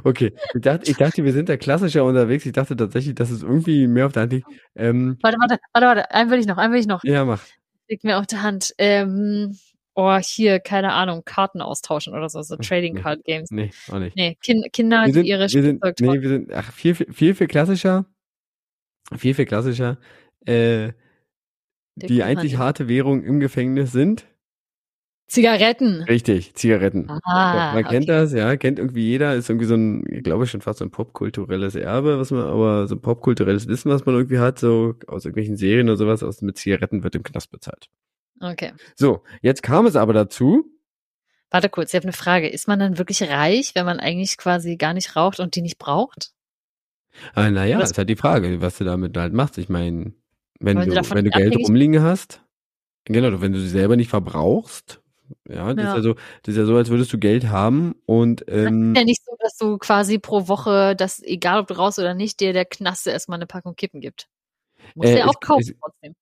[0.03, 2.45] Okay, ich dachte, ich dachte, wir sind da klassischer unterwegs.
[2.45, 4.47] Ich dachte tatsächlich, dass es irgendwie mehr auf der Hand liegt.
[4.75, 6.11] Ähm, Warte, warte, warte, warte.
[6.11, 7.03] Einen will ich noch, einen will ich noch.
[7.03, 7.41] ja, mach.
[7.87, 8.73] Liegt mir auf der Hand.
[8.77, 9.57] Ähm,
[9.95, 13.01] oh, hier, keine Ahnung, Karten austauschen oder so, so Trading nee.
[13.01, 13.51] Card Games.
[13.51, 14.15] Nee, auch nicht.
[14.15, 16.95] Nee, kind, Kinder, wir die sind, ihre wir sind, Spielzeug nee, wir sind, ach, viel,
[16.95, 18.05] viel, viel, viel klassischer,
[19.17, 19.97] viel, viel klassischer,
[20.45, 20.93] äh,
[21.95, 24.25] die einzig harte Währung im Gefängnis sind,
[25.30, 26.09] Zigaretten.
[26.09, 27.07] richtig, Zigaretten.
[27.07, 28.05] Ah, Ja, man kennt okay.
[28.07, 30.91] das, ja, kennt irgendwie jeder, ist irgendwie so ein, ich glaube schon fast so ein
[30.91, 35.25] popkulturelles Erbe, was man, aber so ein popkulturelles Wissen, was man irgendwie hat, so aus
[35.25, 37.88] irgendwelchen Serien oder sowas, aus mit Zigaretten wird im Knast bezahlt.
[38.41, 38.73] Okay.
[38.95, 40.65] So, jetzt kam es aber dazu,
[41.51, 42.47] Warte kurz, ich habe eine Frage.
[42.47, 45.80] Ist man dann wirklich reich, wenn man eigentlich quasi gar nicht raucht und die nicht
[45.80, 46.32] braucht?
[47.36, 49.57] äh, naja, Was- ist halt die Frage, was du damit halt machst.
[49.57, 50.13] Ich meine,
[50.59, 52.43] wenn Wenn du, wenn du Geld rumliegen hast,
[53.05, 55.01] genau, wenn du sie selber nicht verbrauchst,
[55.47, 55.89] ja, das Ja.
[55.91, 56.13] ist ja so,
[56.43, 59.36] das ist ja so, als würdest du Geld haben und ähm, Ist ja nicht so,
[59.39, 63.11] dass du quasi pro Woche, dass egal ob du raus oder nicht, dir der Knaste
[63.11, 64.27] erstmal eine Packung Kippen gibt.
[64.95, 66.15] Musst Äh, du ja auch es- kaufen es- trotzdem.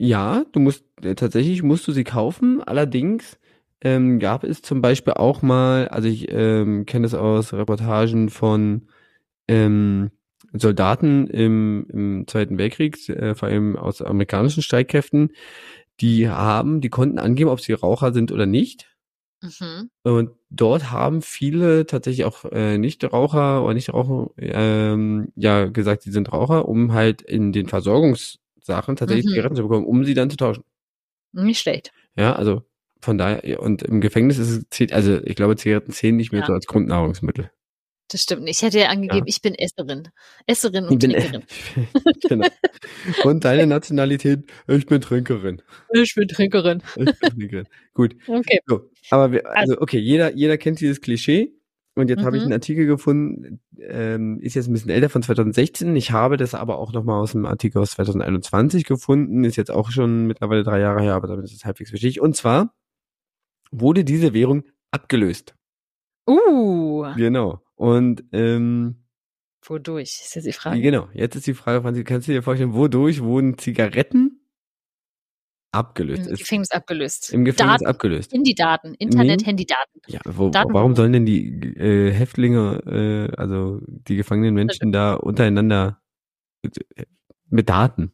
[0.00, 2.62] Ja, du musst äh, tatsächlich musst du sie kaufen.
[2.62, 3.38] Allerdings
[3.80, 8.88] ähm, gab es zum Beispiel auch mal, also ich ähm, kenne das aus Reportagen von
[9.48, 10.10] ähm,
[10.52, 15.32] Soldaten im, im Zweiten Weltkrieg, äh, vor allem aus amerikanischen Streitkräften,
[16.00, 18.88] die haben, die konnten angeben, ob sie Raucher sind oder nicht.
[19.42, 19.90] Mhm.
[20.04, 26.32] Und dort haben viele tatsächlich auch äh, Nichtraucher oder Nichtraucher ähm, ja gesagt, sie sind
[26.32, 29.30] Raucher, um halt in den Versorgungssachen tatsächlich Mhm.
[29.30, 30.64] Zigaretten zu bekommen, um sie dann zu tauschen.
[31.32, 31.92] Nicht schlecht.
[32.16, 32.62] Ja, also
[33.00, 36.40] von daher, und im Gefängnis ist es, zählt, also ich glaube, Zigaretten zählen nicht mehr
[36.42, 36.46] Ja.
[36.48, 37.50] so als Grundnahrungsmittel.
[38.10, 38.58] Das stimmt nicht.
[38.58, 39.30] Ich hätte ja angegeben, Ja.
[39.34, 40.08] ich bin Esserin.
[40.46, 41.42] Esserin und Ich bin, Trinkerin.
[42.28, 42.46] genau.
[43.24, 45.60] Und deine Nationalität, ich bin Trinkerin.
[45.92, 46.82] Ich bin Trinkerin.
[46.96, 47.66] Ich bin Trinkerin.
[47.94, 48.14] Gut.
[48.26, 48.60] Okay.
[48.66, 51.52] So, aber wir, also okay, jeder, jeder kennt dieses Klischee.
[51.94, 52.46] Und jetzt habe ich Mhm.
[52.46, 55.96] einen Artikel gefunden, ähm, ist jetzt ein bisschen älter von 2016.
[55.96, 59.90] Ich habe das aber auch nochmal aus einem Artikel aus 2021 gefunden, ist jetzt auch
[59.90, 62.20] schon mittlerweile drei Jahre her, aber damit ist es halbwegs wichtig.
[62.20, 62.72] Und zwar
[63.72, 65.56] wurde diese Währung abgelöst.
[66.28, 67.60] Uh, Genau.
[67.78, 69.04] Und ähm,
[69.64, 70.20] wodurch?
[70.24, 70.80] Ist jetzt die Frage.
[70.80, 74.40] genau, jetzt ist die Frage, Franzi, kannst du dir vorstellen, wodurch wurden Zigaretten
[75.70, 76.26] abgelöst?
[76.28, 77.32] Im Gefängnis abgelöst.
[77.32, 78.32] Im Gefängnis Daten, abgelöst.
[78.32, 79.46] Handydaten, Internet, Nee.
[79.46, 80.00] Handydaten.
[80.08, 85.14] Ja, wo, Daten- warum sollen denn die äh, Häftlinge, äh, also die gefangenen Menschen da
[85.14, 86.00] untereinander
[87.48, 88.12] mit Daten?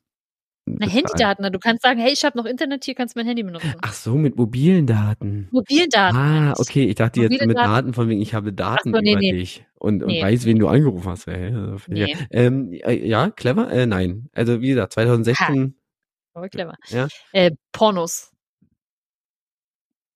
[0.67, 0.87] Na?
[0.89, 1.43] Handydaten.
[1.43, 3.75] na, Du kannst sagen, hey, ich habe noch Internet, hier kannst du mein Handy benutzen.
[3.83, 5.49] Ach so, mit mobilen Daten.
[5.51, 6.17] Mobildaten.
[6.17, 6.59] Ah, meine ich.
[6.59, 7.55] okay, ich dachte jetzt mit Daten.
[7.55, 9.33] Daten von wegen, ich habe Daten so, nee, über nee.
[9.33, 10.23] dich und, und Nee.
[10.23, 11.27] weiß, wen du angerufen hast.
[11.27, 11.53] Hä?
[11.55, 12.13] Also, Nee.
[12.13, 12.19] ja.
[12.31, 13.71] Ähm, äh, ja, clever?
[13.71, 14.31] Äh, nein.
[14.33, 15.75] Also wie gesagt, 2016
[16.33, 16.75] Aber clever.
[16.89, 17.09] Ja.
[17.33, 18.33] Äh, Pornos.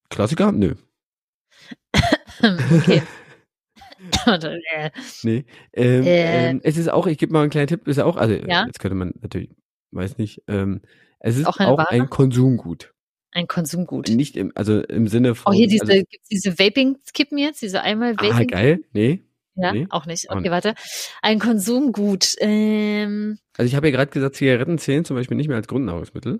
[0.08, 0.52] Klassiker?
[0.52, 0.74] Nö.
[2.42, 3.02] okay.
[4.26, 4.90] Äh,
[5.24, 5.44] Nee.
[5.72, 6.50] Ähm, Äh.
[6.50, 8.64] ähm, es ist auch, ich gebe mal einen kleinen Tipp, ist ja auch, also Ja.
[8.66, 9.50] jetzt könnte man natürlich,
[9.92, 10.82] weiß nicht, ähm,
[11.20, 12.92] es ist Auch auch, ein Konsumgut.
[13.32, 14.08] ein Konsumgut.
[14.08, 15.52] Nicht im, also im Sinne von.
[15.52, 18.46] Oh, hier diese, also, diese Vaping-Kippen jetzt, diese einmal ah, Vaping.
[18.48, 18.80] geil.
[18.92, 19.22] Nee.
[19.60, 20.30] Ja, nee, auch nicht.
[20.30, 20.50] auch Okay, nicht.
[20.52, 20.74] warte.
[21.20, 22.36] Ein Konsumgut.
[22.38, 26.38] Ähm, Also ich habe ja gerade gesagt, Zigaretten zählen zum Beispiel nicht mehr als Grundnahrungsmittel.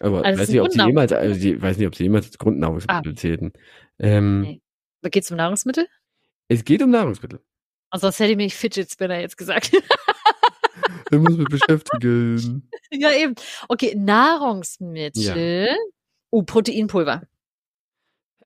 [0.00, 2.36] Aber Also weiß nicht, ob sie jemals, also die, weiß nicht, ob sie jemals als
[2.36, 3.52] Grundnahrungsmittel zählten.
[3.98, 4.60] Ähm, Nee.
[5.10, 5.86] Geht es um Nahrungsmittel?
[6.48, 7.40] Es geht um Nahrungsmittel.
[7.88, 9.70] Also sonst hätte ich mir nicht Fidget Spinner jetzt gesagt.
[11.10, 12.68] Du musst mich beschäftigen.
[12.90, 13.34] ja, eben.
[13.68, 15.68] Okay, Nahrungsmittel.
[16.30, 17.22] Oh, Proteinpulver.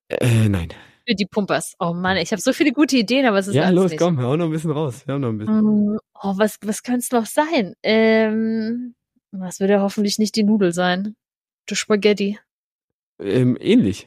[0.09, 0.69] Äh, nein.
[1.09, 1.75] Für die Pumpers.
[1.79, 3.99] Oh Mann, ich habe so viele gute Ideen, aber es ist Ja, los, nicht.
[4.01, 5.07] komm, hau noch ein bisschen raus.
[5.07, 5.95] Wir haben noch ein bisschen.
[5.95, 7.75] Mm, Oh, was, was könnte es noch sein?
[7.83, 8.95] Ähm,
[9.33, 11.17] was wird ja hoffentlich nicht die Nudel sein?
[11.71, 12.39] Die Spaghetti.
[13.19, 14.07] Ähm, ähnlich.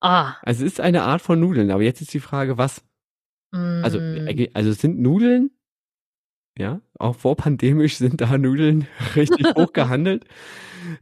[0.00, 0.34] Ah.
[0.42, 2.82] Also es ist eine Art von Nudeln, aber jetzt ist die Frage, was?
[3.52, 5.50] Also, mm, äh, also es sind Nudeln,
[6.60, 8.86] ja, auch vorpandemisch sind da Nudeln
[9.16, 10.24] richtig hoch gehandelt.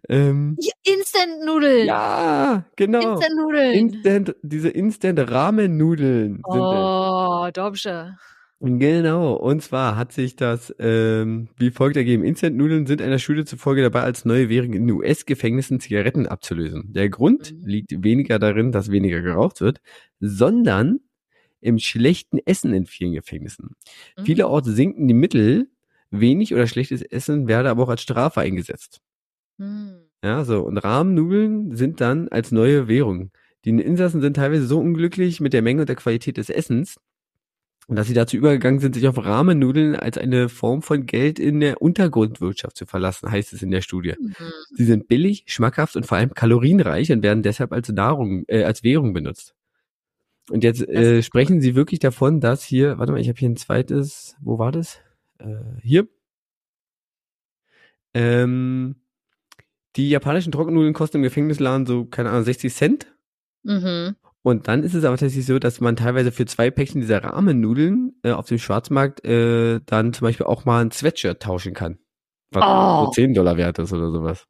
[0.09, 1.87] Ähm, ja, Instant-Nudeln.
[1.87, 3.13] ja, genau.
[3.15, 3.73] Instant-Nudeln.
[3.75, 8.15] Instant, diese Instant-Ramen-Nudeln oh, Dobsche.
[8.61, 12.25] Genau, und zwar hat sich das ähm, wie folgt ergeben.
[12.25, 16.93] Instant-Nudeln sind einer Studie zufolge dabei, als neue Währung in US-Gefängnissen Zigaretten abzulösen.
[16.93, 17.67] Der Grund Mhm.
[17.67, 19.81] liegt weniger darin, dass weniger geraucht wird,
[20.19, 20.99] sondern
[21.61, 23.77] im schlechten Essen in vielen Gefängnissen.
[24.17, 24.25] Mhm.
[24.25, 25.69] Vielerorts sinken die Mittel,
[26.11, 29.01] wenig oder schlechtes Essen werde aber auch als Strafe eingesetzt.
[29.59, 30.09] Mm.
[30.25, 30.63] Ja, so.
[30.63, 33.31] Und Rahmennudeln sind dann als neue Währung.
[33.65, 36.97] Die Insassen sind teilweise so unglücklich mit der Menge und der Qualität des Essens,
[37.89, 41.81] dass sie dazu übergegangen sind, sich auf Rahmennudeln als eine Form von Geld in der
[41.81, 44.15] Untergrundwirtschaft zu verlassen, heißt es in der Studie.
[44.19, 44.35] Mhm.
[44.75, 48.83] Sie sind billig, schmackhaft und vor allem kalorienreich und werden deshalb als Nahrung, äh, als
[48.83, 49.55] Währung benutzt.
[50.51, 53.57] Und jetzt äh, sprechen sie wirklich davon, dass hier, warte mal, ich habe hier ein
[53.57, 54.99] zweites, wo war das?
[55.39, 56.09] Äh, hier.
[58.15, 58.97] Ähm,
[59.97, 63.07] die japanischen Trockennudeln kosten im Gefängnisladen so, keine Ahnung, 60 Cent.
[63.65, 64.17] Mhm.
[64.43, 68.15] Und dann ist es aber tatsächlich so, dass man teilweise für zwei Päckchen dieser Rahmennudeln
[68.23, 71.99] äh, auf dem Schwarzmarkt äh, dann zum Beispiel auch mal ein Sweatshirt tauschen kann.
[72.51, 73.07] Was Oh.
[73.07, 74.47] so 10 Dollar wert ist oder sowas.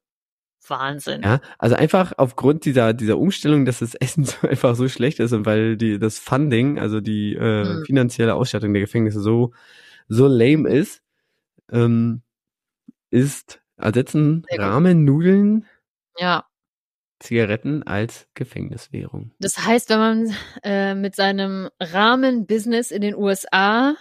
[0.71, 1.23] Wahnsinn.
[1.23, 5.33] Ja, also einfach aufgrund dieser, dieser Umstellung, dass das Essen so einfach so schlecht ist
[5.33, 7.85] und weil die, das Funding, also die äh, Hm.
[7.87, 9.53] finanzielle Ausstattung der Gefängnisse so,
[10.09, 11.03] so lame ist,
[11.73, 12.23] ähm,
[13.11, 14.45] ist, ersetzen.
[14.51, 15.67] Rahmennudeln
[16.19, 16.45] Ja.
[17.21, 19.33] Zigaretten als Gefängniswährung.
[19.41, 23.97] Das heißt, wenn man äh, mit seinem Rahmen-Business in den USA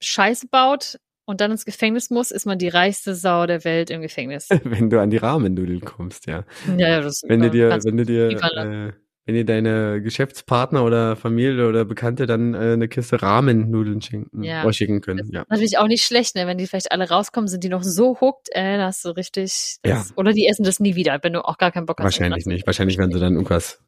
[0.00, 0.98] Scheiße baut
[1.30, 4.48] und dann ins Gefängnis muss, ist man die reichste Sau der Welt im Gefängnis.
[4.64, 6.44] wenn du an die Rahmennudeln kommst, ja.
[6.76, 8.92] ja, ja, das Wenn du dir, wenn du dir, äh,
[9.26, 14.62] wenn dir deine Geschäftspartner oder Familie oder Bekannte dann äh, eine Kiste Rahmennudeln schenken, Ja.
[14.64, 15.42] oder schicken können, Das ja.
[15.42, 16.46] ist natürlich auch nicht schlecht, ne?
[16.46, 19.78] Wenn die vielleicht alle rauskommen, sind die noch so hooked, äh, da hast du richtig.
[19.82, 20.14] Das, Ja.
[20.16, 22.04] Oder die essen das nie wieder, wenn du auch gar keinen Bock hast.
[22.04, 22.66] Wahrscheinlich nicht.
[22.66, 23.80] Wahrscheinlich werden sie dann irgendwas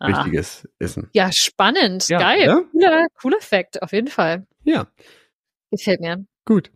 [0.00, 0.08] Ah.
[0.08, 1.08] Wichtiges essen.
[1.14, 2.08] Ja, spannend.
[2.08, 2.46] Ja, Geil.
[2.46, 2.60] ja?
[2.72, 4.44] Cooler, cooler Fact, auf jeden Fall.
[4.64, 4.86] Ja,
[5.70, 6.24] Gefällt mir.
[6.44, 6.70] Gut.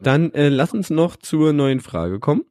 [0.00, 2.44] Dann äh, lass uns noch zur neuen Frage kommen.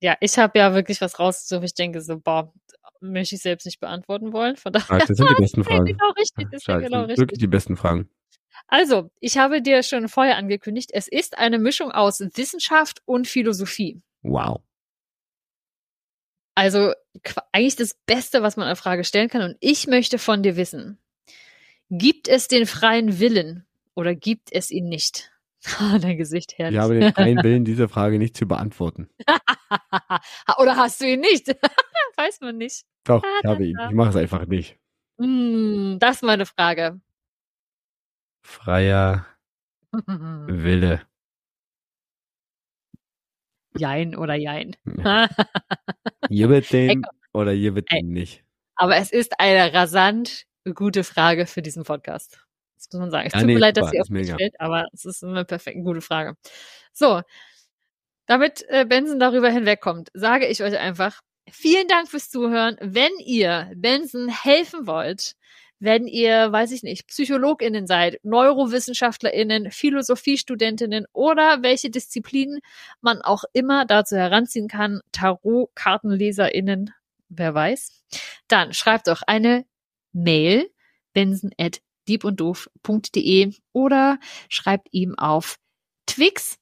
[0.00, 1.62] Ja, ich habe ja wirklich was rausgesucht.
[1.62, 2.52] wo Ich denke so, boah,
[3.00, 4.56] möchte ich selbst nicht beantworten wollen.
[4.56, 4.90] Von daher.
[4.90, 5.84] Ah, Das sind die besten Fragen.
[5.86, 6.48] genau richtig.
[6.50, 7.38] Ja Scheiße, genau wirklich richtig.
[7.38, 8.10] die besten Fragen.
[8.68, 14.02] Also, ich habe dir schon vorher angekündigt, es ist eine Mischung aus Wissenschaft und Philosophie.
[14.22, 14.62] Wow.
[16.54, 16.92] Also
[17.52, 19.42] eigentlich das Beste, was man eine Frage stellen kann.
[19.42, 20.98] Und ich möchte von dir wissen,
[21.90, 25.31] gibt es den freien Willen oder gibt es ihn nicht?
[25.78, 26.76] Ah, Dein Gesicht herrlich.
[26.76, 29.08] Ich habe den freien Willen, diese Frage nicht zu beantworten.
[30.58, 31.48] oder hast du ihn nicht?
[32.16, 32.84] Weiß man nicht.
[33.04, 33.76] Doch, Ah, ich habe ihn.
[33.88, 34.78] Ich mache es einfach nicht.
[35.20, 37.00] Hm, das ist meine Frage.
[38.44, 39.26] Freier
[39.92, 41.02] Wille.
[43.76, 44.76] jein oder jein.
[46.28, 48.44] Hier wird den oder hier wird den nicht.
[48.76, 52.44] Aber es ist eine rasant gute Frage für diesen Podcast.
[52.90, 53.26] Das muss man sagen.
[53.26, 55.44] Es Ja, tut nee, mir leid, dass sie auf mich fällt, aber es ist eine
[55.44, 56.36] perfekt gute Frage.
[56.92, 57.22] So,
[58.26, 62.76] damit äh, Benson darüber hinwegkommt, sage ich euch einfach, vielen Dank fürs Zuhören.
[62.80, 65.34] Wenn ihr Benson helfen wollt,
[65.80, 72.60] wenn ihr, weiß ich nicht, PsychologInnen seid, NeurowissenschaftlerInnen, Philosophiestudentinnen oder welche Disziplinen
[73.00, 76.94] man auch immer dazu heranziehen kann, Tarot-KartenleserInnen,
[77.28, 78.04] wer weiß,
[78.46, 79.64] dann schreibt doch eine
[80.12, 80.70] Mail,
[81.14, 84.18] benson at diebunddoof.de oder
[84.48, 85.56] schreibt ihm auf
[86.06, 86.56] Twix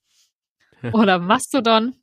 [0.93, 1.95] oder Mastodon.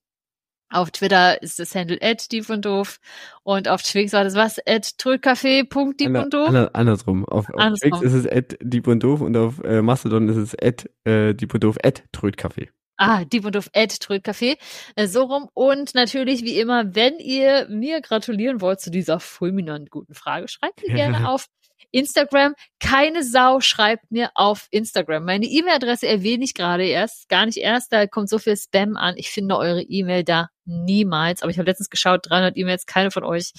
[0.69, 2.99] Auf Twitter ist das Handle at dieb und doof
[3.43, 4.59] und auf Twix war das was?
[4.67, 6.47] at trödcafé.dieb Ander- und doof.
[6.49, 7.23] ander- andersrum.
[7.25, 7.91] Auf, auf Andersrum.
[8.01, 11.33] Twix ist es at Dieb und Doof und auf äh, Mastodon ist es at äh,
[11.33, 12.67] Dieb und Doof at Trödcafé.
[12.97, 14.57] Ah, Dieb und Doof at Trödcafé.
[14.95, 15.47] Äh, so rum.
[15.53, 20.81] Und natürlich, wie immer, wenn ihr mir gratulieren wollt zu dieser fulminant guten Frage, schreibt
[20.85, 21.45] mir gerne auf
[21.91, 25.23] Instagram, keine Sau schreibt mir auf Instagram.
[25.25, 29.15] Meine E-Mail-Adresse erwähne ich gerade erst, gar nicht erst, da kommt so viel Spam an.
[29.17, 31.41] Ich finde eure E-Mail da niemals.
[31.41, 33.51] Aber ich habe letztens geschaut, 300 E-Mails, keine von euch.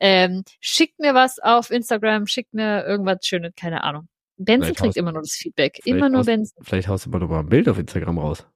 [0.00, 4.08] Ähm, schickt mir was auf Instagram, schickt mir irgendwas Schönes, keine Ahnung.
[4.38, 5.80] Benson Vielleicht kriegt haust- immer nur das Feedback.
[5.86, 6.64] Immer nur haust- Benson.
[6.64, 8.46] Vielleicht haust du mal noch mal ein Bild auf Instagram raus.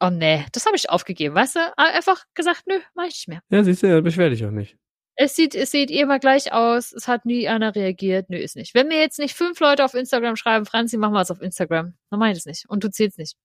[0.00, 1.34] Oh nee, das habe ich aufgegeben.
[1.34, 3.40] Weißt du, einfach gesagt, nö, mach ich nicht mehr.
[3.50, 4.76] Ja, siehst du, ja, beschwer dich auch nicht.
[5.22, 6.94] Es sieht, es sieht immer gleich aus.
[6.94, 8.30] Es hat nie einer reagiert.
[8.30, 8.74] Nö, ist nicht.
[8.74, 11.92] Wenn mir jetzt nicht fünf Leute auf Instagram schreiben, Franzi, mach mal was auf Instagram.
[12.08, 12.64] Dann ich das nicht.
[12.70, 13.36] Und du zählst nicht.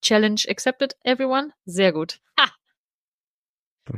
[0.00, 1.52] Challenge accepted, everyone.
[1.66, 2.20] Sehr gut.
[2.40, 2.50] Ha!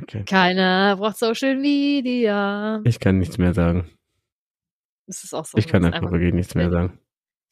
[0.03, 0.25] Okay.
[0.25, 2.83] Keiner braucht Social Media.
[2.85, 3.89] Ich kann nichts mehr sagen.
[5.07, 5.57] Das ist auch so.
[5.57, 6.99] Ich kann einfach wirklich nichts mehr sagen.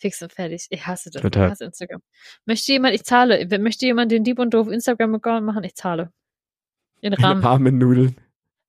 [0.00, 0.66] Fix und fertig.
[0.68, 1.22] Ich hasse das.
[1.22, 1.46] Total.
[1.46, 2.02] Ich hasse Instagram.
[2.44, 3.46] Möchte jemand, ich zahle.
[3.60, 5.62] Möchte jemand den Dieb und Doof Instagram-Account machen?
[5.62, 6.12] Ich zahle.
[7.00, 7.40] In Rahmen.
[7.40, 8.16] Rahmennudeln.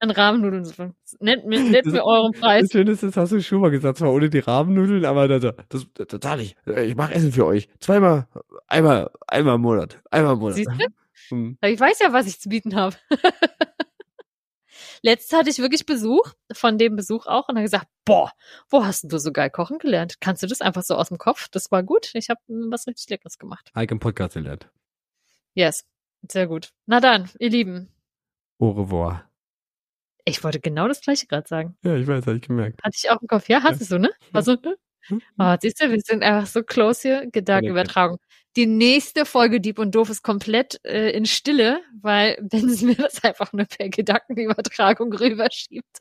[0.03, 0.93] In Rahmennudeln.
[1.21, 2.63] Nennt mir, nennt mir euren Preis.
[2.63, 5.53] Das Schöne ist, das hast du schon mal gesagt, zwar ohne die Rahmennudeln, aber das,
[5.69, 6.57] das, das, das ich.
[6.65, 7.69] Ich mache Essen für euch.
[7.79, 8.27] Zweimal,
[8.67, 10.01] einmal, einmal im Monat.
[10.11, 10.55] Einmal im Monat.
[10.55, 10.85] Siehst du?
[11.29, 11.57] Hm.
[11.61, 12.97] Ich weiß ja, was ich zu bieten habe.
[15.03, 18.31] Letztes hatte ich wirklich Besuch, von dem Besuch auch, und er gesagt, boah,
[18.69, 20.19] wo hast du so geil kochen gelernt?
[20.19, 21.47] Kannst du das einfach so aus dem Kopf?
[21.49, 22.11] Das war gut.
[22.13, 23.71] Ich habe was richtig Leckeres gemacht.
[23.73, 24.69] Ike im Podcast gelernt.
[25.53, 25.85] Yes,
[26.29, 26.71] sehr gut.
[26.87, 27.89] Na dann, ihr Lieben.
[28.59, 29.29] Au revoir.
[30.25, 31.77] Ich wollte genau das gleiche gerade sagen.
[31.83, 32.81] Ja, ich weiß, habe ich gemerkt.
[32.83, 33.49] Hatte ich auch im Kopf.
[33.49, 34.09] Ja, hattest du, ne?
[34.31, 34.75] Also, ne?
[35.37, 37.29] Oh, siehst du, wir sind einfach so close hier.
[37.29, 38.19] Gedankenübertragung.
[38.55, 43.21] Die nächste Folge Dieb und Doof ist komplett äh, in Stille, weil Benz mir das
[43.21, 45.97] einfach nur per Gedankenübertragung rüberschiebt.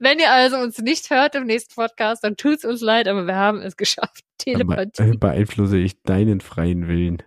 [0.00, 3.36] Wenn ihr also uns nicht hört im nächsten Podcast, dann tut's uns leid, aber wir
[3.36, 4.24] haben es geschafft.
[4.38, 5.10] Telepathie.
[5.10, 7.22] be- beeinflusse ich deinen freien Willen.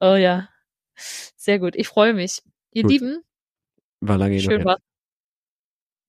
[0.00, 0.48] Oh ja.
[0.94, 1.76] Sehr gut.
[1.76, 2.42] Ich freue mich.
[2.72, 2.92] Ihr Gut.
[2.92, 3.22] Lieben,
[4.02, 4.80] War lange schön war's.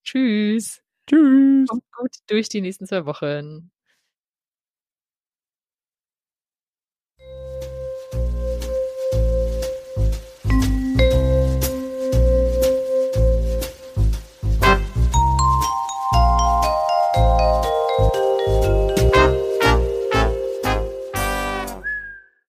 [0.05, 0.81] Tschüss.
[1.09, 1.68] Tschüss.
[1.68, 3.72] Kommt gut durch die nächsten zwei Wochen.